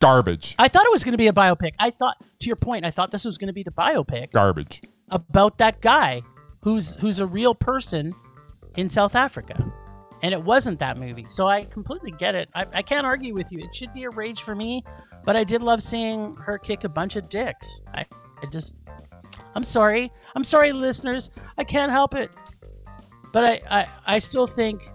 Garbage. 0.00 0.54
I 0.58 0.68
thought 0.68 0.86
it 0.86 0.90
was 0.90 1.04
going 1.04 1.12
to 1.12 1.18
be 1.18 1.26
a 1.26 1.32
biopic. 1.32 1.74
I 1.78 1.90
thought, 1.90 2.16
to 2.40 2.46
your 2.46 2.56
point, 2.56 2.86
I 2.86 2.90
thought 2.90 3.10
this 3.10 3.26
was 3.26 3.36
going 3.36 3.48
to 3.48 3.52
be 3.52 3.62
the 3.62 3.70
biopic 3.70 4.32
Garbage. 4.32 4.80
about 5.10 5.58
that 5.58 5.82
guy 5.82 6.22
who's 6.62 6.94
who's 6.96 7.18
a 7.18 7.26
real 7.26 7.54
person 7.54 8.14
in 8.76 8.88
South 8.88 9.14
Africa, 9.14 9.72
and 10.22 10.32
it 10.32 10.42
wasn't 10.42 10.78
that 10.78 10.96
movie. 10.96 11.26
So 11.28 11.46
I 11.46 11.64
completely 11.64 12.12
get 12.12 12.34
it. 12.34 12.48
I, 12.54 12.66
I 12.72 12.82
can't 12.82 13.06
argue 13.06 13.34
with 13.34 13.52
you. 13.52 13.58
It 13.58 13.74
should 13.74 13.92
be 13.92 14.04
a 14.04 14.10
rage 14.10 14.42
for 14.42 14.54
me, 14.54 14.84
but 15.24 15.36
I 15.36 15.44
did 15.44 15.62
love 15.62 15.82
seeing 15.82 16.34
her 16.36 16.56
kick 16.56 16.84
a 16.84 16.88
bunch 16.88 17.16
of 17.16 17.28
dicks. 17.28 17.80
I, 17.92 18.06
I 18.42 18.46
just, 18.50 18.74
I'm 19.54 19.64
sorry. 19.64 20.10
I'm 20.34 20.44
sorry, 20.44 20.72
listeners. 20.72 21.28
I 21.58 21.64
can't 21.64 21.92
help 21.92 22.14
it. 22.14 22.30
But 23.32 23.44
I, 23.44 23.60
I, 23.80 23.88
I 24.06 24.18
still 24.18 24.46
think, 24.46 24.90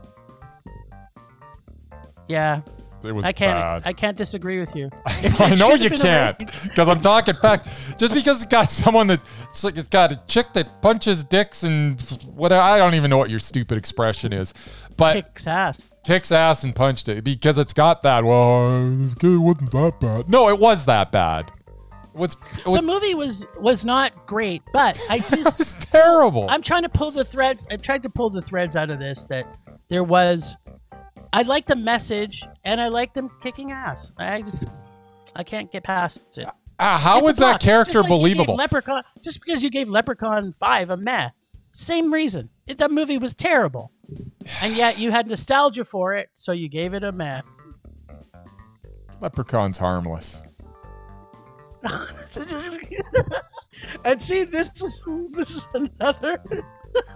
yeah, 2.27 2.61
It 3.03 3.11
was 3.13 3.23
I 3.23 3.31
can't, 3.31 3.57
bad. 3.59 3.81
I 3.85 3.93
can't 3.93 4.17
disagree 4.17 4.59
with 4.59 4.75
you. 4.75 4.89
I 5.07 5.19
It 5.23 5.39
know 5.39 5.69
should've 5.71 5.81
you 5.83 5.89
been 5.91 5.99
a 5.99 6.03
can't 6.03 6.61
because 6.63 6.89
I'm 6.89 6.99
talking 6.99 7.35
fact. 7.35 7.67
Just 7.97 8.13
because 8.13 8.41
it's 8.43 8.51
got 8.51 8.69
someone 8.69 9.07
that 9.07 9.23
it's 9.43 9.63
like 9.63 9.77
it's 9.77 9.87
got 9.87 10.11
a 10.11 10.21
chick 10.27 10.53
that 10.53 10.81
punches 10.81 11.23
dicks 11.23 11.63
and 11.63 12.01
whatever. 12.25 12.61
I 12.61 12.77
don't 12.77 12.95
even 12.95 13.09
know 13.09 13.17
what 13.17 13.29
your 13.29 13.39
stupid 13.39 13.77
expression 13.77 14.33
is, 14.33 14.53
but 14.97 15.13
Kicks 15.13 15.45
ass. 15.47 15.95
kicks 16.03 16.31
ass 16.31 16.63
and 16.63 16.75
punched 16.75 17.07
it 17.09 17.23
because 17.23 17.57
it's 17.57 17.73
got 17.73 18.01
that. 18.03 18.23
Well, 18.25 18.75
it 19.21 19.37
wasn't 19.37 19.71
that 19.71 19.99
bad. 19.99 20.29
No, 20.29 20.49
it 20.49 20.59
was 20.59 20.85
that 20.85 21.11
bad. 21.11 21.51
It 22.15 22.19
was. 22.19 22.37
Was, 22.65 22.79
the 22.79 22.85
movie 22.85 23.13
was 23.13 23.45
was 23.59 23.85
not 23.85 24.25
great, 24.25 24.61
but 24.71 24.99
I 25.09 25.19
just 25.29 25.59
was 25.59 25.75
terrible. 25.75 26.47
I'm 26.49 26.61
trying 26.61 26.83
to 26.83 26.89
pull 26.89 27.11
the 27.11 27.25
threads. 27.25 27.67
I 27.69 27.75
tried 27.75 28.03
to 28.03 28.09
pull 28.09 28.29
the 28.29 28.41
threads 28.41 28.75
out 28.75 28.89
of 28.89 28.99
this 28.99 29.23
that 29.23 29.45
there 29.89 30.03
was. 30.03 30.55
I 31.33 31.41
like 31.41 31.65
the 31.65 31.75
message 31.75 32.43
and 32.63 32.79
I 32.79 32.87
like 32.87 33.13
them 33.13 33.29
kicking 33.41 33.71
ass. 33.71 34.13
I 34.17 34.41
just 34.41 34.65
I 35.35 35.43
can't 35.43 35.69
get 35.69 35.83
past 35.83 36.37
it. 36.37 36.47
Ah, 36.79 36.97
how 36.97 37.19
It's 37.19 37.27
was 37.27 37.37
that 37.37 37.59
character 37.59 37.99
like 37.99 38.09
believable? 38.09 38.55
Leprechaun, 38.55 39.03
just 39.21 39.41
because 39.43 39.63
you 39.63 39.69
gave 39.69 39.89
Leprechaun 39.89 40.53
five 40.53 40.89
a 40.89 40.97
meh, 40.97 41.29
same 41.73 42.13
reason. 42.13 42.49
It, 42.67 42.77
that 42.77 42.91
movie 42.91 43.17
was 43.17 43.35
terrible, 43.35 43.91
and 44.61 44.75
yet 44.75 44.97
you 44.97 45.11
had 45.11 45.27
nostalgia 45.27 45.83
for 45.85 46.15
it, 46.15 46.29
so 46.33 46.51
you 46.51 46.69
gave 46.69 46.93
it 46.93 47.03
a 47.03 47.11
meh. 47.11 47.41
Leprechaun's 49.21 49.77
harmless. 49.77 50.41
and 54.05 54.21
see, 54.21 54.43
this 54.43 54.69
is 54.81 55.03
this 55.31 55.55
is 55.55 55.67
another. 55.73 56.41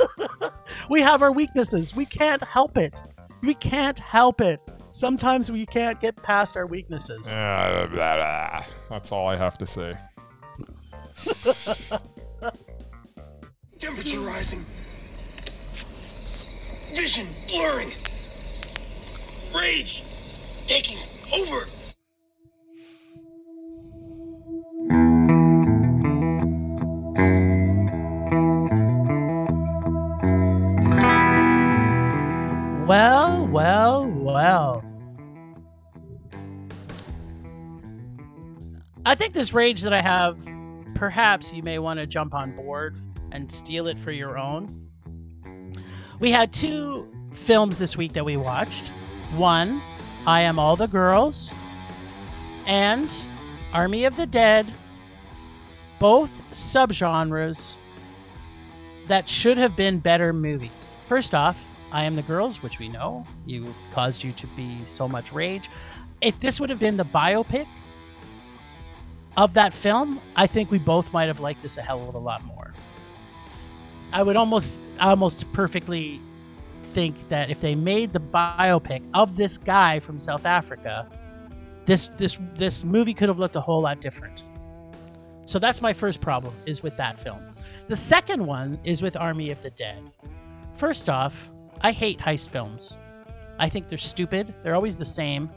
we 0.89 1.01
have 1.01 1.21
our 1.21 1.31
weaknesses. 1.31 1.95
We 1.95 2.05
can't 2.05 2.43
help 2.43 2.77
it. 2.77 3.01
We 3.41 3.53
can't 3.53 3.99
help 3.99 4.41
it. 4.41 4.59
Sometimes 4.91 5.51
we 5.51 5.65
can't 5.65 6.01
get 6.01 6.21
past 6.21 6.57
our 6.57 6.65
weaknesses. 6.65 7.31
Uh, 7.31 7.87
blah, 7.91 8.15
blah. 8.15 8.63
That's 8.89 9.11
all 9.11 9.27
I 9.27 9.35
have 9.35 9.57
to 9.59 9.65
say. 9.65 9.93
Temperature 13.79 14.19
rising. 14.19 14.65
Vision 16.93 17.27
blurring. 17.47 17.91
Rage 19.55 20.03
taking 20.67 20.99
over. 21.33 21.67
This 39.31 39.53
rage 39.53 39.81
that 39.81 39.93
I 39.93 40.01
have, 40.01 40.43
perhaps 40.95 41.53
you 41.53 41.61
may 41.61 41.77
want 41.77 41.99
to 41.99 42.07
jump 42.07 42.33
on 42.33 42.55
board 42.55 42.97
and 43.31 43.49
steal 43.51 43.87
it 43.87 43.97
for 43.99 44.11
your 44.11 44.37
own. 44.37 44.89
We 46.19 46.31
had 46.31 46.51
two 46.51 47.07
films 47.31 47.77
this 47.77 47.95
week 47.95 48.13
that 48.13 48.25
we 48.25 48.37
watched. 48.37 48.89
One, 49.37 49.81
I 50.25 50.41
Am 50.41 50.57
All 50.57 50.75
the 50.75 50.87
Girls, 50.87 51.51
and 52.65 53.09
Army 53.71 54.05
of 54.05 54.15
the 54.17 54.25
Dead. 54.25 54.65
Both 55.99 56.31
subgenres 56.51 57.75
that 59.07 59.29
should 59.29 59.57
have 59.57 59.75
been 59.75 59.99
better 59.99 60.33
movies. 60.33 60.95
First 61.07 61.35
off, 61.35 61.63
I 61.91 62.03
Am 62.03 62.15
the 62.15 62.23
Girls, 62.23 62.63
which 62.63 62.79
we 62.79 62.89
know 62.89 63.25
you 63.45 63.73
caused 63.93 64.23
you 64.23 64.31
to 64.33 64.47
be 64.47 64.77
so 64.87 65.07
much 65.07 65.31
rage. 65.31 65.69
If 66.19 66.39
this 66.39 66.59
would 66.59 66.69
have 66.69 66.79
been 66.79 66.97
the 66.97 67.05
biopic 67.05 67.67
of 69.39 69.53
that 69.55 69.73
film, 69.73 70.19
I 70.35 70.45
think 70.47 70.69
we 70.69 70.77
both 70.77 71.11
might 71.11 71.25
have 71.25 71.39
liked 71.39 71.63
this 71.63 71.77
a 71.77 71.81
hell 71.81 72.07
of 72.07 72.15
a 72.15 72.19
lot 72.19 72.43
more. 72.45 72.73
I 74.11 74.21
would 74.21 74.35
almost 74.35 74.79
almost 74.99 75.51
perfectly 75.53 76.19
think 76.93 77.15
that 77.29 77.49
if 77.49 77.59
they 77.61 77.75
made 77.75 78.11
the 78.13 78.19
biopic 78.19 79.01
of 79.13 79.35
this 79.35 79.57
guy 79.57 79.99
from 79.99 80.19
South 80.19 80.45
Africa, 80.45 81.07
This 81.89 82.09
this 82.17 82.37
this 82.53 82.83
movie 82.83 83.15
could 83.15 83.29
have 83.29 83.39
looked 83.39 83.55
a 83.55 83.61
whole 83.61 83.81
lot 83.81 83.99
different. 83.99 84.43
So 85.45 85.57
that's 85.57 85.81
my 85.81 85.93
first 85.93 86.21
problem 86.21 86.53
is 86.67 86.83
with 86.83 86.95
that 86.97 87.17
film. 87.17 87.41
The 87.87 87.95
second 87.95 88.45
one 88.45 88.77
is 88.83 89.01
with 89.01 89.17
Army 89.17 89.49
of 89.49 89.59
the 89.63 89.71
Dead. 89.71 90.03
First 90.75 91.09
off, 91.09 91.49
I 91.81 91.91
hate 91.91 92.19
heist 92.19 92.49
films. 92.49 92.95
I 93.57 93.69
think 93.69 93.87
they're 93.87 93.97
stupid. 93.97 94.53
They're 94.61 94.75
always 94.75 94.97
the 94.97 95.05
same, 95.21 95.49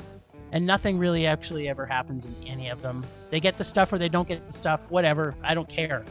and 0.53 0.65
nothing 0.65 0.99
really 0.99 1.27
actually 1.27 1.69
ever 1.69 1.85
happens 1.85 2.27
in 2.27 2.35
any 2.47 2.69
of 2.69 2.81
them. 2.83 3.05
They 3.31 3.41
get 3.41 3.57
the 3.57 3.65
stuff 3.65 3.93
or 3.93 3.99
they 3.99 4.09
don't 4.09 4.29
get 4.29 4.47
the 4.47 4.53
stuff, 4.53 4.91
whatever. 4.91 5.35
I 5.43 5.55
don't 5.55 5.69
care. 5.69 6.05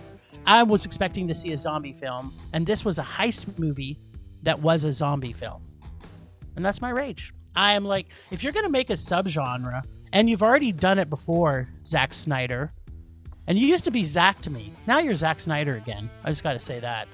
I 0.46 0.64
was 0.64 0.86
expecting 0.86 1.28
to 1.28 1.34
see 1.34 1.54
a 1.54 1.58
zombie 1.58 1.94
film, 1.94 2.34
and 2.52 2.66
this 2.66 2.84
was 2.84 2.98
a 2.98 3.04
heist 3.04 3.58
movie 3.60 4.00
that 4.42 4.60
was 4.60 4.84
a 4.84 4.92
zombie 4.92 5.34
film. 5.34 5.62
And 6.56 6.66
that's 6.66 6.82
my 6.82 6.90
rage. 6.90 7.34
I 7.56 7.76
am 7.76 7.86
like, 7.86 8.08
if 8.32 8.44
you're 8.44 8.54
going 8.54 8.66
to 8.66 8.72
make 8.72 8.90
a 8.90 8.94
subgenre, 8.94 9.84
and 10.14 10.30
you've 10.30 10.44
already 10.44 10.72
done 10.72 11.00
it 11.00 11.10
before, 11.10 11.70
Zack 11.86 12.14
Snyder, 12.14 12.74
and 13.48 13.58
you 13.58 13.68
used 13.68 13.86
to 13.86 13.92
be 13.92 14.04
Zack 14.04 14.42
to 14.42 14.50
me. 14.50 14.72
Now 14.88 15.00
you're 15.00 15.16
Zack 15.16 15.40
Snyder 15.40 15.76
again. 15.76 16.10
I 16.24 16.30
just 16.30 16.44
got 16.44 16.54
to 16.54 16.60
say 16.60 16.80
that. 16.80 17.08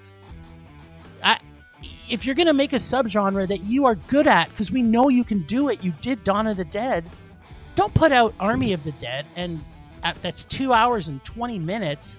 If 2.09 2.25
you're 2.25 2.35
going 2.35 2.47
to 2.47 2.53
make 2.53 2.73
a 2.73 2.77
subgenre 2.77 3.47
that 3.47 3.63
you 3.63 3.85
are 3.85 3.95
good 3.95 4.27
at, 4.27 4.49
because 4.49 4.71
we 4.71 4.81
know 4.81 5.09
you 5.09 5.23
can 5.23 5.43
do 5.43 5.69
it, 5.69 5.83
you 5.83 5.91
did 6.01 6.23
Dawn 6.23 6.47
of 6.47 6.57
the 6.57 6.65
Dead, 6.65 7.09
don't 7.75 7.93
put 7.93 8.11
out 8.11 8.33
Army 8.39 8.73
of 8.73 8.83
the 8.83 8.93
Dead, 8.93 9.25
and 9.35 9.59
at, 10.03 10.21
that's 10.21 10.43
two 10.45 10.73
hours 10.73 11.09
and 11.09 11.23
20 11.25 11.59
minutes 11.59 12.17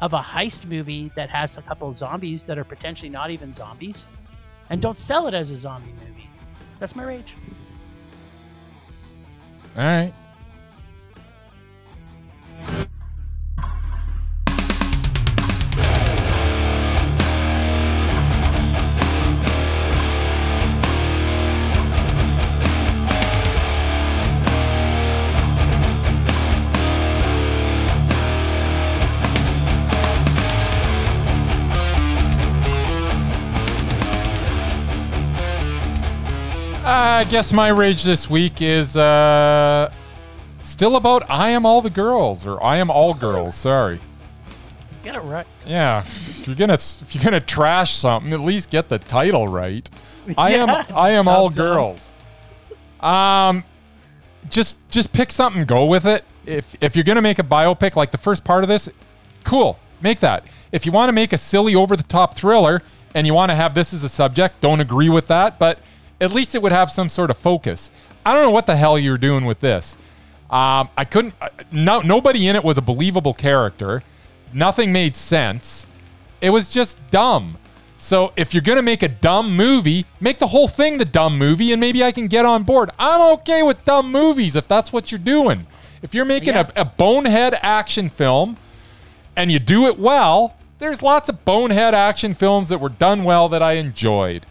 of 0.00 0.12
a 0.12 0.20
heist 0.20 0.66
movie 0.66 1.10
that 1.14 1.30
has 1.30 1.58
a 1.58 1.62
couple 1.62 1.88
of 1.88 1.96
zombies 1.96 2.44
that 2.44 2.58
are 2.58 2.64
potentially 2.64 3.08
not 3.08 3.30
even 3.30 3.52
zombies, 3.52 4.06
and 4.68 4.80
don't 4.80 4.98
sell 4.98 5.26
it 5.26 5.34
as 5.34 5.50
a 5.50 5.56
zombie 5.56 5.92
movie. 6.06 6.28
That's 6.78 6.94
my 6.94 7.04
rage. 7.04 7.34
All 9.76 9.82
right. 9.82 10.12
I 37.20 37.24
guess 37.24 37.52
my 37.52 37.68
rage 37.68 38.02
this 38.02 38.30
week 38.30 38.62
is 38.62 38.96
uh, 38.96 39.92
still 40.60 40.96
about 40.96 41.30
I 41.30 41.50
am 41.50 41.66
all 41.66 41.82
the 41.82 41.90
girls 41.90 42.46
or 42.46 42.62
I 42.64 42.78
am 42.78 42.90
all 42.90 43.12
girls. 43.12 43.54
Sorry. 43.54 44.00
Get 45.04 45.16
it 45.16 45.18
right. 45.18 45.46
Yeah, 45.66 46.00
if 46.06 46.46
you're 46.46 46.56
gonna 46.56 46.72
if 46.72 47.14
you're 47.14 47.22
gonna 47.22 47.38
trash 47.38 47.94
something, 47.94 48.32
at 48.32 48.40
least 48.40 48.70
get 48.70 48.88
the 48.88 48.98
title 48.98 49.48
right. 49.48 49.88
I 50.38 50.52
am 50.54 50.70
I 50.96 51.10
am 51.10 51.28
all 51.28 51.50
girls. 51.50 52.10
Um, 53.00 53.64
just 54.48 54.76
just 54.88 55.12
pick 55.12 55.30
something, 55.30 55.66
go 55.66 55.84
with 55.84 56.06
it. 56.06 56.24
If 56.46 56.74
if 56.80 56.96
you're 56.96 57.04
gonna 57.04 57.20
make 57.20 57.38
a 57.38 57.44
biopic 57.44 57.96
like 57.96 58.12
the 58.12 58.18
first 58.18 58.44
part 58.44 58.64
of 58.64 58.68
this, 58.68 58.88
cool, 59.44 59.78
make 60.00 60.20
that. 60.20 60.46
If 60.72 60.86
you 60.86 60.92
want 60.92 61.10
to 61.10 61.12
make 61.12 61.34
a 61.34 61.38
silly 61.38 61.74
over 61.74 61.96
the 61.96 62.02
top 62.02 62.34
thriller 62.34 62.80
and 63.14 63.26
you 63.26 63.34
want 63.34 63.50
to 63.50 63.56
have 63.56 63.74
this 63.74 63.92
as 63.92 64.02
a 64.04 64.08
subject, 64.08 64.62
don't 64.62 64.80
agree 64.80 65.10
with 65.10 65.26
that, 65.26 65.58
but 65.58 65.80
at 66.20 66.32
least 66.32 66.54
it 66.54 66.62
would 66.62 66.72
have 66.72 66.90
some 66.90 67.08
sort 67.08 67.30
of 67.30 67.38
focus. 67.38 67.90
I 68.24 68.34
don't 68.34 68.42
know 68.42 68.50
what 68.50 68.66
the 68.66 68.76
hell 68.76 68.98
you're 68.98 69.18
doing 69.18 69.44
with 69.44 69.60
this. 69.60 69.96
Um, 70.50 70.88
I 70.96 71.04
couldn't. 71.04 71.34
uh, 71.40 71.48
No, 71.72 72.00
nobody 72.00 72.48
in 72.48 72.56
it 72.56 72.64
was 72.64 72.76
a 72.76 72.82
believable 72.82 73.34
character. 73.34 74.02
Nothing 74.52 74.92
made 74.92 75.16
sense. 75.16 75.86
It 76.40 76.50
was 76.50 76.68
just 76.70 76.98
dumb. 77.10 77.56
So 77.98 78.32
if 78.36 78.52
you're 78.54 78.62
gonna 78.62 78.82
make 78.82 79.02
a 79.02 79.08
dumb 79.08 79.54
movie, 79.56 80.06
make 80.20 80.38
the 80.38 80.48
whole 80.48 80.68
thing 80.68 80.98
the 80.98 81.04
dumb 81.04 81.36
movie, 81.38 81.70
and 81.70 81.80
maybe 81.80 82.02
I 82.02 82.12
can 82.12 82.26
get 82.28 82.44
on 82.46 82.62
board. 82.64 82.90
I'm 82.98 83.20
okay 83.34 83.62
with 83.62 83.84
dumb 83.84 84.10
movies 84.10 84.56
if 84.56 84.66
that's 84.66 84.92
what 84.92 85.12
you're 85.12 85.18
doing. 85.18 85.66
If 86.02 86.14
you're 86.14 86.24
making 86.24 86.54
Yeah. 86.54 86.68
a, 86.74 86.80
a 86.80 86.84
bonehead 86.86 87.58
action 87.62 88.08
film 88.08 88.56
and 89.36 89.52
you 89.52 89.58
do 89.58 89.86
it 89.86 89.98
well, 89.98 90.56
there's 90.78 91.02
lots 91.02 91.28
of 91.28 91.44
bonehead 91.44 91.94
action 91.94 92.32
films 92.34 92.70
that 92.70 92.78
were 92.80 92.88
done 92.88 93.22
well 93.22 93.48
that 93.50 93.62
I 93.62 93.72
enjoyed. 93.74 94.46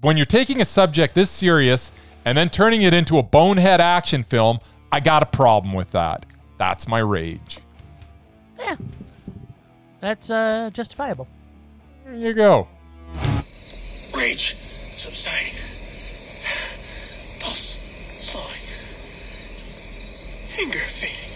When 0.00 0.16
you're 0.16 0.26
taking 0.26 0.60
a 0.60 0.64
subject 0.64 1.16
this 1.16 1.28
serious 1.28 1.90
and 2.24 2.38
then 2.38 2.50
turning 2.50 2.82
it 2.82 2.94
into 2.94 3.18
a 3.18 3.22
bonehead 3.22 3.80
action 3.80 4.22
film, 4.22 4.60
I 4.92 5.00
got 5.00 5.24
a 5.24 5.26
problem 5.26 5.74
with 5.74 5.90
that. 5.90 6.24
That's 6.56 6.86
my 6.86 7.00
rage. 7.00 7.58
Yeah. 8.58 8.76
That's 10.00 10.30
uh, 10.30 10.70
justifiable. 10.72 11.26
There 12.04 12.14
you 12.14 12.32
go. 12.32 12.68
Rage 14.14 14.56
subsiding. 14.96 15.54
Pulse 17.40 17.82
slowing. 18.18 18.46
Anger 20.60 20.78
fading. 20.78 21.27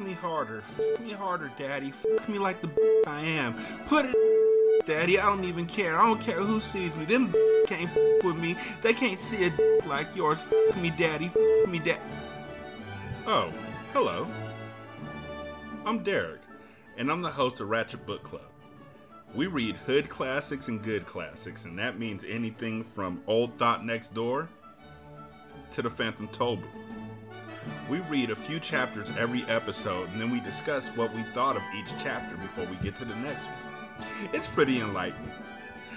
Me 0.00 0.12
harder. 0.12 0.60
Fuck 0.60 1.00
me 1.00 1.10
harder, 1.10 1.50
daddy. 1.58 1.90
Fuck 1.90 2.28
me 2.28 2.38
like 2.38 2.60
the 2.60 3.02
I 3.06 3.20
am. 3.20 3.54
Put 3.86 4.06
it, 4.06 4.86
daddy. 4.86 5.18
I 5.18 5.26
don't 5.26 5.44
even 5.44 5.66
care. 5.66 5.98
I 5.98 6.06
don't 6.06 6.20
care 6.20 6.40
who 6.40 6.60
sees 6.60 6.96
me. 6.96 7.04
Them 7.04 7.34
can't 7.66 7.90
with 8.22 8.36
me. 8.36 8.56
They 8.80 8.94
can't 8.94 9.18
see 9.18 9.46
a 9.46 9.52
like 9.88 10.14
yours. 10.14 10.38
Fuck 10.38 10.76
me, 10.76 10.90
daddy. 10.90 11.28
Fuck 11.28 11.68
me, 11.68 11.80
dad. 11.80 12.00
Oh, 13.26 13.52
hello. 13.92 14.28
I'm 15.84 16.04
Derek, 16.04 16.42
and 16.96 17.10
I'm 17.10 17.20
the 17.20 17.30
host 17.30 17.60
of 17.60 17.68
Ratchet 17.68 18.06
Book 18.06 18.22
Club. 18.22 18.42
We 19.34 19.48
read 19.48 19.76
hood 19.78 20.08
classics 20.08 20.68
and 20.68 20.80
good 20.80 21.06
classics, 21.06 21.64
and 21.64 21.78
that 21.78 21.98
means 21.98 22.24
anything 22.26 22.84
from 22.84 23.20
Old 23.26 23.58
Thought 23.58 23.84
Next 23.84 24.14
Door 24.14 24.48
to 25.72 25.82
the 25.82 25.90
Phantom 25.90 26.28
Toll 26.28 26.56
Booth. 26.56 26.87
We 27.88 28.00
read 28.00 28.30
a 28.30 28.36
few 28.36 28.60
chapters 28.60 29.08
every 29.18 29.44
episode 29.44 30.10
and 30.12 30.20
then 30.20 30.30
we 30.30 30.40
discuss 30.40 30.88
what 30.88 31.14
we 31.14 31.22
thought 31.34 31.56
of 31.56 31.62
each 31.76 31.90
chapter 32.02 32.36
before 32.36 32.66
we 32.66 32.76
get 32.76 32.96
to 32.96 33.04
the 33.04 33.16
next 33.16 33.46
one. 33.46 34.28
It's 34.32 34.48
pretty 34.48 34.80
enlightening. 34.80 35.30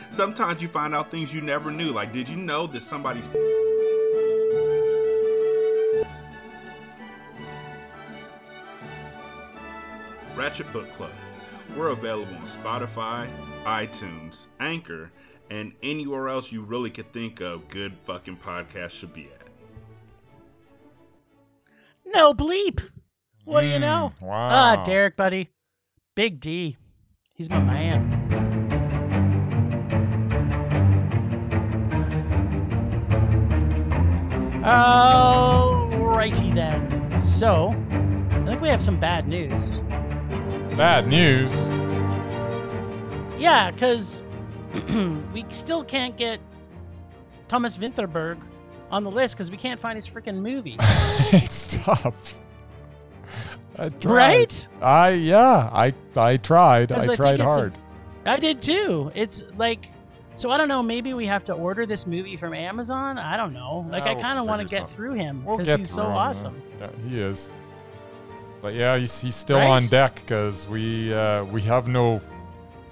Sometimes 0.10 0.62
you 0.62 0.68
find 0.68 0.94
out 0.94 1.12
things 1.12 1.34
you 1.34 1.42
never 1.42 1.72
knew, 1.72 1.92
like 1.92 2.12
did 2.12 2.28
you 2.28 2.36
know 2.38 2.68
that 2.68 2.82
somebody's 2.82 3.28
Ratchet 10.36 10.72
Book 10.74 10.92
Club. 10.94 11.12
We're 11.78 11.90
available 11.90 12.36
on 12.36 12.48
Spotify, 12.48 13.30
iTunes, 13.64 14.48
Anchor, 14.60 15.12
and 15.50 15.74
anywhere 15.84 16.30
else 16.30 16.52
you 16.52 16.62
really 16.62 16.90
could 16.90 17.12
think 17.14 17.42
of 17.42 17.68
good 17.70 17.94
fucking 18.06 18.38
podcasts 18.38 18.92
should 18.92 19.14
be 19.14 19.28
at. 19.28 19.41
No 22.14 22.34
bleep. 22.34 22.82
What 23.46 23.62
do 23.62 23.68
you 23.68 23.80
know? 23.80 24.12
Mm, 24.22 24.28
wow. 24.28 24.50
Ah, 24.52 24.84
Derek, 24.84 25.16
buddy. 25.16 25.50
Big 26.16 26.40
D. 26.40 26.78
He's 27.34 27.50
my 27.50 27.60
man. 27.60 28.18
Alrighty 35.12 36.54
then. 36.54 37.20
So, 37.22 37.70
I 38.30 38.46
think 38.46 38.62
we 38.62 38.68
have 38.68 38.82
some 38.82 39.00
bad 39.00 39.28
news. 39.28 39.80
Bad 40.78 41.08
news. 41.08 41.52
Yeah, 43.40 43.72
because 43.72 44.22
we 45.34 45.46
still 45.50 45.84
can't 45.84 46.16
get 46.16 46.40
Thomas 47.48 47.76
Vinterberg 47.76 48.38
on 48.92 49.04
the 49.04 49.12
list 49.12 49.36
because 49.36 49.50
we 49.50 49.58
can't 49.58 49.80
find 49.80 49.96
his 49.96 50.08
freaking 50.08 50.36
movie. 50.38 50.76
it's 50.80 51.78
tough. 51.84 52.40
I 53.78 53.90
tried. 53.90 54.12
Right? 54.14 54.68
I 54.82 55.10
yeah. 55.12 55.70
I 55.74 55.94
I 56.16 56.38
tried. 56.38 56.92
I 56.92 57.04
I 57.12 57.16
tried 57.16 57.34
it's 57.34 57.42
a- 57.42 57.46
hard. 57.46 57.78
I 58.26 58.38
did 58.38 58.62
too. 58.62 59.12
It's 59.16 59.44
like, 59.56 59.88
so 60.36 60.52
I 60.52 60.58
don't 60.58 60.68
know. 60.68 60.84
Maybe 60.84 61.16
we 61.16 61.26
have 61.26 61.44
to 61.46 61.54
order 61.54 61.88
this 61.88 62.06
movie 62.06 62.36
from 62.38 62.54
Amazon. 62.54 63.18
I 63.18 63.36
don't 63.36 63.54
know. 63.54 63.88
Like, 63.90 64.04
I 64.04 64.14
kind 64.14 64.38
of 64.38 64.46
want 64.46 64.62
to 64.62 64.68
get 64.76 64.88
through 64.88 65.14
him 65.14 65.44
We'll 65.44 65.58
because 65.58 65.80
he's 65.80 65.90
so 65.90 66.04
him, 66.04 66.12
awesome. 66.12 66.62
Yeah, 66.80 66.90
he 67.10 67.20
is. 67.20 67.50
But 68.62 68.76
yeah, 68.76 68.96
he's 68.98 69.20
he's 69.20 69.36
still 69.36 69.58
Right? 69.58 69.68
on 69.68 69.88
deck 69.88 70.16
because 70.18 70.68
we 70.68 71.12
uh, 71.14 71.46
we 71.46 71.62
have 71.64 71.88
no 71.88 72.22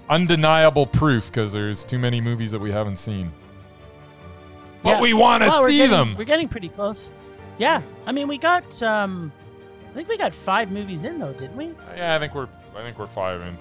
undeniable 0.08 0.86
proof 0.86 1.26
because 1.28 1.52
there's 1.52 1.84
too 1.84 1.98
many 2.00 2.20
movies 2.20 2.50
that 2.50 2.58
we 2.60 2.72
haven't 2.72 2.96
seen. 2.96 3.30
But 4.82 4.90
Yeah. 4.96 5.00
we 5.00 5.12
want 5.14 5.42
to 5.42 5.48
Well, 5.48 5.66
see 5.66 5.76
getting- 5.76 5.90
them. 5.90 6.16
We're 6.16 6.24
getting 6.24 6.48
pretty 6.48 6.68
close. 6.70 7.10
Yeah, 7.58 7.82
I 8.06 8.12
mean, 8.12 8.28
we 8.28 8.38
got. 8.38 8.82
um 8.82 9.32
I 9.90 9.92
think 9.92 10.08
we 10.08 10.16
got 10.16 10.32
five 10.32 10.70
movies 10.70 11.02
in 11.04 11.18
though, 11.18 11.32
didn't 11.32 11.56
we? 11.56 11.72
Yeah, 11.96 12.14
I 12.14 12.18
think 12.18 12.34
we're 12.34 12.48
I 12.76 12.82
think 12.82 12.98
we're 12.98 13.06
five 13.08 13.40
in. 13.42 13.58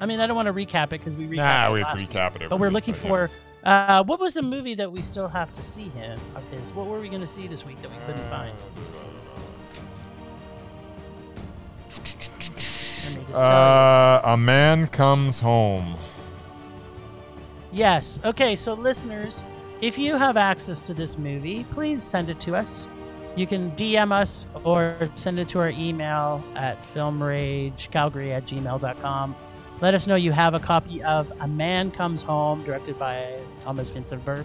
I 0.00 0.06
mean, 0.06 0.20
I 0.20 0.26
don't 0.28 0.36
want 0.36 0.46
to 0.46 0.52
recap 0.52 0.84
it 0.84 0.90
because 1.00 1.16
we 1.16 1.26
recapped 1.26 1.36
Nah, 1.36 1.68
it 1.70 1.72
we 1.72 1.82
last 1.82 1.90
have 1.90 2.00
week. 2.00 2.10
recap 2.10 2.40
it. 2.42 2.48
But 2.50 2.60
we're 2.60 2.70
looking 2.70 2.94
yeah. 2.94 3.00
for 3.00 3.30
uh, 3.64 4.04
what 4.04 4.20
was 4.20 4.34
the 4.34 4.42
movie 4.42 4.74
that 4.76 4.92
we 4.92 5.02
still 5.02 5.26
have 5.26 5.52
to 5.54 5.62
see 5.62 5.88
him 5.88 6.18
of 6.36 6.44
his? 6.52 6.72
What 6.72 6.86
were 6.86 7.00
we 7.00 7.08
going 7.08 7.20
to 7.22 7.26
see 7.26 7.48
this 7.48 7.66
week 7.66 7.82
that 7.82 7.90
we 7.90 7.96
couldn't 8.06 8.28
find? 8.30 8.54
Let 11.90 13.16
me 13.16 13.20
just 13.22 13.32
tell 13.32 13.32
you. 13.32 13.36
Uh, 13.36 14.20
a 14.24 14.36
man 14.36 14.86
comes 14.88 15.40
home. 15.40 15.96
Yes. 17.72 18.18
Okay, 18.24 18.56
so 18.56 18.74
listeners, 18.74 19.44
if 19.80 19.98
you 19.98 20.16
have 20.16 20.36
access 20.36 20.82
to 20.82 20.94
this 20.94 21.18
movie, 21.18 21.64
please 21.70 22.02
send 22.02 22.30
it 22.30 22.40
to 22.40 22.56
us. 22.56 22.86
You 23.36 23.46
can 23.46 23.70
DM 23.72 24.10
us 24.10 24.46
or 24.64 25.10
send 25.14 25.38
it 25.38 25.48
to 25.48 25.60
our 25.60 25.70
email 25.70 26.42
at 26.56 26.82
filmragecalgary 26.82 28.32
at 28.32 28.46
gmail.com. 28.46 29.36
Let 29.80 29.94
us 29.94 30.08
know 30.08 30.16
you 30.16 30.32
have 30.32 30.54
a 30.54 30.60
copy 30.60 31.02
of 31.04 31.32
A 31.40 31.46
Man 31.46 31.92
Comes 31.92 32.22
Home, 32.22 32.64
directed 32.64 32.98
by 32.98 33.38
Thomas 33.62 33.90
Vinterberg. 33.90 34.44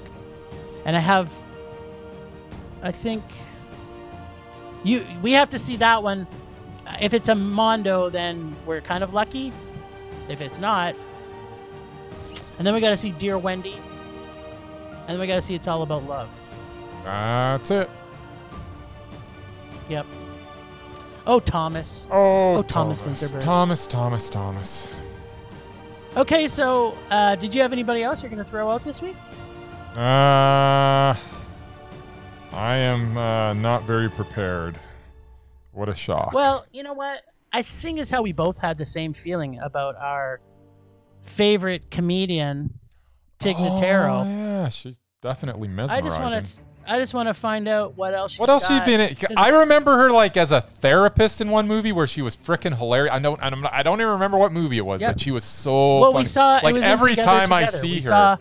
And 0.85 0.95
I 0.95 0.99
have, 0.99 1.31
I 2.83 2.91
think, 2.91 3.23
you 4.83 5.05
we 5.23 5.31
have 5.31 5.49
to 5.49 5.59
see 5.59 5.77
that 5.77 6.03
one. 6.03 6.27
If 7.01 7.15
it's 7.15 7.29
a 7.29 7.35
Mondo, 7.35 8.09
then 8.09 8.55
we're 8.67 8.81
kind 8.81 9.03
of 9.03 9.13
lucky. 9.13 9.51
If 10.29 10.39
it's 10.39 10.59
not, 10.59 10.95
and 12.63 12.67
then 12.67 12.73
we 12.73 12.79
got 12.79 12.91
to 12.91 12.97
see 12.97 13.11
Dear 13.11 13.37
Wendy. 13.37 13.73
And 13.73 15.09
then 15.09 15.19
we 15.19 15.27
got 15.27 15.35
to 15.35 15.41
see 15.41 15.53
It's 15.53 15.67
All 15.67 15.81
About 15.81 16.05
Love. 16.05 16.29
That's 17.03 17.71
it. 17.71 17.89
Yep. 19.89 20.05
Oh, 21.27 21.41
Thomas. 21.41 22.07
Oh, 22.09 22.55
Oh, 22.55 22.61
Thomas 22.61 23.01
Thomas. 23.01 23.31
Thomas, 23.41 23.85
Thomas, 23.85 24.29
Thomas. 24.29 24.87
Okay, 26.15 26.47
so 26.47 26.97
uh, 27.09 27.35
did 27.35 27.53
you 27.53 27.61
have 27.61 27.73
anybody 27.73 28.01
else 28.01 28.23
you're 28.23 28.31
going 28.31 28.41
to 28.41 28.49
throw 28.49 28.71
out 28.71 28.85
this 28.85 29.01
week? 29.01 29.17
Uh, 29.93 31.13
I 32.53 32.75
am 32.77 33.17
uh, 33.17 33.53
not 33.55 33.83
very 33.83 34.09
prepared. 34.09 34.79
What 35.73 35.89
a 35.89 35.95
shock. 35.95 36.31
Well, 36.31 36.65
you 36.71 36.81
know 36.83 36.93
what? 36.93 37.23
I 37.51 37.61
think 37.61 37.99
is 37.99 38.09
how 38.09 38.21
we 38.21 38.31
both 38.31 38.57
had 38.57 38.77
the 38.77 38.85
same 38.85 39.11
feeling 39.11 39.59
about 39.59 39.97
our 39.97 40.39
favorite 41.23 41.89
comedian, 41.91 42.73
Tig 43.39 43.55
Oh, 43.59 43.63
Notaro. 43.79 44.25
yeah, 44.25 44.69
she's 44.69 44.99
definitely 45.21 45.67
mesmerizing. 45.67 46.05
I 46.05 46.07
just 46.07 46.19
want 46.19 46.45
to. 46.45 46.61
I 46.85 46.99
just 46.99 47.13
want 47.13 47.29
to 47.29 47.33
find 47.33 47.69
out 47.69 47.95
what 47.95 48.13
else. 48.13 48.37
What 48.37 48.47
she's 48.47 48.51
else 48.51 48.67
she 48.67 48.77
got. 48.77 48.85
been 48.85 48.99
in? 48.99 49.37
I 49.37 49.49
remember 49.49 49.95
her 49.97 50.11
like 50.11 50.35
as 50.35 50.51
a 50.51 50.59
therapist 50.59 51.39
in 51.39 51.49
one 51.49 51.65
movie 51.65 51.93
where 51.93 52.07
she 52.07 52.21
was 52.21 52.35
freaking 52.35 52.77
hilarious. 52.77 53.13
I 53.15 53.19
don't, 53.19 53.41
I'm 53.41 53.61
not, 53.61 53.73
I 53.73 53.83
don't 53.83 54.01
even 54.01 54.11
remember 54.11 54.37
what 54.37 54.51
movie 54.51 54.77
it 54.79 54.85
was, 54.85 54.99
Yep. 54.99 55.13
but 55.13 55.21
she 55.21 55.31
was 55.31 55.45
so 55.45 56.01
well, 56.01 56.11
funny. 56.11 56.23
we 56.23 56.27
saw 56.27 56.57
it 56.57 56.63
like 56.65 56.75
every 56.75 57.11
Together 57.15 57.25
time 57.45 57.53
I 57.53 57.63
see 57.65 57.89
we 57.89 57.95
her. 57.95 58.01
Saw, 58.01 58.37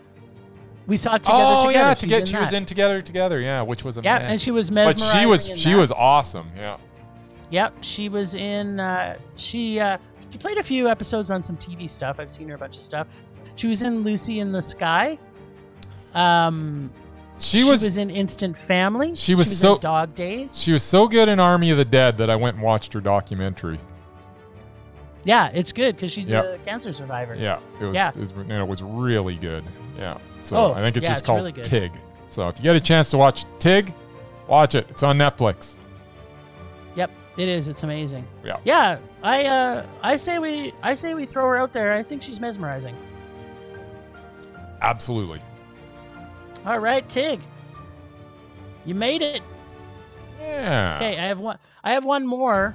we 0.89 0.97
saw 0.97 1.19
together. 1.19 1.39
oh 1.41 1.67
together. 1.69 1.87
yeah, 1.89 1.95
to 1.95 2.07
get 2.07 2.27
she 2.27 2.37
was 2.37 2.51
that. 2.51 2.57
in 2.57 2.67
together 2.67 3.01
together. 3.01 3.41
Yeah, 3.41 3.63
which 3.63 3.85
was 3.85 3.97
a 3.99 4.03
Yeah, 4.03 4.19
and 4.19 4.41
she 4.41 4.51
was 4.51 4.71
but 4.73 4.99
she 4.99 5.25
was 5.25 5.47
she 5.47 5.71
that. 5.75 5.79
was 5.79 5.93
awesome. 5.93 6.51
Yeah. 6.57 6.79
Yep, 7.51 7.75
she 7.83 8.09
was 8.09 8.35
in. 8.35 8.81
Uh, 8.81 9.19
she 9.37 9.79
uh, 9.79 9.99
she 10.33 10.39
played 10.39 10.59
a 10.59 10.63
few 10.63 10.89
episodes 10.89 11.31
on 11.31 11.43
some 11.43 11.57
TV 11.57 11.89
stuff. 11.89 12.19
I've 12.19 12.31
seen 12.31 12.49
her 12.49 12.55
a 12.55 12.59
bunch 12.59 12.79
of 12.79 12.83
stuff. 12.83 13.07
She 13.57 13.67
was 13.69 13.83
in 13.83 14.03
Lucy 14.03 14.41
in 14.41 14.51
the 14.51 14.63
Sky. 14.63 15.19
Um, 16.15 16.91
She, 17.39 17.65
was, 17.65 17.83
was, 17.83 17.97
in 17.99 18.09
Instant 18.11 18.57
Family. 18.57 19.15
she 19.15 19.35
was 19.35 19.57
so- 19.59 19.75
in 19.75 19.81
Dog 19.81 20.15
Days. 20.15 20.59
she 20.61 20.73
was 20.73 20.83
so 20.83 21.07
good 21.07 21.29
in 21.29 21.39
Army 21.39 21.71
of 21.71 21.77
the 21.79 21.85
Dead 21.85 22.17
that 22.19 22.31
I 22.31 22.37
went 22.37 22.57
and 22.57 22.65
watched 22.65 22.93
her 22.95 23.01
documentary. 23.01 23.79
yeah, 25.25 25.49
it's 25.55 25.73
good 25.73 25.97
because 25.97 26.11
she's 26.13 26.31
Yep. 26.31 26.45
a 26.45 26.59
cancer 26.65 26.93
survivor. 26.93 27.35
Yeah, 27.35 27.59
it 27.81 27.85
was 27.85 27.95
Yeah. 27.95 28.09
It, 28.09 28.17
was, 28.17 28.31
and 28.33 28.51
it 28.53 28.67
was 28.69 28.83
really 28.83 29.37
good. 29.37 29.65
Yeah. 29.99 30.19
So 30.43 30.57
Oh, 30.57 30.73
I 30.73 30.81
think 30.81 30.97
it's 30.97 31.05
yeah, 31.05 31.11
just 31.11 31.21
it's 31.21 31.27
called 31.27 31.43
really. 31.45 31.53
Tig. 31.63 31.93
So 32.29 32.49
if 32.49 32.57
you 32.59 32.63
get 32.63 32.75
a 32.77 32.81
chance 32.81 33.11
to 33.11 33.19
watch 33.19 33.45
Tig, 33.59 33.93
watch 34.49 34.75
it. 34.75 34.87
It's 34.89 35.03
on 35.03 35.19
Netflix. 35.19 35.77
Yep, 36.97 37.11
it 37.37 37.49
is. 37.49 37.69
It's 37.69 37.83
amazing. 37.83 38.27
Yeah. 38.45 38.57
Yeah, 38.65 38.99
I 39.23 39.45
uh, 39.45 39.87
I 40.03 40.17
say 40.17 40.39
we 40.39 40.73
I 40.83 40.95
say 40.95 41.15
we 41.15 41.27
throw 41.27 41.45
her 41.49 41.57
out 41.57 41.73
there. 41.73 41.93
I 41.93 42.03
think 42.03 42.23
she's 42.23 42.41
mesmerizing. 42.41 42.97
Absolutely. 44.81 45.41
All 46.67 46.79
right, 46.79 47.09
Tig, 47.09 47.41
you 48.85 48.95
made 48.95 49.23
it. 49.23 49.43
Yeah. 50.41 50.97
Okay, 50.97 51.19
I 51.19 51.27
have 51.27 51.39
one. 51.39 51.59
I 51.85 51.93
have 51.93 52.05
one 52.05 52.27
more. 52.27 52.75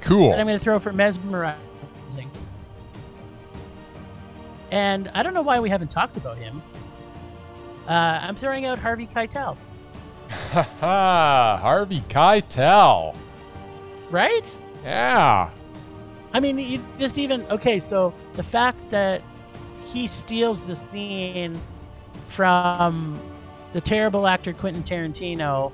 Cool. 0.00 0.30
that 0.30 0.40
I'm 0.40 0.46
going 0.46 0.58
to 0.58 0.64
throw 0.64 0.80
for 0.80 0.92
mesmerizing. 0.92 2.28
And 4.72 5.08
I 5.14 5.22
don't 5.22 5.34
know 5.34 5.42
why 5.42 5.60
we 5.60 5.68
haven't 5.68 5.90
talked 5.92 6.16
about 6.16 6.38
him. 6.38 6.60
Uh, 7.86 7.92
I'm 8.22 8.34
throwing 8.34 8.64
out 8.66 8.78
Harvey 8.78 9.06
Keitel, 9.06 9.56
Haha, 10.30 11.58
Harvey 11.58 12.00
Keitel. 12.08 13.14
right? 14.10 14.58
Yeah. 14.82 15.50
I 16.34 16.40
mean, 16.40 16.58
you 16.58 16.84
just 16.98 17.18
even 17.18 17.42
okay. 17.50 17.78
So 17.80 18.14
the 18.34 18.42
fact 18.42 18.78
that 18.90 19.22
he 19.84 20.06
steals 20.06 20.64
the 20.64 20.76
scene 20.76 21.60
from 22.26 23.20
the 23.72 23.80
terrible 23.80 24.26
actor 24.26 24.52
Quentin 24.52 24.82
Tarantino 24.82 25.72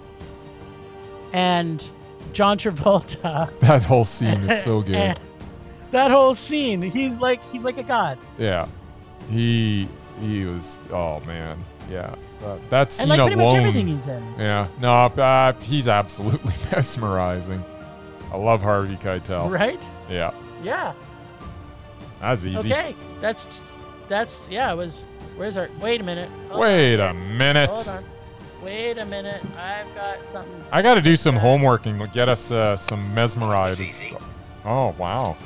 and 1.32 1.90
John 2.32 2.58
Travolta. 2.58 3.50
That 3.60 3.84
whole 3.84 4.04
scene 4.04 4.40
is 4.50 4.62
so 4.64 4.82
good. 4.82 5.18
that 5.90 6.10
whole 6.10 6.34
scene, 6.34 6.82
he's 6.82 7.20
like 7.20 7.40
he's 7.52 7.64
like 7.64 7.78
a 7.78 7.82
god. 7.82 8.18
Yeah. 8.38 8.66
He 9.30 9.88
he 10.20 10.44
was 10.44 10.80
oh 10.92 11.20
man. 11.20 11.62
Yeah. 11.90 12.14
Uh, 12.44 12.56
that 12.70 12.92
scene 12.92 13.02
And 13.10 13.10
like 13.10 13.20
pretty 13.20 13.34
alone. 13.34 13.46
much 13.52 13.56
everything 13.60 13.86
he's 13.88 14.06
in. 14.06 14.22
yeah. 14.38 14.68
No, 14.80 14.90
uh, 14.90 15.52
he's 15.60 15.88
absolutely 15.88 16.52
mesmerizing. 16.72 17.62
I 18.32 18.36
love 18.36 18.62
Harvey 18.62 18.96
Keitel. 18.96 19.50
Right? 19.50 19.88
Yeah. 20.08 20.32
Yeah. 20.62 20.92
That's 22.20 22.46
easy. 22.46 22.58
Okay, 22.58 22.96
that's 23.20 23.62
that's 24.08 24.48
yeah. 24.50 24.72
It 24.72 24.76
was. 24.76 25.04
Where's 25.36 25.56
our? 25.56 25.68
Wait 25.80 26.00
a 26.00 26.04
minute. 26.04 26.30
Hold 26.48 26.60
Wait 26.60 26.98
on. 27.00 27.16
a 27.16 27.18
minute. 27.18 27.70
Hold 27.70 27.88
on. 27.88 28.04
Wait 28.62 28.98
a 28.98 29.04
minute. 29.04 29.40
I've 29.56 29.94
got 29.94 30.26
something. 30.26 30.64
I 30.72 30.82
got 30.82 30.94
to 30.94 31.00
do 31.02 31.14
some 31.14 31.36
homework 31.36 31.86
and 31.86 32.12
get 32.12 32.28
us 32.28 32.50
uh, 32.50 32.74
some 32.76 33.14
mesmerized. 33.14 33.80
Oh 34.64 34.94
wow! 34.98 35.36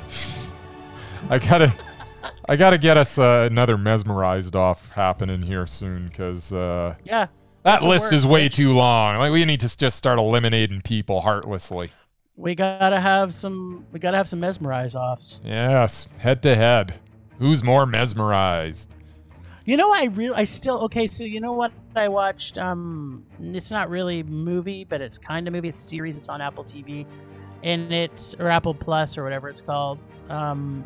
I 1.29 1.37
gotta, 1.37 1.73
I 2.49 2.55
gotta 2.55 2.79
get 2.79 2.97
us 2.97 3.17
uh, 3.19 3.47
another 3.49 3.77
mesmerized 3.77 4.55
off 4.55 4.89
happening 4.89 5.43
here 5.43 5.67
soon 5.67 6.07
because 6.07 6.51
uh, 6.51 6.95
Yeah. 7.03 7.27
that 7.61 7.83
list 7.83 8.05
word, 8.05 8.13
is 8.13 8.25
way 8.25 8.49
too 8.49 8.73
long. 8.73 9.17
Like 9.19 9.31
we 9.31 9.45
need 9.45 9.59
to 9.61 9.77
just 9.77 9.95
start 9.95 10.17
eliminating 10.17 10.81
people 10.81 11.21
heartlessly. 11.21 11.91
We 12.35 12.55
gotta 12.55 12.99
have 12.99 13.33
some. 13.33 13.85
We 13.91 13.99
gotta 13.99 14.17
have 14.17 14.27
some 14.27 14.39
mesmerize 14.39 14.95
offs. 14.95 15.39
Yes, 15.45 16.07
head 16.17 16.41
to 16.43 16.55
head. 16.55 16.95
Who's 17.37 17.63
more 17.63 17.85
mesmerized? 17.85 18.95
You 19.65 19.77
know, 19.77 19.93
I 19.93 20.05
really, 20.05 20.35
I 20.35 20.43
still 20.45 20.79
okay. 20.85 21.05
So 21.07 21.23
you 21.23 21.39
know 21.39 21.53
what 21.53 21.71
I 21.95 22.07
watched? 22.07 22.57
Um, 22.57 23.23
it's 23.39 23.69
not 23.69 23.89
really 23.89 24.23
movie, 24.23 24.83
but 24.83 24.99
it's 24.99 25.17
kind 25.17 25.47
of 25.47 25.53
movie. 25.53 25.69
It's 25.69 25.79
series. 25.79 26.17
It's 26.17 26.27
on 26.27 26.41
Apple 26.41 26.63
TV, 26.63 27.05
and 27.61 27.93
it's 27.93 28.33
or 28.39 28.49
Apple 28.49 28.73
Plus 28.73 29.15
or 29.15 29.23
whatever 29.23 29.47
it's 29.47 29.61
called. 29.61 29.99
Um, 30.29 30.83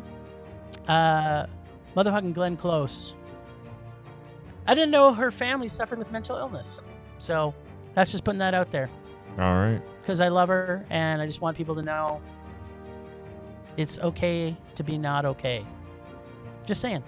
uh, 0.86 1.46
motherfucking 1.96 2.34
Glenn 2.34 2.58
Close. 2.58 3.14
I 4.66 4.74
didn't 4.74 4.90
know 4.90 5.14
her 5.14 5.30
family 5.30 5.68
suffered 5.68 5.98
with 5.98 6.12
mental 6.12 6.36
illness, 6.36 6.82
so 7.16 7.54
that's 7.94 8.12
just 8.12 8.22
putting 8.22 8.38
that 8.40 8.52
out 8.52 8.70
there 8.70 8.90
All 9.38 9.54
right. 9.54 9.80
because 10.00 10.20
I 10.20 10.28
love 10.28 10.48
her 10.48 10.84
and 10.90 11.22
I 11.22 11.26
just 11.26 11.40
want 11.40 11.56
people 11.56 11.74
to 11.76 11.82
know 11.82 12.20
it's 13.76 13.98
okay 14.00 14.56
to 14.74 14.82
be 14.82 14.98
not 14.98 15.24
okay. 15.24 15.64
Just 16.66 16.80
saying. 16.80 17.02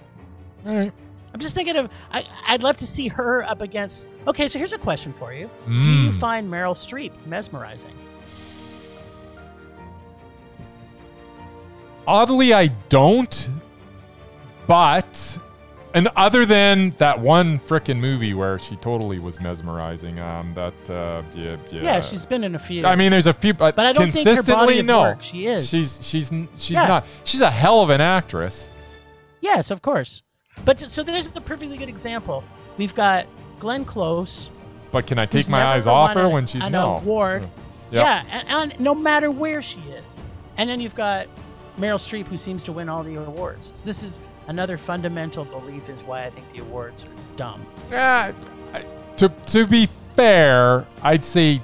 All 0.65 0.73
right. 0.75 0.93
I'm 1.33 1.39
just 1.39 1.55
thinking 1.55 1.75
of 1.77 1.89
I, 2.11 2.25
I'd 2.47 2.63
love 2.63 2.77
to 2.77 2.87
see 2.87 3.07
her 3.09 3.43
up 3.43 3.61
against. 3.61 4.07
Okay, 4.27 4.47
so 4.47 4.57
here's 4.59 4.73
a 4.73 4.77
question 4.77 5.11
for 5.13 5.33
you: 5.33 5.49
Do 5.67 5.73
you 5.73 6.09
Mm. 6.11 6.13
find 6.19 6.49
Meryl 6.51 6.73
Streep 6.75 7.11
mesmerizing? 7.25 7.95
Oddly, 12.07 12.53
I 12.53 12.67
don't. 12.89 13.49
But, 14.67 15.37
and 15.93 16.07
other 16.15 16.45
than 16.45 16.91
that 16.97 17.19
one 17.19 17.59
frickin' 17.59 17.99
movie 17.99 18.33
where 18.33 18.57
she 18.59 18.75
totally 18.77 19.19
was 19.19 19.39
mesmerizing, 19.41 20.19
um, 20.19 20.53
that 20.53 20.89
uh, 20.89 21.21
yeah, 21.33 21.57
yeah. 21.71 21.81
Yeah, 21.81 21.99
she's 22.01 22.25
been 22.25 22.43
in 22.43 22.55
a 22.55 22.59
few. 22.59 22.85
I 22.85 22.95
mean, 22.95 23.11
there's 23.11 23.27
a 23.27 23.33
few, 23.33 23.53
but, 23.53 23.75
but 23.75 23.85
I 23.85 23.93
don't 23.93 24.11
think 24.11 24.25
her 24.25 24.33
consistently, 24.35 24.75
body 24.75 24.81
no. 24.83 25.01
work. 25.01 25.21
She 25.21 25.47
is. 25.47 25.69
She's 25.69 25.99
she's 26.05 26.31
she's 26.57 26.71
Yeah. 26.71 26.87
not. 26.87 27.05
She's 27.23 27.41
a 27.41 27.51
hell 27.51 27.81
of 27.81 27.89
an 27.89 28.01
actress. 28.01 28.71
yes, 29.41 29.71
of 29.71 29.81
course. 29.81 30.21
But 30.65 30.79
so 30.79 31.03
there's 31.03 31.31
a 31.35 31.41
perfectly 31.41 31.77
good 31.77 31.89
example. 31.89 32.43
We've 32.77 32.93
got 32.95 33.25
Glenn 33.59 33.85
Close. 33.85 34.49
But 34.91 35.07
can 35.07 35.17
I 35.17 35.25
take 35.25 35.47
my 35.49 35.63
eyes 35.63 35.87
off 35.87 36.13
her 36.13 36.27
when 36.27 36.45
she's 36.45 36.61
an 36.61 36.73
no? 36.73 36.97
award. 36.97 37.43
Yep. 37.91 38.03
Yeah, 38.05 38.23
and, 38.29 38.71
and 38.73 38.79
no 38.79 38.93
matter 38.93 39.31
where 39.31 39.61
she 39.61 39.79
is. 39.81 40.17
And 40.57 40.69
then 40.69 40.79
you've 40.79 40.95
got 40.95 41.27
Meryl 41.79 41.95
Streep, 41.97 42.27
who 42.27 42.37
seems 42.37 42.63
to 42.63 42.71
win 42.71 42.89
all 42.89 43.03
the 43.03 43.15
awards. 43.15 43.71
So 43.73 43.85
this 43.85 44.03
is 44.03 44.19
another 44.47 44.77
fundamental 44.77 45.45
belief 45.45 45.89
is 45.89 46.03
why 46.03 46.25
I 46.25 46.29
think 46.29 46.51
the 46.53 46.59
awards 46.61 47.03
are 47.03 47.35
dumb. 47.37 47.65
Uh, 47.91 48.31
to 49.17 49.29
to 49.29 49.67
be 49.67 49.87
fair, 50.13 50.85
I'd 51.01 51.25
say 51.25 51.61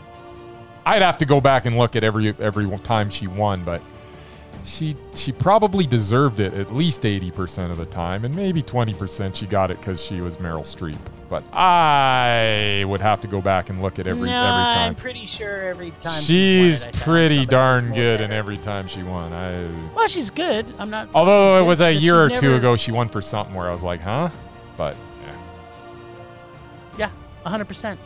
I'd 0.85 1.01
have 1.01 1.17
to 1.19 1.25
go 1.25 1.41
back 1.41 1.65
and 1.65 1.77
look 1.77 1.95
at 1.95 2.03
every 2.03 2.35
every 2.39 2.69
time 2.79 3.09
she 3.09 3.27
won, 3.27 3.63
but 3.63 3.81
she 4.63 4.95
she 5.15 5.31
probably 5.31 5.87
deserved 5.87 6.39
it 6.39 6.53
at 6.53 6.73
least 6.73 7.03
80% 7.03 7.71
of 7.71 7.77
the 7.77 7.85
time 7.85 8.25
and 8.25 8.35
maybe 8.35 8.61
20% 8.61 9.33
she 9.33 9.45
got 9.45 9.71
it 9.71 9.81
cuz 9.81 10.03
she 10.03 10.21
was 10.21 10.37
Meryl 10.37 10.61
Streep. 10.61 10.97
But 11.29 11.43
I 11.53 12.76
would 12.87 13.01
have 13.01 13.21
to 13.21 13.27
go 13.27 13.41
back 13.41 13.69
and 13.69 13.81
look 13.81 13.99
at 13.99 14.07
every 14.07 14.29
no, 14.29 14.35
every 14.35 14.73
time. 14.73 14.87
I'm 14.89 14.95
pretty 14.95 15.25
sure 15.25 15.67
every 15.67 15.91
time 16.01 16.21
She's 16.21 16.79
she 16.79 16.85
won 16.85 16.89
it, 16.95 16.99
pretty 17.01 17.45
darn 17.45 17.93
good 17.93 18.21
in 18.21 18.31
every 18.31 18.57
time 18.57 18.87
she 18.87 19.03
won. 19.03 19.33
I 19.33 19.67
Well, 19.95 20.07
she's 20.07 20.29
good. 20.29 20.65
I'm 20.79 20.89
not. 20.89 21.09
Although 21.13 21.59
it 21.61 21.65
was 21.67 21.81
a 21.81 21.91
year 21.91 22.17
or 22.25 22.29
she's 22.29 22.39
two 22.39 22.47
never- 22.47 22.57
ago 22.57 22.75
she 22.75 22.91
won 22.91 23.09
for 23.09 23.21
something 23.21 23.53
where 23.55 23.67
I 23.67 23.71
was 23.71 23.83
like, 23.83 24.01
"Huh?" 24.01 24.29
But 24.77 24.95
yeah. 26.97 27.09
Yeah, 27.09 27.11
100%. 27.45 27.97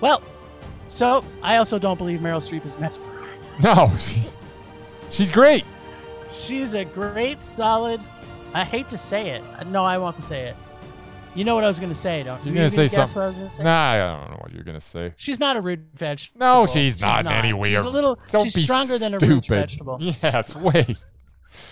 Well, 0.00 0.22
so 0.88 1.24
I 1.42 1.56
also 1.56 1.78
don't 1.78 1.96
believe 1.98 2.20
Meryl 2.20 2.38
Streep 2.40 2.64
is 2.66 2.78
mesmerizing. 2.78 3.54
No, 3.62 3.90
she's, 3.98 4.30
she's 5.10 5.30
great. 5.30 5.64
She's 6.30 6.74
a 6.74 6.84
great, 6.86 7.42
solid. 7.42 8.00
I 8.54 8.64
hate 8.64 8.88
to 8.88 8.96
say 8.98 9.30
it. 9.30 9.44
No, 9.66 9.84
I 9.84 9.98
won't 9.98 10.24
say 10.24 10.48
it. 10.48 10.56
You 11.36 11.44
know 11.44 11.54
what 11.54 11.64
I 11.64 11.66
was 11.66 11.78
going 11.78 11.90
to 11.90 11.94
say, 11.94 12.22
don't 12.22 12.38
you? 12.40 12.46
You're 12.46 12.54
gonna 12.54 12.64
You 12.64 12.70
say 12.70 12.82
guess 12.84 12.94
something. 12.94 13.16
What 13.16 13.24
I 13.24 13.26
was 13.26 13.36
going 13.36 13.48
to 13.48 13.54
say? 13.54 13.62
Nah, 13.62 13.90
I 13.90 13.98
don't 13.98 14.30
know 14.30 14.38
what 14.40 14.52
you're 14.52 14.64
gonna 14.64 14.80
say. 14.80 15.12
She's 15.16 15.38
not 15.38 15.56
a 15.56 15.60
root 15.60 15.80
vegetable. 15.94 16.40
No, 16.40 16.66
she's 16.66 16.98
not 16.98 17.26
in 17.26 17.32
any 17.32 17.52
way. 17.52 17.74
She's 17.74 17.82
a 17.82 17.88
little. 17.88 18.18
Don't 18.30 18.44
she's 18.44 18.54
be 18.54 18.62
stronger 18.62 18.96
than 18.98 19.14
a 19.14 19.18
root 19.18 19.46
vegetable. 19.46 19.98
Yes, 20.00 20.56
wait. 20.56 20.96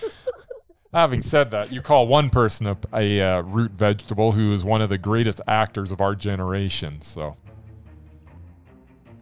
Having 0.93 1.23
said 1.23 1.51
that, 1.51 1.73
you 1.73 1.81
call 1.83 2.07
one 2.07 2.31
person 2.31 2.67
a, 2.67 2.77
a 2.93 3.21
uh, 3.21 3.41
root 3.41 3.73
vegetable 3.73 4.33
who 4.33 4.53
is 4.53 4.62
one 4.65 4.81
of 4.83 4.91
the 4.91 4.99
greatest 4.99 5.41
actors 5.49 5.91
of 5.91 6.01
our 6.01 6.15
generation. 6.15 7.01
So 7.01 7.37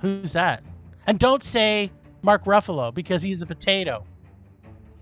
Who's 0.01 0.33
that? 0.33 0.63
And 1.07 1.19
don't 1.19 1.43
say 1.43 1.93
Mark 2.23 2.45
Ruffalo 2.45 2.93
because 2.93 3.23
he's 3.23 3.41
a 3.43 3.47
potato. 3.47 4.05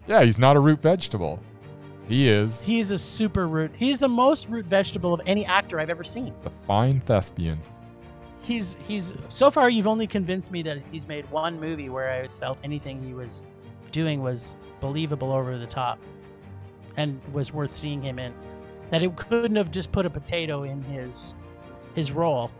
yeah, 0.06 0.22
he's 0.22 0.38
not 0.38 0.56
a 0.56 0.60
root 0.60 0.80
vegetable. 0.80 1.40
He 2.10 2.28
is 2.28 2.60
He's 2.60 2.90
a 2.90 2.98
super 2.98 3.46
root. 3.46 3.70
He's 3.76 4.00
the 4.00 4.08
most 4.08 4.48
root 4.48 4.66
vegetable 4.66 5.14
of 5.14 5.20
any 5.26 5.46
actor 5.46 5.78
I've 5.78 5.90
ever 5.90 6.02
seen. 6.02 6.34
a 6.44 6.50
fine 6.50 6.98
thespian. 6.98 7.60
He's 8.42 8.76
he's 8.82 9.14
so 9.28 9.48
far 9.48 9.70
you've 9.70 9.86
only 9.86 10.08
convinced 10.08 10.50
me 10.50 10.62
that 10.64 10.78
he's 10.90 11.06
made 11.06 11.30
one 11.30 11.60
movie 11.60 11.88
where 11.88 12.10
I 12.10 12.26
felt 12.26 12.58
anything 12.64 13.00
he 13.00 13.14
was 13.14 13.42
doing 13.92 14.22
was 14.22 14.56
believable 14.80 15.30
over 15.30 15.56
the 15.56 15.68
top 15.68 16.00
and 16.96 17.20
was 17.32 17.52
worth 17.52 17.70
seeing 17.70 18.02
him 18.02 18.18
in. 18.18 18.34
That 18.90 19.04
it 19.04 19.14
couldn't 19.14 19.54
have 19.54 19.70
just 19.70 19.92
put 19.92 20.04
a 20.04 20.10
potato 20.10 20.64
in 20.64 20.82
his 20.82 21.34
his 21.94 22.10
role. 22.10 22.50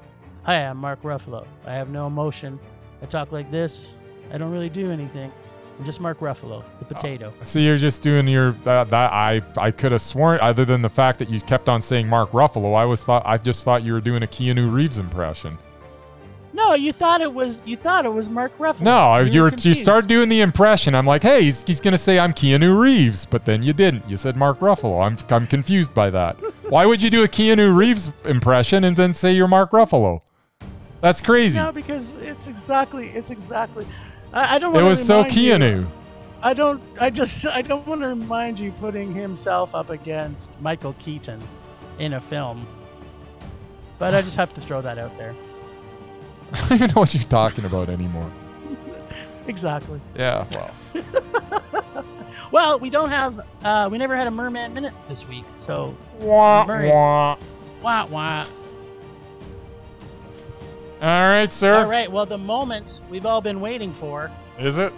Hi, 0.45 0.65
I'm 0.65 0.77
Mark 0.77 1.03
Ruffalo. 1.03 1.45
I 1.67 1.75
have 1.75 1.91
no 1.91 2.07
emotion. 2.07 2.61
I 3.03 3.07
talk 3.07 3.33
like 3.33 3.51
this. 3.51 3.95
I 4.33 4.39
don't 4.39 4.53
really 4.53 4.71
do 4.71 4.93
anything. 4.93 5.33
I'm 5.81 5.87
just 5.87 6.03
Mark 6.03 6.21
Ruffalo, 6.21 6.63
the 6.79 6.85
oh. 6.85 6.89
potato. 6.89 7.33
So 7.43 7.59
you're 7.59 7.79
just 7.79 8.03
doing 8.03 8.29
your 8.29 8.53
that, 8.65 8.91
that 8.91 9.13
I 9.15 9.41
I 9.57 9.71
could 9.71 9.93
have 9.93 10.03
sworn 10.03 10.39
other 10.43 10.67
than 10.67 10.83
the 10.83 10.91
fact 10.91 11.19
that 11.21 11.31
you 11.31 11.41
kept 11.41 11.71
on 11.71 11.81
saying 11.81 12.07
Mark 12.07 12.33
Ruffalo, 12.33 12.77
I 12.77 12.85
was 12.85 13.03
thought 13.03 13.23
I 13.25 13.39
just 13.39 13.65
thought 13.65 13.83
you 13.83 13.95
were 13.95 14.03
doing 14.03 14.23
a 14.23 14.27
Keanu 14.27 14.71
Reeves 14.71 14.99
impression. 14.99 15.57
No, 16.53 16.75
you 16.75 16.93
thought 16.93 17.23
it 17.23 17.33
was 17.33 17.63
you 17.65 17.79
thought 17.79 18.05
it 18.05 18.13
was 18.13 18.29
Mark 18.29 18.59
Ruffalo. 18.59 18.83
No, 18.83 19.13
were 19.13 19.23
you 19.23 19.41
were 19.41 19.47
you 19.47 19.53
confused. 19.53 19.81
started 19.81 20.07
doing 20.07 20.29
the 20.29 20.43
impression. 20.43 20.95
I'm 20.95 21.07
like, 21.07 21.23
hey, 21.23 21.45
he's, 21.45 21.63
he's 21.63 21.81
gonna 21.81 21.97
say 21.97 22.19
I'm 22.19 22.35
Keanu 22.35 22.79
Reeves, 22.79 23.25
but 23.25 23.47
then 23.47 23.63
you 23.63 23.73
didn't. 23.73 24.07
You 24.07 24.19
said 24.19 24.37
Mark 24.37 24.59
Ruffalo. 24.59 25.03
I'm 25.03 25.17
I'm 25.31 25.47
confused 25.47 25.95
by 25.95 26.11
that. 26.11 26.35
Why 26.69 26.85
would 26.85 27.03
you 27.03 27.09
do 27.09 27.25
a 27.25 27.29
Keanu 27.29 27.75
Reeves 27.75 28.13
impression 28.27 28.85
and 28.85 28.99
then 28.99 29.15
say 29.15 29.33
you're 29.33 29.49
Mark 29.49 29.71
Ruffalo? 29.71 30.21
That's 31.01 31.23
crazy. 31.23 31.59
No, 31.59 31.73
because 31.73 32.13
it's 32.17 32.49
exactly 32.49 33.09
it's 33.09 33.31
exactly. 33.31 33.87
I, 34.33 34.57
I 34.57 34.59
don't. 34.59 34.75
it 34.77 34.83
was 34.83 35.05
so 35.05 35.21
you- 35.21 35.31
Keanu. 35.31 35.87
I 36.43 36.55
don't. 36.55 36.83
I 37.01 37.11
just. 37.11 37.45
I 37.61 37.63
don't 37.63 37.87
want 37.87 38.01
to 38.03 38.09
remind 38.09 38.59
you 38.59 38.73
putting 38.73 39.15
himself 39.15 39.75
up 39.75 39.91
against 39.91 40.51
Michael 40.61 40.95
Keaton 40.99 41.41
in 41.99 42.15
a 42.15 42.21
film. 42.21 42.67
But 43.99 44.15
I 44.15 44.23
just 44.23 44.37
have 44.39 44.53
to 44.55 44.61
throw 44.61 44.81
that 44.83 44.99
out 44.99 45.17
there. 45.19 45.35
I 46.53 46.59
don't 46.61 46.73
even 46.73 46.87
know 46.89 47.01
what 47.03 47.15
you're 47.15 47.23
talking 47.25 47.65
about 47.65 47.89
anymore. 47.89 48.31
Exactly. 49.47 50.01
Yeah, 50.15 50.45
well, 50.53 52.05
Well, 52.53 52.79
we 52.79 52.89
don't 52.91 53.09
have. 53.09 53.41
Uh, 53.65 53.89
we 53.91 53.99
never 53.99 54.15
had 54.15 54.27
a 54.27 54.31
Merman 54.31 54.75
minute 54.75 54.93
this 55.09 55.27
week, 55.27 55.45
so 55.57 55.97
wah, 56.21 56.65
Murray. 56.67 56.89
wah. 56.89 57.37
wah 57.83 58.07
wah. 58.07 58.47
All 61.01 61.29
right, 61.29 61.51
sir. 61.53 61.77
All 61.79 61.87
right. 61.87 62.13
Well, 62.13 62.27
the 62.27 62.37
moment 62.37 63.01
we've 63.09 63.25
all 63.25 63.41
been 63.41 63.61
waiting 63.61 63.95
for. 63.95 64.31
Is 64.59 64.77
it? 64.77 64.93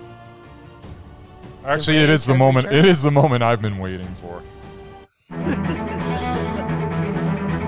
Actually, 1.64 1.98
it 1.98 2.10
is 2.10 2.26
the 2.26 2.34
moment. 2.34 2.66
It 2.66 2.84
returned. 2.84 2.96
the 2.96 3.10
moment 3.12 3.42
I've 3.44 3.62
been 3.62 3.78
waiting 3.78 4.12
for. 4.16 4.42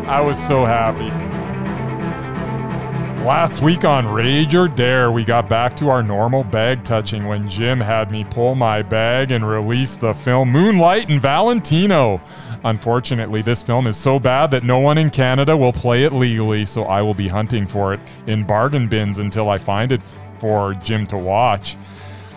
I 0.09 0.21
was 0.21 0.37
so 0.45 0.65
happy. 0.65 1.24
Last 3.25 3.63
week 3.63 3.87
on 3.87 4.07
Rage 4.07 4.55
or 4.55 4.69
Dare, 4.69 5.11
we 5.11 5.25
got 5.25 5.49
back 5.49 5.75
to 5.77 5.89
our 5.89 6.03
normal 6.03 6.45
bag 6.45 6.85
touching 6.85 7.27
when 7.27 7.49
Jim 7.49 7.81
had 7.81 8.11
me 8.11 8.23
pull 8.23 8.55
my 8.55 8.83
bag 8.83 9.31
and 9.31 9.49
release 9.49 9.97
the 9.97 10.13
film 10.13 10.53
Moonlight 10.53 11.09
and 11.09 11.23
Valentino. 11.23 12.21
Unfortunately, 12.65 13.41
this 13.41 13.63
film 13.63 13.87
is 13.87 13.97
so 13.97 14.19
bad 14.19 14.51
that 14.51 14.63
no 14.63 14.79
one 14.79 14.99
in 14.99 15.09
Canada 15.09 15.57
will 15.57 15.73
play 15.73 16.05
it 16.05 16.13
legally, 16.13 16.67
so 16.67 16.85
I 16.85 17.01
will 17.01 17.15
be 17.15 17.27
hunting 17.27 17.67
for 17.67 17.95
it 17.95 18.01
in 18.27 18.45
bargain 18.45 18.89
bins 18.89 19.19
until 19.19 19.49
I 19.49 19.57
find 19.57 19.91
it 19.91 20.03
for 20.39 20.75
Jim 20.75 21.07
to 21.07 21.17
watch. 21.17 21.79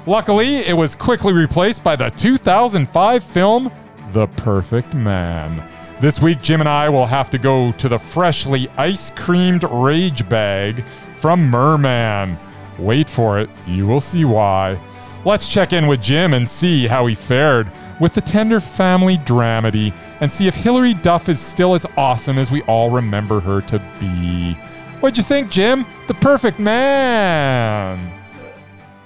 Luckily, 0.05 0.59
it 0.59 0.77
was 0.77 0.95
quickly 0.95 1.33
replaced 1.33 1.83
by 1.83 1.97
the 1.97 2.11
2005 2.11 3.23
film 3.25 3.69
The 4.13 4.27
Perfect 4.27 4.93
Man. 4.93 5.61
This 5.99 6.21
week, 6.21 6.43
Jim 6.43 6.59
and 6.59 6.69
I 6.69 6.89
will 6.89 7.07
have 7.07 7.31
to 7.31 7.39
go 7.39 7.71
to 7.71 7.89
the 7.89 7.97
freshly 7.97 8.69
ice 8.77 9.09
creamed 9.09 9.63
rage 9.63 10.29
bag 10.29 10.83
from 11.17 11.49
Merman. 11.49 12.37
Wait 12.77 13.09
for 13.09 13.39
it, 13.39 13.49
you 13.65 13.87
will 13.87 13.99
see 13.99 14.23
why. 14.23 14.79
Let's 15.25 15.47
check 15.47 15.73
in 15.73 15.87
with 15.87 16.03
Jim 16.03 16.35
and 16.35 16.47
see 16.47 16.85
how 16.85 17.07
he 17.07 17.15
fared 17.15 17.71
with 17.99 18.13
the 18.13 18.21
tender 18.21 18.59
family 18.59 19.17
dramedy 19.17 19.91
and 20.21 20.31
see 20.31 20.47
if 20.47 20.53
Hilary 20.53 20.93
Duff 20.93 21.29
is 21.29 21.39
still 21.39 21.73
as 21.73 21.87
awesome 21.97 22.37
as 22.37 22.51
we 22.51 22.61
all 22.63 22.91
remember 22.91 23.39
her 23.39 23.61
to 23.61 23.79
be. 23.99 24.53
What'd 24.99 25.17
you 25.17 25.23
think, 25.23 25.49
Jim? 25.49 25.83
The 26.05 26.13
Perfect 26.13 26.59
Man! 26.59 28.13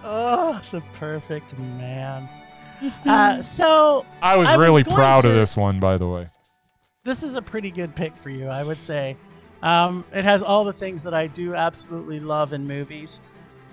Oh, 0.03 0.61
the 0.71 0.81
perfect 0.91 1.57
man. 1.57 2.27
uh, 3.05 3.41
so 3.41 4.05
I 4.21 4.35
was 4.35 4.49
I 4.49 4.55
really 4.55 4.83
going 4.83 4.93
proud 4.93 5.23
of 5.23 5.33
this 5.33 5.55
one, 5.55 5.79
by 5.79 5.97
the 5.97 6.09
way. 6.09 6.27
This 7.03 7.23
is 7.23 7.35
a 7.35 7.41
pretty 7.41 7.71
good 7.71 7.95
pick 7.95 8.15
for 8.15 8.29
you, 8.29 8.47
I 8.47 8.63
would 8.63 8.81
say. 8.81 9.17
Um, 9.63 10.05
it 10.13 10.23
has 10.23 10.43
all 10.43 10.63
the 10.63 10.73
things 10.73 11.03
that 11.03 11.13
I 11.13 11.27
do 11.27 11.55
absolutely 11.55 12.19
love 12.19 12.53
in 12.53 12.67
movies. 12.67 13.19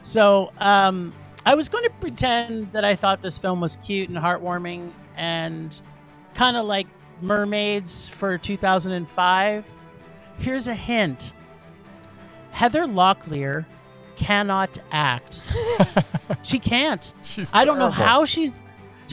So 0.02 0.52
um, 0.58 1.12
I 1.44 1.54
was 1.54 1.68
going 1.68 1.84
to 1.84 1.90
pretend 2.00 2.72
that 2.72 2.84
I 2.84 2.94
thought 2.94 3.20
this 3.22 3.38
film 3.38 3.60
was 3.60 3.76
cute 3.76 4.08
and 4.08 4.16
heartwarming 4.18 4.92
and 5.16 5.78
kind 6.34 6.56
of 6.56 6.66
like 6.66 6.86
Mermaids 7.20 8.08
for 8.08 8.38
2005. 8.38 9.74
Here's 10.38 10.68
a 10.68 10.74
hint 10.74 11.32
Heather 12.52 12.84
Locklear 12.84 13.66
cannot 14.16 14.78
act. 14.90 15.42
she 16.42 16.58
can't. 16.58 17.12
She's 17.22 17.52
I 17.52 17.64
don't 17.64 17.78
know 17.78 17.90
how 17.90 18.24
she's. 18.24 18.62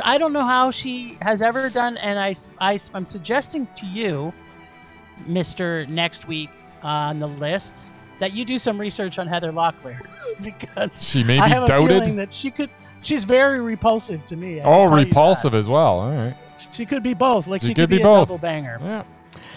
I 0.04 0.18
don't 0.18 0.34
know 0.34 0.46
how 0.46 0.72
she 0.72 1.18
has 1.22 1.42
ever 1.42 1.70
done, 1.70 1.98
and 1.98 2.20
I, 2.20 2.34
I, 2.60 2.80
am 2.94 3.06
suggesting 3.06 3.68
to 3.76 3.86
you, 3.86 4.34
Mister 5.26 5.86
Next 5.88 6.28
Week 6.28 6.50
on 6.84 7.20
the 7.20 7.28
lists, 7.28 7.92
that 8.20 8.34
you 8.34 8.46
do 8.46 8.58
some 8.60 8.80
research 8.80 9.18
on 9.20 9.28
Heather 9.28 9.52
Locklear 9.52 10.00
because 10.44 11.04
She 11.08 11.24
may 11.24 11.40
I 11.40 11.46
be 11.48 11.54
have 11.54 11.64
a 11.64 11.68
doubted. 11.68 11.88
feeling 11.90 12.16
that 12.18 12.34
she 12.34 12.52
could. 12.52 12.70
She's 13.02 13.24
very 13.24 13.60
repulsive 13.62 14.26
to 14.28 14.36
me. 14.36 14.62
I 14.62 14.64
Oh, 14.64 14.84
will 14.84 14.90
tell 14.90 15.00
you 15.00 15.06
repulsive 15.06 15.54
as 15.56 15.70
well. 15.70 16.00
All 16.00 16.12
right. 16.12 16.36
She 16.72 16.86
could 16.86 17.04
be 17.04 17.14
both. 17.14 17.46
Like 17.48 17.62
She 17.62 17.68
she, 17.68 17.74
could 17.74 17.84
could, 17.84 17.90
be 17.92 17.98
be, 17.98 18.04
both. 18.04 18.24
a 18.30 18.32
double 18.32 18.38
banger. 18.40 18.80
Yeah. 18.82 19.04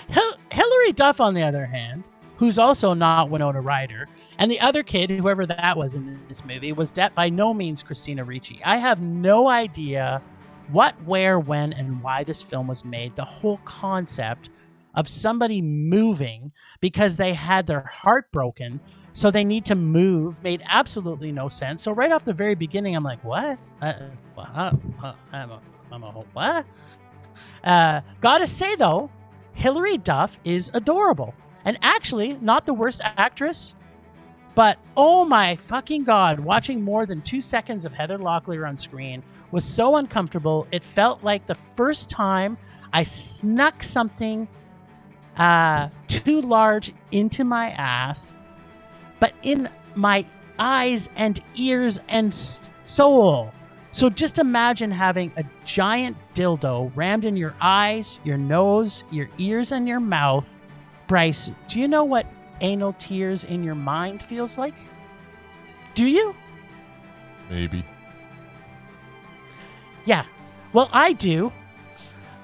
Hil- 0.08 0.36
Hilary 0.52 0.92
Duff, 0.92 1.20
on 1.20 1.32
the 1.34 1.42
other 1.42 1.64
hand, 1.66 2.08
who's 2.36 2.58
also 2.58 2.92
not 2.94 3.30
Winona 3.30 3.60
Ryder, 3.60 4.08
and 4.38 4.50
the 4.50 4.60
other 4.60 4.82
kid, 4.82 5.10
whoever 5.10 5.46
that 5.46 5.76
was 5.76 5.94
in 5.94 6.20
this 6.28 6.44
movie, 6.44 6.72
was 6.72 6.92
de- 6.92 7.10
by 7.14 7.28
no 7.28 7.52
means 7.52 7.82
Christina 7.82 8.24
Ricci. 8.24 8.60
I 8.64 8.76
have 8.76 9.00
no 9.00 9.48
idea 9.48 10.22
what, 10.70 10.94
where, 11.04 11.38
when, 11.38 11.72
and 11.72 12.02
why 12.02 12.24
this 12.24 12.42
film 12.42 12.68
was 12.68 12.84
made. 12.84 13.16
The 13.16 13.24
whole 13.24 13.58
concept 13.64 14.50
of 14.94 15.08
somebody 15.08 15.60
moving 15.62 16.52
because 16.80 17.16
they 17.16 17.32
had 17.34 17.66
their 17.66 17.82
heart 17.82 18.30
broken, 18.32 18.80
so 19.12 19.30
they 19.30 19.44
need 19.44 19.64
to 19.66 19.74
move, 19.74 20.42
made 20.42 20.62
absolutely 20.66 21.32
no 21.32 21.48
sense. 21.48 21.82
So 21.82 21.92
right 21.92 22.12
off 22.12 22.24
the 22.24 22.32
very 22.32 22.54
beginning, 22.54 22.94
I'm 22.94 23.04
like, 23.04 23.22
what? 23.24 23.58
Uh, 23.82 23.92
uh, 24.36 24.72
uh, 25.02 25.12
I'm 25.32 25.50
a, 25.50 25.60
I'm 25.90 26.02
a 26.04 26.10
whole 26.10 26.26
what? 26.32 26.64
Uh, 27.64 28.00
gotta 28.20 28.46
say 28.46 28.76
though, 28.76 29.10
Hilary 29.54 29.98
Duff 29.98 30.38
is 30.44 30.70
adorable, 30.74 31.34
and 31.64 31.78
actually 31.82 32.38
not 32.40 32.66
the 32.66 32.74
worst 32.74 33.00
actress. 33.02 33.74
But 34.58 34.78
oh 34.96 35.24
my 35.24 35.54
fucking 35.54 36.02
god, 36.02 36.40
watching 36.40 36.82
more 36.82 37.06
than 37.06 37.22
two 37.22 37.40
seconds 37.40 37.84
of 37.84 37.92
Heather 37.92 38.18
Locklear 38.18 38.68
on 38.68 38.76
screen 38.76 39.22
was 39.52 39.64
so 39.64 39.94
uncomfortable. 39.94 40.66
It 40.72 40.82
felt 40.82 41.22
like 41.22 41.46
the 41.46 41.54
first 41.54 42.10
time 42.10 42.58
I 42.92 43.04
snuck 43.04 43.84
something 43.84 44.48
uh, 45.36 45.90
too 46.08 46.40
large 46.40 46.92
into 47.12 47.44
my 47.44 47.70
ass, 47.70 48.34
but 49.20 49.32
in 49.44 49.68
my 49.94 50.26
eyes 50.58 51.08
and 51.14 51.40
ears 51.54 52.00
and 52.08 52.34
soul. 52.34 53.52
So 53.92 54.10
just 54.10 54.40
imagine 54.40 54.90
having 54.90 55.30
a 55.36 55.44
giant 55.64 56.16
dildo 56.34 56.90
rammed 56.96 57.24
in 57.24 57.36
your 57.36 57.54
eyes, 57.60 58.18
your 58.24 58.38
nose, 58.38 59.04
your 59.12 59.28
ears, 59.38 59.70
and 59.70 59.86
your 59.86 60.00
mouth. 60.00 60.58
Bryce, 61.06 61.48
do 61.68 61.78
you 61.78 61.86
know 61.86 62.02
what 62.02 62.26
anal 62.60 62.92
tears 62.94 63.44
in 63.44 63.62
your 63.62 63.74
mind 63.74 64.22
feels 64.22 64.58
like? 64.58 64.74
Do 65.94 66.06
you? 66.06 66.34
Maybe. 67.50 67.84
Yeah. 70.04 70.24
Well, 70.72 70.88
I 70.92 71.12
do. 71.12 71.52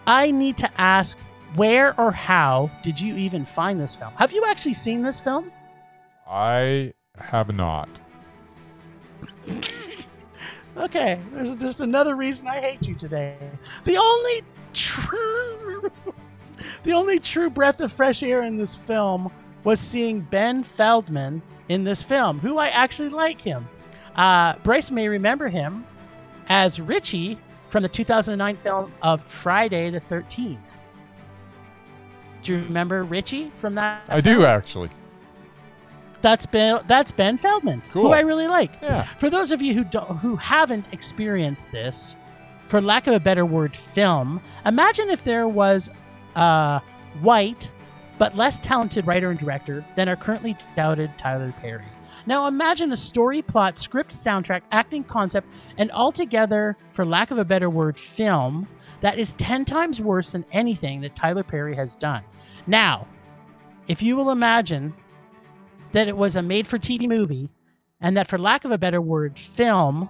I 0.06 0.30
need 0.30 0.58
to 0.58 0.80
ask 0.80 1.18
where 1.54 1.98
or 1.98 2.10
how 2.10 2.70
did 2.82 3.00
you 3.00 3.16
even 3.16 3.44
find 3.44 3.80
this 3.80 3.94
film? 3.94 4.12
Have 4.16 4.32
you 4.32 4.44
actually 4.44 4.74
seen 4.74 5.02
this 5.02 5.20
film? 5.20 5.52
I 6.26 6.92
have 7.16 7.54
not. 7.54 8.00
Okay, 10.76 11.20
there's 11.32 11.54
just 11.54 11.80
another 11.80 12.16
reason 12.16 12.48
I 12.48 12.60
hate 12.60 12.88
you 12.88 12.96
today. 12.96 13.36
The 13.84 13.96
only 13.96 14.42
true 14.72 15.90
The 16.84 16.92
only 16.92 17.18
true 17.18 17.48
breath 17.48 17.80
of 17.80 17.92
fresh 17.92 18.22
air 18.22 18.42
in 18.42 18.56
this 18.56 18.76
film 18.76 19.32
was 19.64 19.80
seeing 19.80 20.20
Ben 20.20 20.62
Feldman 20.62 21.42
in 21.68 21.84
this 21.84 22.02
film, 22.02 22.38
who 22.38 22.58
I 22.58 22.68
actually 22.68 23.08
like 23.08 23.40
him. 23.40 23.66
Uh, 24.14 24.54
Bryce 24.62 24.90
may 24.90 25.08
remember 25.08 25.48
him 25.48 25.84
as 26.48 26.78
Richie 26.78 27.38
from 27.68 27.82
the 27.82 27.88
2009 27.88 28.56
film 28.56 28.92
of 29.02 29.22
Friday 29.24 29.90
the 29.90 30.00
13th. 30.00 30.58
Do 32.42 32.54
you 32.54 32.62
remember 32.64 33.02
Richie 33.04 33.50
from 33.56 33.74
that? 33.76 34.02
I 34.08 34.20
do 34.20 34.44
actually. 34.44 34.90
That's 36.20 36.46
Ben. 36.46 36.80
That's 36.86 37.10
Ben 37.10 37.36
Feldman, 37.38 37.82
Cool. 37.90 38.04
who 38.06 38.12
I 38.12 38.20
really 38.20 38.46
like. 38.46 38.72
Yeah. 38.82 39.02
For 39.18 39.28
those 39.28 39.50
of 39.52 39.60
you 39.60 39.74
who 39.74 39.84
don't, 39.84 40.18
who 40.18 40.36
haven't 40.36 40.92
experienced 40.92 41.70
this, 41.70 42.16
for 42.68 42.80
lack 42.80 43.06
of 43.06 43.14
a 43.14 43.20
better 43.20 43.44
word, 43.44 43.76
film. 43.76 44.40
Imagine 44.64 45.10
if 45.10 45.22
there 45.24 45.46
was 45.48 45.90
a 46.36 46.80
white 47.20 47.70
but 48.18 48.36
less 48.36 48.60
talented 48.60 49.06
writer 49.06 49.30
and 49.30 49.38
director 49.38 49.84
than 49.96 50.08
our 50.08 50.16
currently 50.16 50.56
doubted 50.76 51.16
Tyler 51.18 51.52
Perry. 51.58 51.84
Now 52.26 52.46
imagine 52.46 52.90
a 52.92 52.96
story, 52.96 53.42
plot, 53.42 53.76
script, 53.76 54.10
soundtrack, 54.10 54.62
acting 54.72 55.04
concept, 55.04 55.48
and 55.76 55.90
altogether, 55.92 56.76
for 56.92 57.04
lack 57.04 57.30
of 57.30 57.38
a 57.38 57.44
better 57.44 57.68
word, 57.68 57.98
film 57.98 58.66
that 59.00 59.18
is 59.18 59.34
10 59.34 59.66
times 59.66 60.00
worse 60.00 60.32
than 60.32 60.46
anything 60.52 61.02
that 61.02 61.16
Tyler 61.16 61.42
Perry 61.42 61.76
has 61.76 61.94
done. 61.94 62.22
Now, 62.66 63.06
if 63.88 64.02
you 64.02 64.16
will 64.16 64.30
imagine 64.30 64.94
that 65.92 66.08
it 66.08 66.16
was 66.16 66.36
a 66.36 66.42
made 66.42 66.66
for 66.66 66.78
TV 66.78 67.06
movie, 67.06 67.50
and 68.00 68.16
that, 68.16 68.28
for 68.28 68.38
lack 68.38 68.64
of 68.64 68.70
a 68.70 68.78
better 68.78 69.00
word, 69.00 69.38
film, 69.38 70.08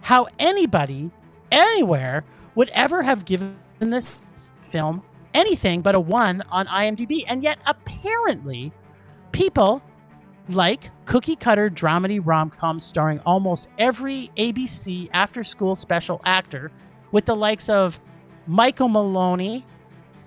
how 0.00 0.26
anybody, 0.38 1.10
anywhere, 1.50 2.24
would 2.54 2.70
ever 2.70 3.02
have 3.02 3.24
given 3.24 3.56
this 3.80 4.52
film 4.56 5.02
anything 5.34 5.82
but 5.82 5.94
a 5.94 6.00
one 6.00 6.42
on 6.50 6.66
IMDb. 6.66 7.24
And 7.26 7.42
yet, 7.42 7.58
apparently, 7.66 8.72
people 9.32 9.82
like 10.48 10.90
cookie 11.04 11.36
cutter 11.36 11.70
dramedy 11.70 12.20
rom 12.22 12.50
coms 12.50 12.84
starring 12.84 13.20
almost 13.20 13.68
every 13.78 14.30
ABC 14.36 15.08
after 15.12 15.42
school 15.42 15.74
special 15.74 16.20
actor, 16.24 16.70
with 17.12 17.26
the 17.26 17.36
likes 17.36 17.68
of 17.68 18.00
Michael 18.46 18.88
Maloney, 18.88 19.64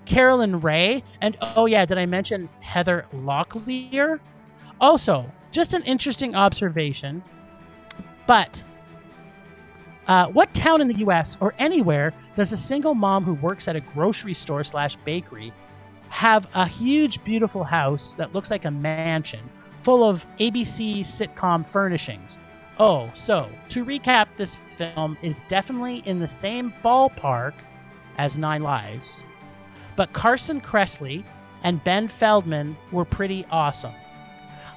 Caroline 0.05 0.57
Rhea, 0.57 1.01
and 1.21 1.37
oh, 1.41 1.65
yeah, 1.65 1.85
did 1.85 1.97
I 1.97 2.05
mention 2.05 2.47
Heather 2.61 3.05
Locklear? 3.13 4.19
Also, 4.79 5.29
just 5.51 5.73
an 5.73 5.83
interesting 5.83 6.35
observation, 6.35 7.23
but 8.27 8.63
uh, 10.07 10.27
what 10.27 10.53
town 10.53 10.81
in 10.81 10.87
the 10.87 10.95
U.S. 10.95 11.37
or 11.39 11.53
anywhere 11.57 12.13
does 12.35 12.51
a 12.51 12.57
single 12.57 12.93
mom 12.93 13.23
who 13.23 13.33
works 13.35 13.67
at 13.67 13.75
a 13.75 13.81
grocery 13.81 14.33
store 14.33 14.63
slash 14.63 14.95
bakery 14.97 15.51
have 16.09 16.47
a 16.53 16.67
huge, 16.67 17.23
beautiful 17.23 17.63
house 17.63 18.15
that 18.15 18.33
looks 18.33 18.51
like 18.51 18.65
a 18.65 18.71
mansion 18.71 19.49
full 19.79 20.03
of 20.03 20.25
ABC 20.39 21.01
sitcom 21.01 21.65
furnishings? 21.65 22.37
Oh, 22.77 23.09
so 23.13 23.49
to 23.69 23.85
recap, 23.85 24.27
this 24.37 24.57
film 24.77 25.17
is 25.21 25.43
definitely 25.47 26.03
in 26.05 26.19
the 26.19 26.27
same 26.27 26.73
ballpark 26.83 27.53
as 28.17 28.37
Nine 28.37 28.63
Lives, 28.63 29.23
but 29.95 30.13
Carson 30.13 30.61
Kressley 30.61 31.23
and 31.63 31.83
Ben 31.83 32.07
Feldman 32.07 32.77
were 32.91 33.05
pretty 33.05 33.45
awesome. 33.49 33.93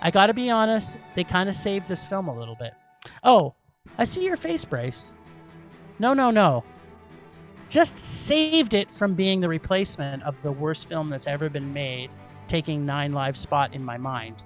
I 0.01 0.11
gotta 0.11 0.33
be 0.33 0.49
honest, 0.49 0.97
they 1.15 1.25
kind 1.25 1.49
of 1.49 1.57
saved 1.57 1.89
this 1.89 2.07
film 2.07 2.29
a 2.29 2.39
little 2.39 2.55
bit. 2.55 2.73
Oh, 3.25 3.55
I 3.97 4.05
see 4.05 4.25
your 4.25 4.37
face, 4.37 4.65
Bryce. 4.65 5.13
No, 5.99 6.15
no, 6.15 6.31
no. 6.31 6.65
Just 7.69 7.99
saved 7.99 8.73
it 8.73 8.91
from 8.95 9.15
being 9.15 9.41
the 9.41 9.49
replacement 9.49 10.23
of 10.23 10.41
the 10.43 10.53
worst 10.53 10.89
film 10.89 11.11
that's 11.11 11.27
ever 11.27 11.51
been 11.51 11.73
made, 11.73 12.11
taking 12.47 12.87
Nine 12.87 13.13
Lives' 13.13 13.41
spot 13.41 13.75
in 13.75 13.85
my 13.85 13.99
mind. 13.99 14.43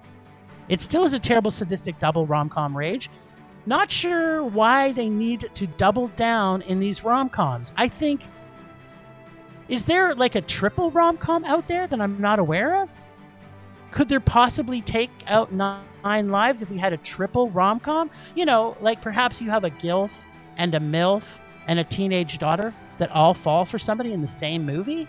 It 0.69 0.81
still 0.81 1.05
is 1.05 1.15
a 1.15 1.19
terrible 1.19 1.51
sadistic 1.51 1.99
double 1.99 2.27
rom 2.27 2.49
com 2.49 2.77
rage. 2.77 3.11
Not 3.65 3.91
sure 3.91 4.43
why 4.43 4.93
they 4.93 5.09
need 5.09 5.51
to 5.55 5.67
double 5.67 6.09
down 6.09 6.63
in 6.63 6.81
these 6.81 7.05
rom 7.05 7.29
coms. 7.29 7.73
I 7.77 7.89
think. 7.89 8.23
Is 9.69 9.85
there 9.85 10.15
like 10.15 10.35
a 10.35 10.41
triple 10.41 10.91
rom 10.91 11.17
com 11.17 11.45
out 11.45 11.69
there 11.69 11.87
that 11.87 12.01
I'm 12.01 12.21
not 12.21 12.39
aware 12.39 12.83
of? 12.83 12.91
Could 13.93 14.09
there 14.09 14.21
possibly 14.21 14.81
take 14.81 15.11
out 15.27 15.53
nine 15.53 16.31
lives 16.31 16.63
if 16.63 16.71
we 16.71 16.79
had 16.79 16.93
a 16.93 16.97
triple 16.97 17.51
rom 17.51 17.79
com? 17.79 18.11
You 18.35 18.47
know, 18.47 18.77
like 18.81 19.01
perhaps 19.01 19.41
you 19.41 19.51
have 19.51 19.65
a 19.65 19.71
GILF 19.71 20.25
and 20.57 20.75
a 20.75 20.81
MILF 20.81 21.39
and 21.67 21.79
a 21.79 21.85
teenage 21.85 22.39
daughter 22.39 22.75
that 22.99 23.11
all 23.11 23.35
fall 23.35 23.65
for 23.65 23.79
somebody 23.79 24.13
in 24.13 24.21
the 24.21 24.29
same 24.29 24.65
movie? 24.65 25.09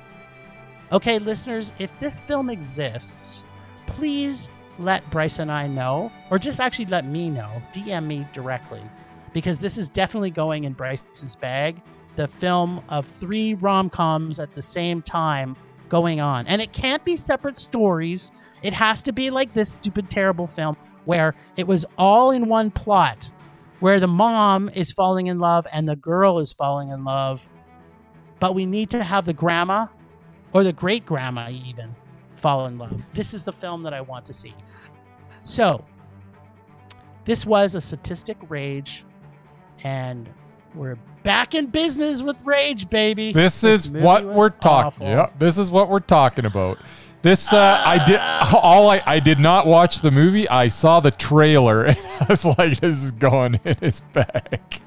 Okay, 0.91 1.19
listeners, 1.19 1.73
if 1.79 1.97
this 1.99 2.19
film 2.19 2.49
exists, 2.49 3.43
please 3.87 4.49
let 4.79 5.09
Bryce 5.09 5.39
and 5.39 5.51
I 5.51 5.67
know, 5.67 6.11
or 6.29 6.39
just 6.39 6.59
actually 6.59 6.85
let 6.85 7.05
me 7.05 7.29
know. 7.29 7.61
DM 7.73 8.05
me 8.05 8.27
directly, 8.33 8.81
because 9.33 9.59
this 9.59 9.77
is 9.77 9.89
definitely 9.89 10.31
going 10.31 10.63
in 10.63 10.73
Bryce's 10.73 11.35
bag. 11.35 11.81
The 12.15 12.27
film 12.27 12.83
of 12.89 13.05
three 13.05 13.55
rom 13.55 13.89
coms 13.89 14.39
at 14.39 14.51
the 14.53 14.61
same 14.61 15.01
time 15.01 15.55
going 15.89 16.19
on. 16.19 16.47
And 16.47 16.61
it 16.61 16.73
can't 16.73 17.03
be 17.03 17.15
separate 17.15 17.57
stories. 17.57 18.31
It 18.61 18.73
has 18.73 19.01
to 19.03 19.11
be 19.11 19.29
like 19.29 19.53
this 19.53 19.71
stupid, 19.71 20.09
terrible 20.09 20.47
film 20.47 20.77
where 21.05 21.35
it 21.57 21.67
was 21.67 21.85
all 21.97 22.31
in 22.31 22.47
one 22.47 22.71
plot, 22.71 23.31
where 23.83 23.99
the 23.99 24.07
mom 24.07 24.69
is 24.69 24.93
falling 24.93 25.27
in 25.27 25.39
love 25.39 25.67
and 25.73 25.89
the 25.89 25.95
girl 25.97 26.39
is 26.39 26.53
falling 26.53 26.87
in 26.87 27.03
love. 27.03 27.49
But 28.39 28.55
we 28.55 28.65
need 28.65 28.89
to 28.91 29.03
have 29.03 29.25
the 29.25 29.33
grandma 29.33 29.87
or 30.53 30.63
the 30.63 30.71
great 30.71 31.05
grandma 31.05 31.49
even 31.49 31.93
fall 32.35 32.65
in 32.67 32.77
love. 32.77 33.01
This 33.13 33.33
is 33.33 33.43
the 33.43 33.51
film 33.51 33.83
that 33.83 33.93
I 33.93 33.99
want 33.99 34.23
to 34.27 34.33
see. 34.33 34.55
So, 35.43 35.83
this 37.25 37.45
was 37.45 37.75
a 37.75 37.81
statistic 37.81 38.37
rage, 38.47 39.03
and 39.83 40.29
we're 40.75 40.97
back 41.23 41.53
in 41.53 41.65
business 41.65 42.21
with 42.21 42.41
rage, 42.45 42.89
baby. 42.89 43.33
This, 43.33 43.65
is 43.65 43.89
what 43.89 44.23
we're 44.23 44.47
talking. 44.47 45.07
Yep, 45.07 45.39
this 45.39 45.57
is 45.57 45.69
what 45.69 45.89
we're 45.89 45.99
talking 45.99 46.45
about. 46.45 46.77
This 47.23 47.53
uh, 47.53 47.81
I 47.85 48.03
did 48.05 48.19
all 48.53 48.89
I 48.89 49.01
I 49.05 49.19
did 49.21 49.39
not 49.39 49.65
watch 49.65 50.01
the 50.01 50.11
movie. 50.11 50.47
I 50.49 50.67
saw 50.67 50.99
the 50.99 51.09
trailer 51.11 51.83
and 51.85 51.97
I 52.19 52.25
was 52.29 52.43
like, 52.45 52.79
this 52.81 53.01
is 53.01 53.11
going 53.13 53.59
in 53.63 53.77
his 53.77 54.01
bag. 54.01 54.81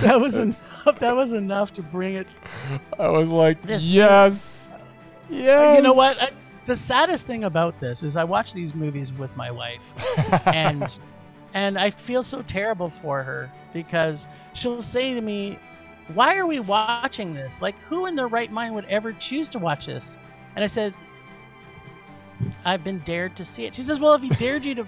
That 0.00 0.20
was 0.20 0.38
enough. 0.38 0.62
That 1.00 1.16
was 1.16 1.32
enough 1.32 1.72
to 1.74 1.82
bring 1.82 2.14
it. 2.14 2.28
I 2.96 3.08
was 3.08 3.30
like, 3.32 3.60
This- 3.62 3.88
yes, 3.88 4.68
yes. 5.28 5.76
You 5.76 5.82
know 5.82 5.94
what? 5.94 6.22
I, 6.22 6.30
the 6.64 6.76
saddest 6.76 7.26
thing 7.26 7.42
about 7.42 7.80
this 7.80 8.04
is 8.04 8.14
I 8.16 8.22
watch 8.22 8.52
these 8.52 8.72
movies 8.72 9.12
with 9.12 9.36
my 9.36 9.50
wife, 9.50 9.82
and 10.46 10.96
and 11.54 11.76
I 11.76 11.90
feel 11.90 12.22
so 12.22 12.42
terrible 12.42 12.88
for 12.88 13.24
her 13.24 13.50
because 13.72 14.28
she'll 14.52 14.80
say 14.80 15.12
to 15.14 15.20
me, 15.20 15.58
"Why 16.14 16.36
are 16.36 16.46
we 16.46 16.60
watching 16.60 17.34
this? 17.34 17.60
Like, 17.60 17.76
who 17.88 18.06
in 18.06 18.14
their 18.14 18.28
right 18.28 18.50
mind 18.52 18.76
would 18.76 18.84
ever 18.84 19.12
choose 19.12 19.50
to 19.50 19.58
watch 19.58 19.86
this?" 19.86 20.16
And 20.56 20.64
I 20.64 20.66
said, 20.66 20.94
"I've 22.64 22.82
been 22.82 22.98
dared 23.00 23.36
to 23.36 23.44
see 23.44 23.64
it." 23.66 23.74
She 23.74 23.82
says, 23.82 24.00
"Well, 24.00 24.14
if 24.14 24.22
he 24.22 24.28
dared 24.30 24.64
you 24.64 24.74
to 24.76 24.86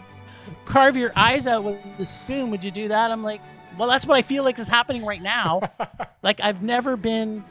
carve 0.64 0.96
your 0.96 1.12
eyes 1.14 1.46
out 1.46 1.62
with 1.62 1.78
the 1.98 2.06
spoon, 2.06 2.50
would 2.50 2.64
you 2.64 2.70
do 2.70 2.88
that?" 2.88 3.10
I'm 3.10 3.22
like, 3.22 3.40
"Well, 3.78 3.88
that's 3.88 4.06
what 4.06 4.16
I 4.16 4.22
feel 4.22 4.42
like 4.44 4.58
is 4.58 4.68
happening 4.68 5.04
right 5.04 5.22
now. 5.22 5.60
like, 6.22 6.40
I've 6.40 6.62
never 6.62 6.96
been." 6.96 7.44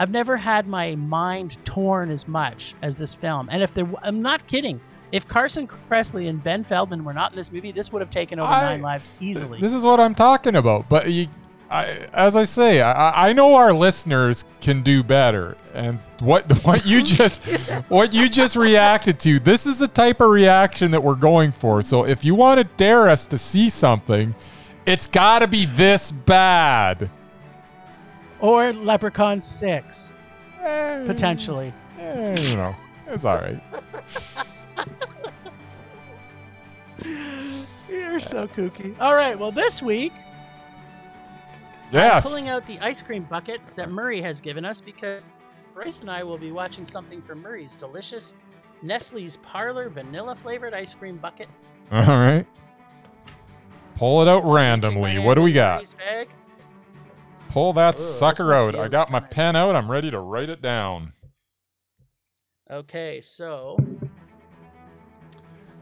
I've 0.00 0.12
never 0.12 0.36
had 0.36 0.68
my 0.68 0.94
mind 0.94 1.58
torn 1.64 2.08
as 2.12 2.28
much 2.28 2.76
as 2.82 2.94
this 2.94 3.14
film. 3.14 3.48
And 3.50 3.64
if 3.64 3.74
there, 3.74 3.84
I'm 4.00 4.22
not 4.22 4.46
kidding. 4.46 4.80
If 5.10 5.26
Carson 5.26 5.66
Kressley 5.66 6.28
and 6.28 6.40
Ben 6.40 6.62
Feldman 6.62 7.02
were 7.02 7.12
not 7.12 7.32
in 7.32 7.36
this 7.36 7.50
movie, 7.50 7.72
this 7.72 7.90
would 7.90 8.00
have 8.00 8.08
taken 8.08 8.38
over 8.38 8.48
I- 8.48 8.74
nine 8.74 8.80
lives 8.80 9.10
easily. 9.18 9.58
This 9.58 9.74
is 9.74 9.82
what 9.82 9.98
I'm 9.98 10.14
talking 10.14 10.54
about. 10.54 10.88
But 10.88 11.10
you, 11.10 11.26
I, 11.70 12.06
as 12.14 12.34
I 12.34 12.44
say, 12.44 12.80
I, 12.80 13.28
I 13.28 13.32
know 13.34 13.54
our 13.54 13.72
listeners 13.74 14.44
can 14.60 14.82
do 14.82 15.02
better. 15.02 15.56
And 15.74 15.98
what 16.20 16.50
what 16.64 16.86
you 16.86 17.02
just 17.02 17.44
what 17.88 18.12
you 18.14 18.28
just 18.28 18.56
reacted 18.56 19.20
to, 19.20 19.38
this 19.38 19.66
is 19.66 19.78
the 19.78 19.88
type 19.88 20.20
of 20.20 20.30
reaction 20.30 20.90
that 20.92 21.02
we're 21.02 21.14
going 21.14 21.52
for. 21.52 21.82
So 21.82 22.06
if 22.06 22.24
you 22.24 22.34
want 22.34 22.58
to 22.58 22.64
dare 22.76 23.08
us 23.08 23.26
to 23.26 23.38
see 23.38 23.68
something, 23.68 24.34
it's 24.86 25.06
got 25.06 25.40
to 25.40 25.46
be 25.46 25.66
this 25.66 26.10
bad. 26.10 27.10
or 28.40 28.72
Leprechaun 28.72 29.42
Six, 29.42 30.12
Eh, 30.62 31.04
potentially. 31.06 31.72
eh, 31.98 32.34
you 32.40 32.56
know, 32.56 32.74
it's 33.08 33.24
all 33.26 33.36
right. 33.38 33.60
You're 37.88 38.20
so 38.20 38.46
kooky. 38.48 38.94
All 39.00 39.14
right. 39.14 39.38
Well, 39.38 39.52
this 39.52 39.82
week 39.82 40.12
Yes. 41.90 42.24
pulling 42.24 42.48
out 42.48 42.66
the 42.66 42.78
ice 42.80 43.02
cream 43.02 43.24
bucket 43.24 43.60
that 43.76 43.90
Murray 43.90 44.20
has 44.20 44.40
given 44.40 44.64
us 44.64 44.80
because 44.80 45.30
Bryce 45.74 46.00
and 46.00 46.10
I 46.10 46.22
will 46.22 46.38
be 46.38 46.52
watching 46.52 46.84
something 46.84 47.22
from 47.22 47.40
Murray's 47.40 47.76
delicious 47.76 48.34
Nestle's 48.82 49.36
Parlor 49.38 49.88
vanilla 49.88 50.34
flavored 50.34 50.74
ice 50.74 50.94
cream 50.94 51.16
bucket. 51.16 51.48
All 51.92 52.02
right. 52.02 52.46
Pull 53.96 54.22
it 54.22 54.28
out 54.28 54.44
randomly. 54.44 55.18
What 55.18 55.34
do 55.34 55.42
we 55.42 55.52
got? 55.52 55.94
Pull 57.48 57.72
that 57.72 57.96
this 57.96 58.18
sucker 58.18 58.52
out. 58.52 58.74
I 58.74 58.88
got 58.88 59.10
my 59.10 59.20
pen 59.20 59.56
out. 59.56 59.74
I'm 59.74 59.90
ready 59.90 60.10
to 60.10 60.20
write 60.20 60.50
it 60.50 60.62
down. 60.62 61.14
Okay, 62.70 63.20
so 63.22 63.78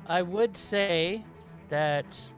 I 0.06 0.22
would 0.22 0.56
say 0.56 1.24
that 1.68 2.28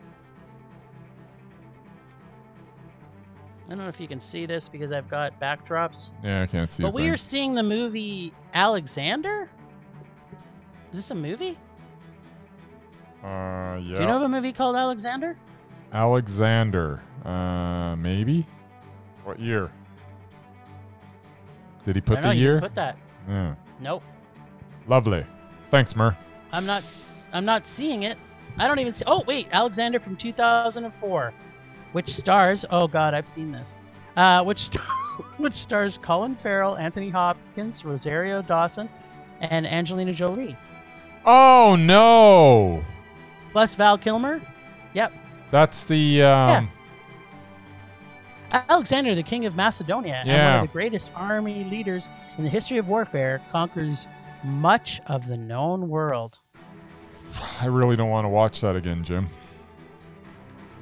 I 3.68 3.72
don't 3.72 3.78
know 3.78 3.88
if 3.88 4.00
you 4.00 4.08
can 4.08 4.20
see 4.20 4.46
this 4.46 4.66
because 4.68 4.92
I've 4.92 5.08
got 5.10 5.38
backdrops, 5.40 6.10
Yeah, 6.24 6.42
I 6.42 6.46
can't 6.46 6.72
see. 6.72 6.82
but 6.82 6.94
we 6.94 7.02
thing. 7.02 7.10
are 7.10 7.16
seeing 7.18 7.54
the 7.54 7.62
movie 7.62 8.32
Alexander. 8.54 9.50
Is 10.90 10.98
this 11.00 11.10
a 11.10 11.14
movie? 11.14 11.58
Uh, 13.22 13.26
yeah. 13.26 13.96
Do 13.96 14.00
you 14.00 14.06
know 14.06 14.16
of 14.16 14.22
a 14.22 14.28
movie 14.28 14.52
called 14.52 14.74
Alexander? 14.74 15.36
Alexander. 15.92 17.02
Uh, 17.26 17.94
maybe. 17.96 18.46
What 19.24 19.38
year? 19.38 19.70
Did 21.84 21.96
he 21.96 22.00
put 22.00 22.22
know, 22.22 22.30
the 22.30 22.34
you 22.36 22.40
year? 22.42 22.52
didn't 22.54 22.62
Put 22.70 22.74
that. 22.76 22.96
yeah. 23.28 23.54
Nope. 23.80 24.02
Lovely. 24.86 25.26
Thanks, 25.70 25.94
Mer. 25.94 26.16
I'm 26.52 26.64
not. 26.64 26.84
I'm 27.34 27.44
not 27.44 27.66
seeing 27.66 28.04
it. 28.04 28.16
I 28.56 28.66
don't 28.66 28.78
even 28.78 28.94
see. 28.94 29.04
Oh 29.06 29.22
wait, 29.26 29.48
Alexander 29.52 30.00
from 30.00 30.16
2004, 30.16 31.32
which 31.92 32.08
stars. 32.08 32.64
Oh 32.70 32.88
God, 32.88 33.14
I've 33.14 33.28
seen 33.28 33.52
this. 33.52 33.76
Uh, 34.16 34.42
which 34.42 34.58
star, 34.58 34.84
which 35.36 35.54
stars 35.54 35.98
Colin 35.98 36.34
Farrell, 36.36 36.76
Anthony 36.76 37.10
Hopkins, 37.10 37.84
Rosario 37.84 38.42
Dawson, 38.42 38.88
and 39.40 39.66
Angelina 39.66 40.12
Jolie, 40.12 40.56
Oh 41.24 41.76
no, 41.76 42.82
plus 43.52 43.74
Val 43.74 43.98
Kilmer. 43.98 44.40
Yep, 44.94 45.12
that's 45.50 45.84
the 45.84 46.22
um. 46.22 46.70
Alexander, 48.50 49.14
the 49.14 49.22
king 49.22 49.44
of 49.44 49.54
Macedonia 49.54 50.22
and 50.24 50.28
one 50.30 50.62
of 50.62 50.68
the 50.68 50.72
greatest 50.72 51.10
army 51.14 51.64
leaders 51.64 52.08
in 52.38 52.44
the 52.44 52.50
history 52.50 52.78
of 52.78 52.88
warfare, 52.88 53.42
conquers 53.50 54.06
much 54.42 55.02
of 55.06 55.26
the 55.28 55.36
known 55.36 55.90
world. 55.90 56.38
I 57.60 57.66
really 57.66 57.94
don't 57.94 58.08
want 58.08 58.24
to 58.24 58.30
watch 58.30 58.62
that 58.62 58.74
again, 58.74 59.04
Jim. 59.04 59.28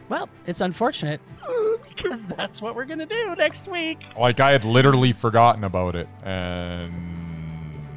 Well, 0.09 0.29
it's 0.47 0.61
unfortunate 0.61 1.21
because 1.89 2.25
that's 2.25 2.63
what 2.63 2.75
we're 2.77 2.85
gonna 2.85 3.07
do 3.07 3.35
next 3.37 3.69
week. 3.69 4.07
Like 4.19 4.41
I 4.41 4.53
had 4.53 4.65
literally 4.65 5.13
forgotten 5.13 5.65
about 5.65 5.97
it, 5.97 6.09
and 6.23 6.93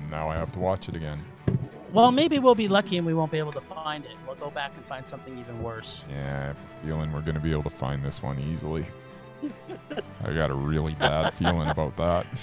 now 0.10 0.30
I 0.30 0.38
have 0.38 0.52
to 0.54 0.60
watch 0.60 0.90
it 0.90 0.96
again. 0.96 1.24
Well, 1.92 2.12
maybe 2.12 2.38
we'll 2.38 2.56
be 2.56 2.68
lucky 2.68 2.98
and 2.98 3.06
we 3.06 3.16
won't 3.16 3.32
be 3.32 3.40
able 3.40 3.52
to 3.54 3.62
find 3.62 4.06
it. 4.06 4.12
We'll 4.28 4.36
go 4.36 4.52
back 4.52 4.74
and 4.76 4.86
find 4.86 5.06
something 5.08 5.38
even 5.40 5.62
worse. 5.64 6.04
Yeah, 6.10 6.16
I 6.16 6.46
have 6.48 6.58
a 6.58 6.86
feeling 6.86 7.12
we're 7.12 7.22
gonna 7.22 7.40
be 7.40 7.52
able 7.52 7.64
to 7.64 7.70
find 7.70 8.04
this 8.04 8.22
one 8.22 8.40
easily. 8.40 8.86
I 10.24 10.34
got 10.34 10.52
a 10.52 10.54
really 10.54 10.94
bad 10.96 11.34
feeling 11.34 11.70
about 11.70 11.96
that. 11.98 12.26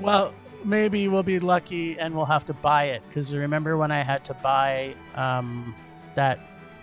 Well, 0.00 0.32
maybe 0.64 1.08
we'll 1.08 1.24
be 1.24 1.40
lucky 1.40 1.98
and 1.98 2.14
we'll 2.14 2.24
have 2.26 2.44
to 2.46 2.54
buy 2.54 2.84
it 2.84 3.02
because 3.08 3.34
remember 3.34 3.76
when 3.76 3.90
I 3.90 4.02
had 4.04 4.24
to 4.26 4.34
buy 4.34 4.94
um, 5.16 5.74
that 6.14 6.38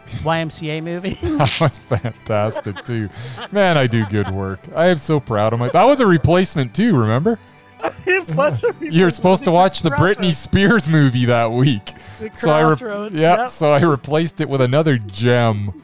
YMCA 0.08 0.84
movie? 0.84 1.10
That 1.38 1.58
was 1.60 1.78
fantastic 1.78 2.84
too. 2.86 3.10
Man, 3.52 3.78
I 3.78 3.88
do 3.88 4.06
good 4.06 4.30
work. 4.32 4.60
I 4.76 4.88
am 4.88 4.98
so 4.98 5.20
proud 5.20 5.54
of 5.54 5.60
my. 5.60 5.70
That 5.70 5.84
was 5.86 6.00
a 6.00 6.06
replacement 6.08 6.76
too. 6.76 6.96
Remember? 6.96 7.40
You're 8.82 9.10
supposed 9.12 9.44
to 9.44 9.52
watch 9.52 9.82
the 9.82 9.92
Britney 9.92 10.34
Spears 10.34 10.88
movie 10.88 11.26
that 11.26 11.52
week. 11.52 11.92
The 12.20 12.32
So 12.38 12.50
I 12.50 12.62
re- 12.62 13.10
yeah, 13.14 13.42
yep. 13.44 13.50
so 13.52 13.72
I 13.72 13.82
replaced 13.82 14.42
it 14.42 14.50
with 14.50 14.62
another 14.62 14.98
gem. 14.98 15.84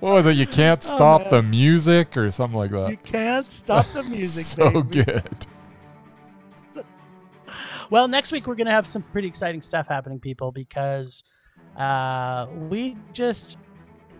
what 0.00 0.12
was 0.12 0.26
it? 0.26 0.36
You 0.36 0.46
can't 0.46 0.84
Oh, 0.86 0.96
stop 0.96 1.22
man. 1.22 1.30
the 1.30 1.42
music 1.42 2.16
or 2.16 2.30
something 2.30 2.58
like 2.58 2.70
that. 2.70 2.90
You 2.90 2.96
can't 2.98 3.50
stop 3.50 3.86
the 3.92 4.04
music, 4.04 4.44
so 4.44 4.82
baby. 4.82 5.04
good. 5.04 5.46
Well, 7.90 8.06
next 8.06 8.32
week 8.32 8.46
we're 8.46 8.54
gonna 8.54 8.70
have 8.70 8.88
some 8.90 9.02
pretty 9.02 9.28
exciting 9.28 9.62
stuff 9.62 9.88
happening, 9.88 10.20
people, 10.20 10.52
because 10.52 11.22
uh, 11.78 12.46
we 12.68 12.96
just 13.12 13.56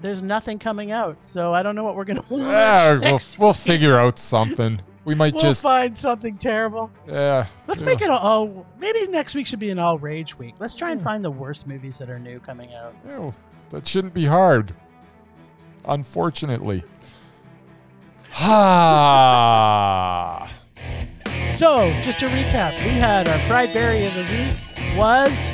there's 0.01 0.23
nothing 0.23 0.59
coming 0.59 0.93
out, 0.93 1.23
so 1.23 1.53
I 1.53 1.63
don't 1.63 1.75
know 1.75 1.85
what 1.85 1.97
we're 1.97 2.05
gonna 2.05 2.25
watch. 2.29 2.41
Yeah, 2.41 2.99
we'll, 2.99 3.21
we'll 3.39 3.53
figure 3.53 3.97
out 3.97 4.19
something. 4.19 4.81
We 5.05 5.15
might 5.15 5.33
We'll 5.33 5.43
just 5.43 5.63
find 5.63 5.97
something 5.97 6.37
terrible. 6.37 6.91
yeah. 7.07 7.47
Let's 7.67 7.81
yeah. 7.81 7.87
make 7.87 8.03
it 8.03 8.11
a 8.11 8.13
all. 8.13 8.67
Maybe 8.79 9.07
next 9.09 9.35
week 9.35 9.47
should 9.47 9.59
be 9.59 9.71
an 9.71 9.79
all 9.79 9.99
rage 9.99 10.39
week. 10.39 10.55
Let's 10.59 10.75
try 10.75 10.91
and 10.93 11.01
find 11.01 11.25
the 11.25 11.31
worst 11.31 11.67
movies 11.67 11.97
that 11.99 12.11
are 12.11 12.19
new 12.19 12.39
coming 12.41 12.75
out. 12.75 12.95
Yeah, 13.07 13.19
well, 13.19 13.35
that 13.71 13.87
shouldn't 13.89 14.13
be 14.15 14.27
hard. 14.27 14.75
Unfortunately. 15.87 16.83
Ah. 19.61 20.51
So, 21.55 21.91
just 22.03 22.21
to 22.21 22.27
recap, 22.27 22.77
we 22.85 22.91
had 22.91 23.29
our 23.29 23.39
fried 23.49 23.73
Barry 23.73 24.05
of 24.07 24.15
the 24.15 24.23
week 24.23 24.57
was 24.97 25.53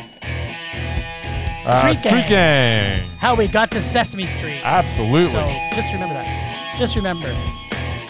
Uh, 1.67 1.81
Street 1.95 1.97
Street 2.11 2.29
Gang. 2.29 3.09
how 3.19 3.35
we 3.35 3.49
got 3.49 3.71
to 3.73 3.81
Sesame 3.81 4.27
Street. 4.27 4.61
Absolutely. 4.65 5.33
So 5.33 5.47
just 5.75 5.93
remember 5.93 6.15
that. 6.15 6.77
Just 6.79 6.97
remember. 6.97 7.29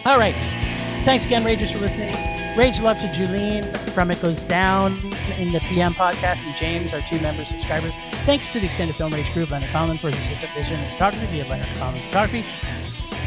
All 0.04 0.18
right. 0.18 0.34
Thanks 1.04 1.24
again, 1.26 1.42
Ragers, 1.44 1.72
for 1.72 1.78
listening. 1.78 2.14
Rage 2.56 2.80
love 2.80 2.98
to 2.98 3.06
Julene 3.08 3.64
from 3.90 4.10
It 4.10 4.20
Goes 4.22 4.40
Down 4.40 4.92
in 5.38 5.52
the 5.52 5.60
PM 5.60 5.92
podcast 5.92 6.46
and 6.46 6.54
James, 6.56 6.92
our 6.92 7.00
two 7.02 7.20
member 7.20 7.44
subscribers. 7.44 7.94
Thanks 8.24 8.48
to 8.50 8.60
the 8.60 8.66
extended 8.66 8.96
film 8.96 9.12
Rage 9.12 9.32
group, 9.34 9.50
Leonard 9.50 9.70
Conlon 9.70 9.98
for 9.98 10.10
his 10.10 10.20
assistant 10.22 10.52
vision 10.54 10.78
and 10.80 10.92
photography 10.92 11.26
via 11.26 11.46
Leonard 11.48 11.66
Conlon 11.78 12.04
Photography. 12.06 12.44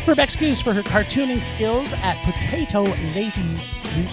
For 0.05 0.11
Rebecca 0.11 0.37
Goose 0.37 0.61
for 0.61 0.73
her 0.73 0.81
cartooning 0.83 1.43
skills 1.43 1.93
at 1.93 2.17
Potato 2.23 2.83
Lady 3.13 3.59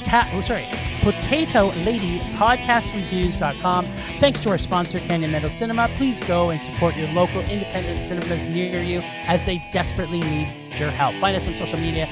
Cat. 0.04 0.28
Oh, 0.34 0.40
sorry, 0.40 0.66
Potato 1.05 1.66
Lady 1.84 2.18
Podcastreviews.com. 2.36 3.84
Thanks 4.18 4.40
to 4.40 4.48
our 4.48 4.59
sponsor, 4.59 4.98
Canyon 4.98 5.30
Meadow 5.30 5.48
Cinema. 5.48 5.90
Please 5.96 6.18
go 6.22 6.50
and 6.50 6.61
support 6.61 6.96
your 6.96 7.09
local 7.09 7.42
independent 7.42 8.02
cinemas 8.02 8.46
near 8.46 8.82
you 8.82 9.00
as 9.26 9.44
they 9.44 9.62
desperately 9.70 10.20
need 10.20 10.74
your 10.78 10.90
help. 10.90 11.14
Find 11.16 11.36
us 11.36 11.46
on 11.46 11.55
social 11.55 11.78
media 11.78 12.09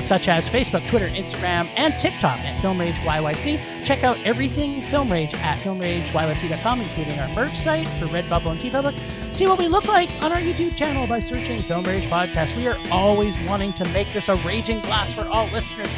such 0.00 0.28
as 0.28 0.48
Facebook, 0.48 0.86
Twitter, 0.86 1.08
Instagram, 1.08 1.68
and 1.76 1.98
TikTok 1.98 2.38
at 2.38 2.60
Film 2.60 2.80
Rage 2.80 2.96
YYC. 2.96 3.84
Check 3.84 4.04
out 4.04 4.18
everything 4.24 4.82
Film 4.82 5.10
Rage 5.10 5.34
at 5.34 5.58
film 5.62 5.78
rage 5.78 6.10
FilmRageYYC.com, 6.10 6.80
including 6.80 7.18
our 7.18 7.28
merch 7.34 7.54
site 7.54 7.88
for 7.88 8.06
Redbubble 8.06 8.50
and 8.50 8.60
TeePublic. 8.60 8.98
See 9.34 9.46
what 9.46 9.58
we 9.58 9.68
look 9.68 9.86
like 9.86 10.10
on 10.22 10.32
our 10.32 10.40
YouTube 10.40 10.76
channel 10.76 11.06
by 11.06 11.18
searching 11.20 11.62
Film 11.62 11.84
Rage 11.84 12.04
Podcast. 12.04 12.56
We 12.56 12.66
are 12.66 12.78
always 12.90 13.38
wanting 13.40 13.72
to 13.74 13.88
make 13.90 14.12
this 14.12 14.28
a 14.28 14.36
raging 14.36 14.80
blast 14.80 15.14
for 15.14 15.22
all 15.22 15.46
listeners. 15.48 15.88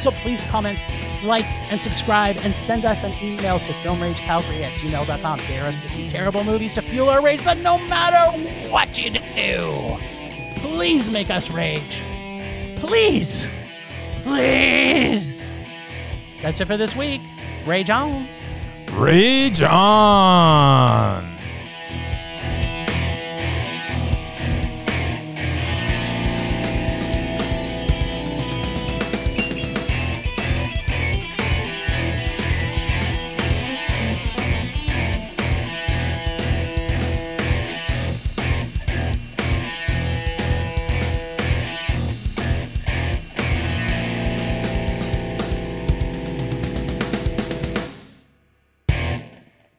So 0.00 0.10
please 0.10 0.42
comment, 0.44 0.78
like, 1.22 1.44
and 1.70 1.80
subscribe, 1.80 2.38
and 2.38 2.54
send 2.54 2.84
us 2.86 3.04
an 3.04 3.12
email 3.22 3.58
to 3.58 3.72
filmragecalgary 3.84 4.62
at 4.62 4.72
gmail.com. 4.80 5.38
Dare 5.38 5.66
us 5.66 5.82
to 5.82 5.88
see 5.88 6.08
terrible 6.08 6.42
movies 6.42 6.74
to 6.74 6.82
fuel 6.82 7.10
our 7.10 7.22
rage, 7.22 7.44
but 7.44 7.58
no 7.58 7.76
matter 7.76 8.38
what 8.70 8.96
you 8.98 9.10
do, 9.10 9.98
please 10.60 11.10
make 11.10 11.28
us 11.28 11.50
rage. 11.50 12.02
Please. 12.76 13.48
Please. 14.22 15.54
That's 16.40 16.60
it 16.60 16.66
for 16.66 16.78
this 16.78 16.96
week. 16.96 17.20
Rage 17.66 17.90
on. 17.90 18.26
Rage 18.92 19.62
on. 19.62 21.39